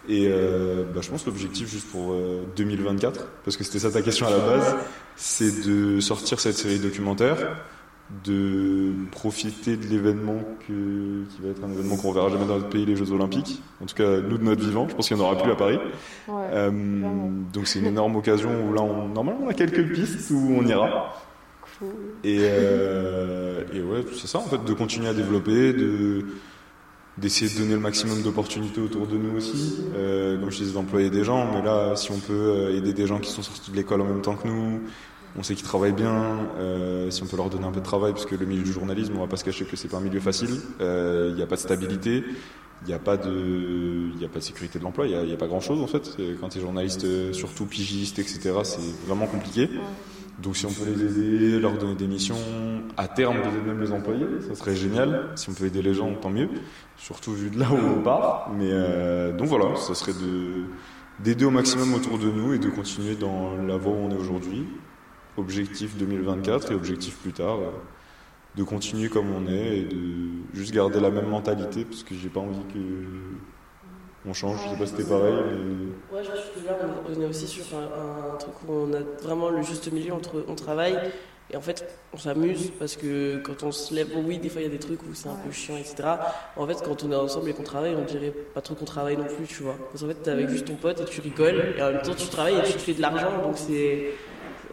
[0.09, 3.91] Et euh, bah, je pense que l'objectif juste pour euh, 2024, parce que c'était ça
[3.91, 4.75] ta question à la base,
[5.15, 7.37] c'est de sortir cette série documentaire,
[8.25, 12.69] de profiter de l'événement que- qui va être un événement qu'on verra jamais dans notre
[12.69, 13.61] pays, les Jeux Olympiques.
[13.81, 15.55] En tout cas, nous de notre vivant, je pense qu'il n'y en aura plus à
[15.55, 15.79] Paris.
[16.27, 16.43] Ouais.
[16.51, 16.71] Euh,
[17.53, 20.65] donc c'est une énorme occasion où là, on, normalement, on a quelques pistes où on
[20.65, 21.15] ira.
[21.79, 21.89] Cool.
[22.23, 26.25] Et, euh, et ouais, c'est ça en fait, de continuer à développer, de
[27.17, 29.77] d'essayer de donner le maximum d'opportunités autour de nous aussi.
[29.95, 33.05] Euh, comme je disais, d'employer des gens, mais là, si on peut euh, aider des
[33.07, 34.81] gens qui sont sortis de l'école en même temps que nous,
[35.37, 38.11] on sait qu'ils travaillent bien, euh, si on peut leur donner un peu de travail,
[38.13, 40.01] parce que le milieu du journalisme, on va pas se cacher que c'est pas un
[40.01, 40.49] milieu facile.
[40.81, 42.23] Euh, Il n'y a pas de stabilité.
[42.83, 45.05] Il n'y a pas de, il a pas de sécurité de l'emploi.
[45.05, 46.15] Il n'y a, a pas grand chose en fait.
[46.19, 49.69] Euh, Quand tu es journaliste, euh, surtout pigiste, etc., c'est vraiment compliqué.
[50.39, 52.35] Donc si on peut les aider, leur donner des missions,
[52.97, 55.29] à terme peut-être même les employer, ça serait génial.
[55.35, 56.49] Si on peut aider les gens, tant mieux.
[56.97, 58.49] Surtout vu de là où on part.
[58.57, 60.65] Mais euh, donc voilà, ça serait de
[61.19, 64.17] d'aider au maximum autour de nous et de continuer dans la voie où on est
[64.17, 64.65] aujourd'hui.
[65.37, 67.71] Objectif 2024 et objectif plus tard, euh,
[68.55, 72.29] de continuer comme on est et de juste garder la même mentalité parce que j'ai
[72.29, 72.79] pas envie que
[74.27, 74.57] on change.
[74.65, 77.25] Je sais pas si c'était pareil, mais Ouais, je pense que là, on on est
[77.25, 80.97] aussi sur un, un truc où on a vraiment le juste milieu entre on travaille
[81.53, 84.61] et en fait on s'amuse parce que quand on se lève, bon, oui, des fois
[84.61, 85.95] il y a des trucs où c'est un peu chiant, etc.
[86.55, 89.17] En fait, quand on est ensemble et qu'on travaille, on dirait pas trop qu'on travaille
[89.17, 89.75] non plus, tu vois.
[89.91, 92.13] Parce qu'en fait, t'es avec juste ton pote et tu rigoles et en même temps
[92.13, 94.11] tu travailles et tu te fais de l'argent, donc c'est.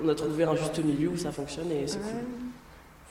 [0.05, 2.03] On a trouvé un juste milieu où ça fonctionne et c'est Ouais.
[2.05, 2.21] cool.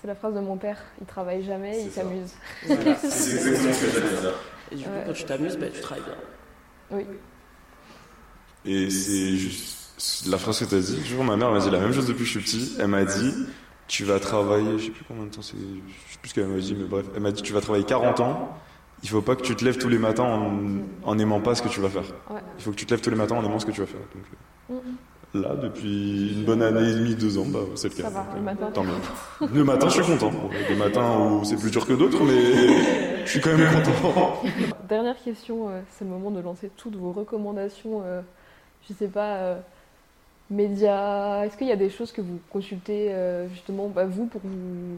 [0.02, 0.78] C'est la phrase de mon père.
[1.02, 2.32] Il travaille jamais, il s'amuse.
[2.66, 2.96] Voilà.
[2.96, 4.34] C'est exactement ce que j'allais dire.
[4.72, 5.04] Et du coup, Ouais.
[5.08, 6.14] quand tu t'amuses, bah, tu travailles bien.
[6.92, 7.04] Oui.
[8.66, 10.98] Et c'est juste la phrase que tu as dit.
[11.04, 12.76] Toujours ma mère m'a dit la même chose depuis que je suis petit.
[12.80, 13.34] Elle m'a dit
[13.88, 16.48] tu vas travailler, je sais plus combien de temps c'est, je sais plus ce qu'elle
[16.48, 18.58] m'a dit, mais bref, elle m'a dit tu vas travailler 40 ans.
[19.04, 20.52] Il faut pas que tu te lèves tous les matins
[21.04, 22.04] en, n'aimant pas ce que tu vas faire.
[22.32, 22.42] Ouais.
[22.58, 23.86] Il faut que tu te lèves tous les matins en aimant ce que tu vas
[23.88, 24.00] faire.
[24.00, 24.24] Donc,
[24.72, 25.42] euh, Mhm.
[25.44, 28.04] là, depuis une bonne année et demie, deux ans, bah, c'est le cas.
[28.04, 28.72] Ça va, le matin.
[28.74, 29.48] Tant mieux.
[29.54, 30.32] Le matin, je suis content.
[30.68, 32.34] Des matins où c'est plus dur que d'autres, mais
[33.28, 34.42] je suis quand même content.
[34.90, 38.02] Dernière question, euh, c'est le moment de lancer toutes vos recommandations.
[38.06, 38.22] euh,
[38.88, 39.60] je sais pas, euh,
[40.50, 41.46] médias.
[41.46, 44.98] Est-ce qu'il y a des choses que vous consultez euh, justement, bah, vous, pour vous,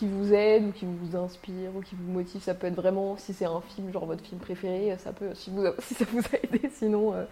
[0.00, 3.16] qui vous aident ou qui vous inspirent ou qui vous motivent Ça peut être vraiment,
[3.18, 6.20] si c'est un film, genre votre film préféré, ça peut, si, vous, si ça vous
[6.20, 6.70] a aidé.
[6.74, 7.24] Sinon, euh,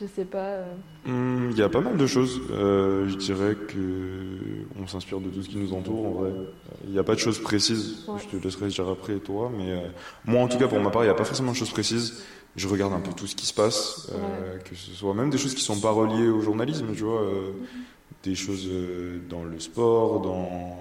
[0.00, 0.38] je sais pas.
[0.38, 0.74] euh,
[1.06, 2.40] Hum, Il y a pas mal de choses.
[2.50, 6.06] Euh, je dirais que on s'inspire de tout ce qui nous entoure.
[6.06, 6.32] En vrai,
[6.84, 8.04] il n'y a pas de choses précises.
[8.08, 8.18] Ouais.
[8.18, 9.82] Je te laisserai dire après toi, mais
[10.24, 12.24] moi, en tout cas, pour ma part, il n'y a pas forcément de choses précises.
[12.56, 14.10] Je regarde un peu tout ce qui se passe,
[14.64, 17.52] que ce soit même des choses qui sont pas reliées au journalisme, tu vois, euh,
[18.24, 18.68] des choses
[19.30, 20.80] dans le sport, dans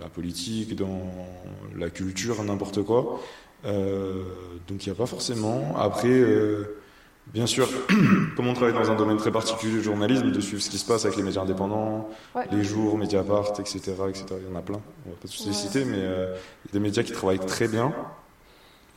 [0.00, 1.02] la politique, dans
[1.78, 3.20] la culture, n'importe quoi.
[3.66, 4.24] Euh,
[4.68, 5.74] donc il n'y a pas forcément.
[5.78, 6.08] Après.
[6.08, 6.76] euh,
[7.32, 7.68] Bien sûr,
[8.36, 10.84] comme on travaille dans un domaine très particulier, le journalisme, de suivre ce qui se
[10.86, 12.44] passe avec les médias indépendants, Ouais.
[12.50, 13.78] les jours, Mediapart, etc.,
[14.08, 14.24] etc.
[14.40, 14.80] Il y en a plein.
[15.06, 16.34] On va pas tous les citer, mais euh,
[16.64, 17.92] il y a des médias qui travaillent très bien.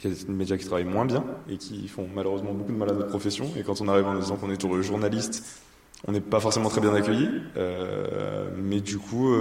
[0.03, 2.77] Il y a des médias qui travaillent moins bien et qui font malheureusement beaucoup de
[2.77, 3.45] mal à notre profession.
[3.55, 5.61] Et quand on arrive en disant qu'on est tour- journaliste,
[6.07, 7.29] on n'est pas forcément très bien accueilli.
[8.57, 9.31] Mais du coup,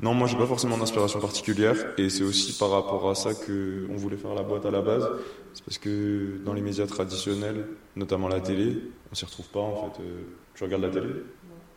[0.00, 1.76] non, moi j'ai pas forcément d'inspiration particulière.
[1.96, 4.82] Et c'est aussi par rapport à ça que on voulait faire la boîte à la
[4.82, 5.08] base.
[5.54, 7.66] C'est parce que dans les médias traditionnels,
[7.96, 8.78] notamment la télé,
[9.10, 10.02] on s'y retrouve pas en fait.
[10.02, 10.22] Euh,
[10.54, 11.08] tu regardes la télé?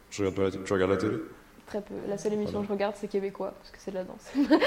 [0.09, 0.63] Je regarde pas la télé.
[0.63, 1.15] Tu regardes la télé?
[1.65, 1.93] Très peu.
[2.07, 4.32] La seule émission que je regarde, c'est québécois, parce que c'est de la danse.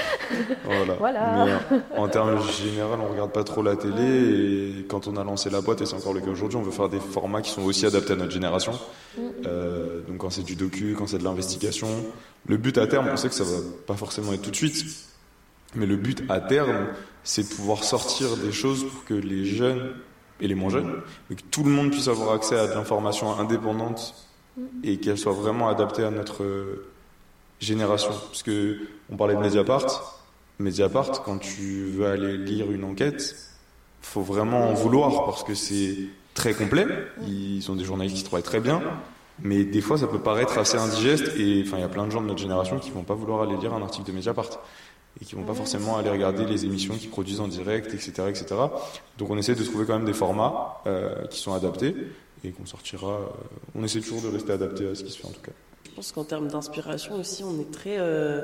[0.63, 0.93] Voilà.
[0.93, 1.45] Voilà.
[1.45, 5.23] Mais euh, en termes général, on regarde pas trop la télé et quand on a
[5.25, 7.51] lancé la boîte, et c'est encore le cas aujourd'hui, on veut faire des formats qui
[7.51, 8.71] sont aussi adaptés à notre génération.
[9.17, 9.21] Mm.
[9.45, 11.89] Euh, donc quand c'est du docu, quand c'est de l'investigation,
[12.45, 14.85] le but à terme, on sait que ça va pas forcément être tout de suite,
[15.75, 16.87] mais le but à terme,
[17.23, 19.93] c'est de pouvoir sortir des choses pour que les jeunes
[20.41, 23.39] et les moins jeunes, mais que tout le monde puisse avoir accès à de l'information
[23.39, 24.13] indépendante
[24.83, 26.85] et qu'elle soit vraiment adaptée à notre euh,
[27.59, 28.11] génération.
[28.11, 28.77] Parce que
[29.09, 30.21] on parlait de Mediapart.
[30.59, 33.35] Mediapart, quand tu veux aller lire une enquête,
[34.01, 35.95] faut vraiment en vouloir parce que c'est
[36.33, 36.85] très complet.
[37.25, 38.81] Ils sont des journalistes qui travaillent très bien.
[39.41, 42.11] Mais des fois, ça peut paraître assez indigeste et enfin, il y a plein de
[42.11, 44.49] gens de notre génération qui vont pas vouloir aller lire un article de Mediapart
[45.21, 48.45] et qui vont pas forcément aller regarder les émissions qu'ils produisent en direct, etc., etc.
[49.17, 51.95] Donc, on essaie de trouver quand même des formats euh, qui sont adaptés
[52.43, 53.11] et qu'on sortira.
[53.11, 53.25] euh,
[53.75, 55.51] on essaie toujours de rester adapté à ce qui se fait en tout cas.
[55.89, 57.97] Je pense qu'en termes d'inspiration aussi, on est très.
[57.99, 58.41] euh,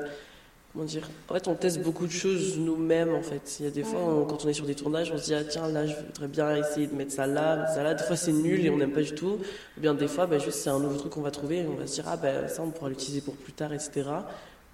[0.72, 1.08] comment dire?
[1.28, 3.56] En fait, on teste beaucoup de choses nous-mêmes, en fait.
[3.60, 5.34] Il y a des fois, on- quand on est sur des tournages, on se dit,
[5.34, 7.94] ah tiens, là, je voudrais bien essayer de mettre ça là, mettre ça là.
[7.94, 9.38] Des fois, c'est nul et on n'aime pas du tout.
[9.76, 11.74] Ou bien, des fois, bah, juste, c'est un nouveau truc qu'on va trouver et on
[11.74, 14.04] va se dire, ah, ben ça, on pourra l'utiliser pour plus tard, etc.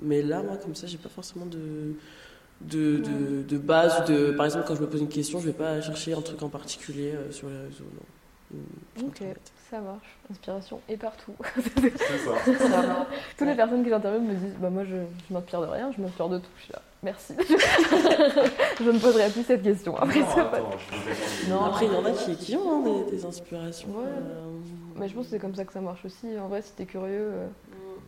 [0.00, 1.94] Mais là, moi, comme ça, j'ai pas forcément de.
[2.62, 5.52] De, de, de base, de, par exemple, quand je me pose une question, je vais
[5.52, 7.84] pas chercher un truc en particulier euh, sur les réseaux.
[8.54, 8.60] Non.
[8.96, 9.52] Sur Ok, Internet.
[9.70, 10.06] Ça marche.
[10.30, 11.34] Inspiration est partout.
[11.56, 11.98] C'est
[12.58, 13.06] ça.
[13.36, 14.96] Toutes les personnes qui j'interviewe me disent Bah, moi, je,
[15.28, 16.50] je m'inspire de rien, je m'inspire de tout.
[16.58, 17.34] Je suis là, merci.
[18.80, 21.48] je ne poserai plus cette question après ce podcast.
[21.48, 23.88] Non, Après, il y en a qui, qui ont hein, des, des inspirations.
[23.88, 24.04] Ouais.
[24.06, 24.44] euh,
[24.96, 26.26] Mais je pense que c'est comme ça que ça marche aussi.
[26.38, 27.46] En vrai, si t'es curieux, euh,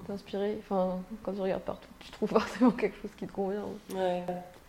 [0.07, 0.59] t'es inspiré.
[0.65, 3.65] Enfin, quand tu regardes partout, tu trouves forcément quelque chose qui te convient.
[3.95, 4.23] Ouais.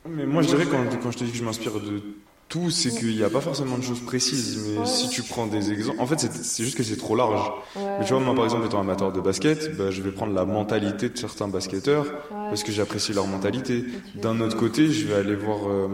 [0.07, 2.01] Mais moi, je dirais, quand, quand je te dis que je m'inspire de
[2.49, 4.59] tout, c'est qu'il n'y a pas forcément de choses précises.
[4.67, 4.85] Mais Ouais.
[4.85, 6.01] si tu prends des exemples.
[6.01, 7.49] En fait, c'est juste que c'est trop large.
[7.75, 10.33] Ouais, Mais tu vois, moi, par exemple, étant amateur de basket, bah, je vais prendre
[10.33, 12.11] la mentalité de certains basketteurs ouais,
[12.49, 13.85] parce que j'apprécie leur mentalité.
[14.15, 15.59] D'un autre côté, je vais aller voir.
[15.69, 15.87] euh,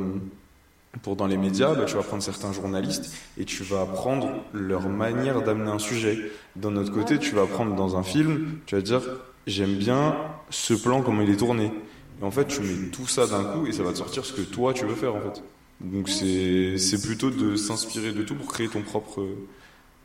[1.01, 4.87] pour dans les médias, bah, tu vas prendre certains journalistes et tu vas apprendre leur
[4.87, 6.31] manière d'amener un sujet.
[6.55, 9.01] D'un autre côté, tu vas prendre dans un film, tu vas dire
[9.45, 10.15] j'aime bien
[10.49, 11.73] ce plan comment il est tourné.
[12.21, 14.31] Et en fait, tu mets tout ça d'un coup et ça va te sortir ce
[14.31, 15.43] que toi tu veux faire en fait.
[15.81, 19.25] Donc c'est c'est plutôt de s'inspirer de tout pour créer ton propre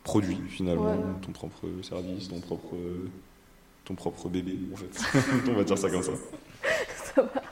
[0.04, 0.98] produit finalement, Ouais.
[1.22, 2.74] ton propre service, ton propre
[3.84, 5.18] ton propre bébé en fait.
[5.48, 6.12] On va dire ça comme ça.
[7.14, 7.42] Ça va.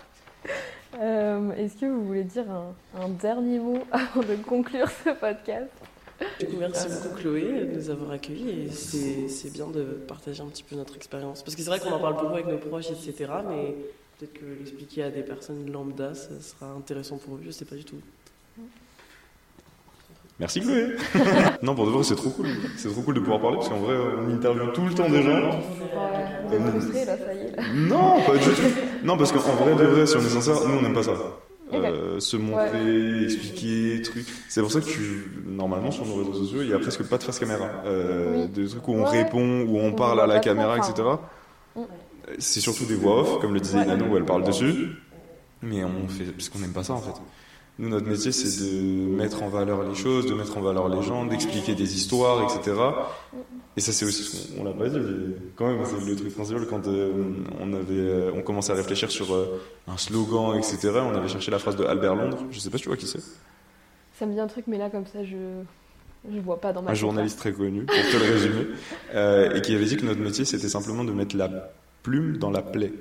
[1.00, 5.70] Euh, Est-ce que vous voulez dire un, un dernier mot avant de conclure ce podcast?
[6.58, 10.64] Merci beaucoup Chloé de nous avoir accueillis et c'est c'est bien de partager un petit
[10.64, 11.44] peu notre expérience.
[11.44, 13.30] Parce que c'est vrai qu'on en parle beaucoup avec nos proches, etc.
[13.48, 13.76] Mais
[14.18, 17.76] peut-être que l'expliquer à des personnes lambda, ça sera intéressant pour eux, je sais pas
[17.76, 17.96] du tout.
[20.40, 20.94] Merci Chloé.
[21.62, 22.46] non, pour de vrai, c'est trop cool.
[22.76, 25.22] C'est trop cool de pouvoir parler parce qu'en vrai, on interviewe tout le temps des
[25.22, 25.50] gens.
[26.52, 27.74] Est.
[27.74, 28.62] Non, pas du tout.
[29.02, 31.12] Non, parce qu'en vrai, de vrai, si on est sincère, nous, on n'aime pas ça.
[31.72, 34.26] Euh, se montrer, expliquer, trucs.
[34.48, 37.18] C'est pour ça que tu, normalement, sur nos réseaux sociaux, il y a presque pas
[37.18, 37.68] de face caméra.
[37.84, 38.48] Euh, Oui.
[38.48, 39.24] Des trucs où on Ouais.
[39.24, 41.02] répond, où on On parle à la caméra, etc.
[42.38, 43.86] C'est surtout des voix off, comme le disait Ouais.
[43.86, 44.90] Nano, où elle parle dessus.
[45.62, 47.20] Mais on fait, parce qu'on n'aime pas ça, en fait.
[47.78, 51.00] Nous, notre métier, c'est de mettre en valeur les choses, de mettre en valeur les
[51.02, 52.74] gens, d'expliquer des histoires, etc.
[53.76, 56.16] Et ça, c'est aussi ce qu'on on l'a pas dit, mais quand même, c'est le
[56.16, 57.12] truc principal quand euh,
[57.60, 60.90] on avait, euh, on commençait à réfléchir sur euh, un slogan, etc.
[60.94, 62.38] On avait cherché la phrase de Albert Londres.
[62.50, 63.22] Je sais pas si tu vois qui c'est.
[64.18, 65.36] Ça me dit un truc, mais là, comme ça, je
[66.28, 69.72] je vois pas dans ma Un journaliste très connu, pour te le résumer, et qui
[69.72, 71.70] avait dit que notre métier, c'était simplement de mettre la
[72.08, 72.92] plume dans la plaie.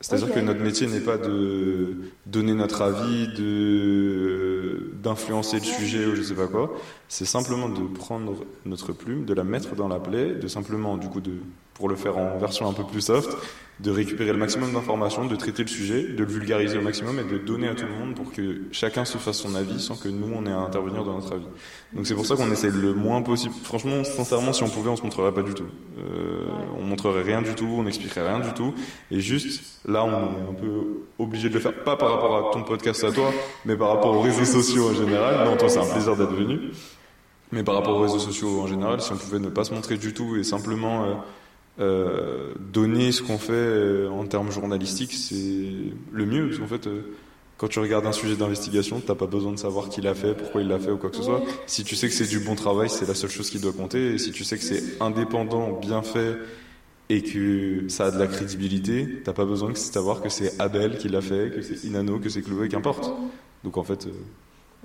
[0.00, 1.96] C'est-à-dire que notre métier n'est pas de
[2.26, 6.74] donner notre avis, de d'influencer le sujet ou je sais pas quoi.
[7.08, 8.34] C'est simplement de prendre
[8.64, 11.34] notre plume, de la mettre dans la plaie, de simplement, du coup, de
[11.76, 13.30] pour le faire en version un peu plus soft,
[13.80, 17.24] de récupérer le maximum d'informations, de traiter le sujet, de le vulgariser au maximum et
[17.24, 20.08] de donner à tout le monde pour que chacun se fasse son avis sans que
[20.08, 21.46] nous on ait à intervenir dans notre avis.
[21.92, 23.54] Donc c'est pour ça qu'on essaie le moins possible.
[23.62, 25.66] Franchement, sincèrement, si on pouvait, on se montrerait pas du tout.
[25.98, 26.46] Euh,
[26.78, 28.74] on montrerait rien du tout, on n'expliquerait rien du tout.
[29.10, 32.52] Et juste, là, on est un peu obligé de le faire, pas par rapport à
[32.52, 33.30] ton podcast à toi,
[33.66, 35.44] mais par rapport aux réseaux sociaux en général.
[35.44, 36.70] Non, toi, c'est un plaisir d'être venu.
[37.52, 39.98] Mais par rapport aux réseaux sociaux en général, si on pouvait ne pas se montrer
[39.98, 41.14] du tout et simplement euh,
[41.78, 46.46] euh, donner ce qu'on fait euh, en termes journalistiques, c'est le mieux.
[46.48, 47.02] Parce qu'en fait, euh,
[47.58, 50.60] quand tu regardes un sujet d'investigation, t'as pas besoin de savoir qui l'a fait, pourquoi
[50.62, 51.42] il l'a fait ou quoi que ce soit.
[51.66, 54.14] Si tu sais que c'est du bon travail, c'est la seule chose qui doit compter.
[54.14, 56.36] Et si tu sais que c'est indépendant, bien fait
[57.08, 60.98] et que ça a de la crédibilité, t'as pas besoin de savoir que c'est Abel
[60.98, 63.10] qui l'a fait, que c'est Inano, que c'est Chloé, qu'importe.
[63.64, 64.06] Donc en fait.
[64.06, 64.10] euh,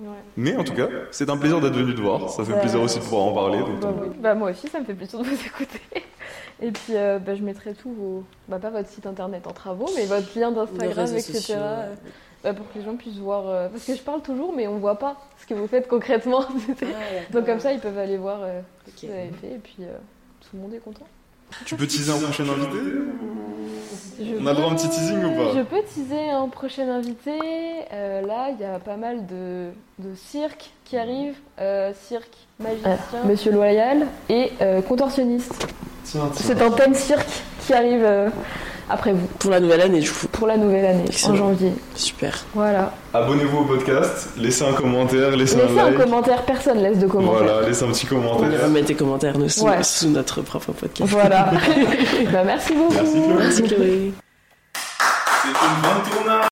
[0.00, 0.08] Ouais.
[0.36, 2.28] Mais en tout cas, c'est un plaisir d'être venu te voir.
[2.30, 3.58] Ça fait plaisir aussi de pouvoir en parler.
[3.58, 3.94] Donc, Bah.
[4.20, 5.80] Bah, moi aussi, ça me fait plaisir de vous écouter.
[6.64, 8.24] Et puis, euh, bah, je mettrai tout vos.
[8.48, 11.32] Bah, pas votre site internet en travaux, mais votre lien d'Instagram, etc.
[11.32, 11.96] sociaux, euh, ouais.
[12.44, 13.48] bah, pour que les gens puissent voir.
[13.48, 16.44] euh, Parce que je parle toujours, mais on voit pas ce que vous faites concrètement.
[16.82, 19.58] Ah, Donc, comme ça, ils peuvent aller voir euh, ce que vous avez fait, et
[19.58, 19.96] puis euh,
[20.40, 21.06] tout le monde est content.
[21.66, 22.78] Tu peux teaser un prochain invité
[24.20, 26.30] Je On a le droit à un petit peux- teasing ou pas Je peux teaser
[26.30, 27.30] un prochain invité.
[27.92, 31.36] Euh, là, il y a pas mal de, de cirques qui arrivent.
[31.60, 35.66] Euh, cirque magicien, Monsieur Loyal et euh, contorsionniste.
[36.04, 37.28] Tiens, C'est un thème cirque
[37.66, 38.28] qui arrive euh,
[38.90, 40.26] après vous, Pour la nouvelle année, du coup.
[40.28, 41.34] pour la nouvelle année, Excellent.
[41.34, 41.72] en janvier.
[41.94, 42.44] Super.
[42.54, 42.92] Voilà.
[43.14, 45.98] Abonnez-vous au podcast, laissez un commentaire, laissez, Laissez un un like.
[46.04, 47.42] commentaire, personne laisse de commentaire.
[47.44, 48.68] Voilà, laissez un petit On commentaire.
[48.68, 49.82] mettre des commentaires nous, sous, Ouais.
[49.82, 51.10] sous notre propre podcast.
[51.10, 51.50] Voilà.
[52.32, 52.94] bah, merci beaucoup.
[52.94, 53.34] Merci Chloé.
[53.38, 54.12] Merci Chloé.
[55.42, 56.38] C'est une bonne tournage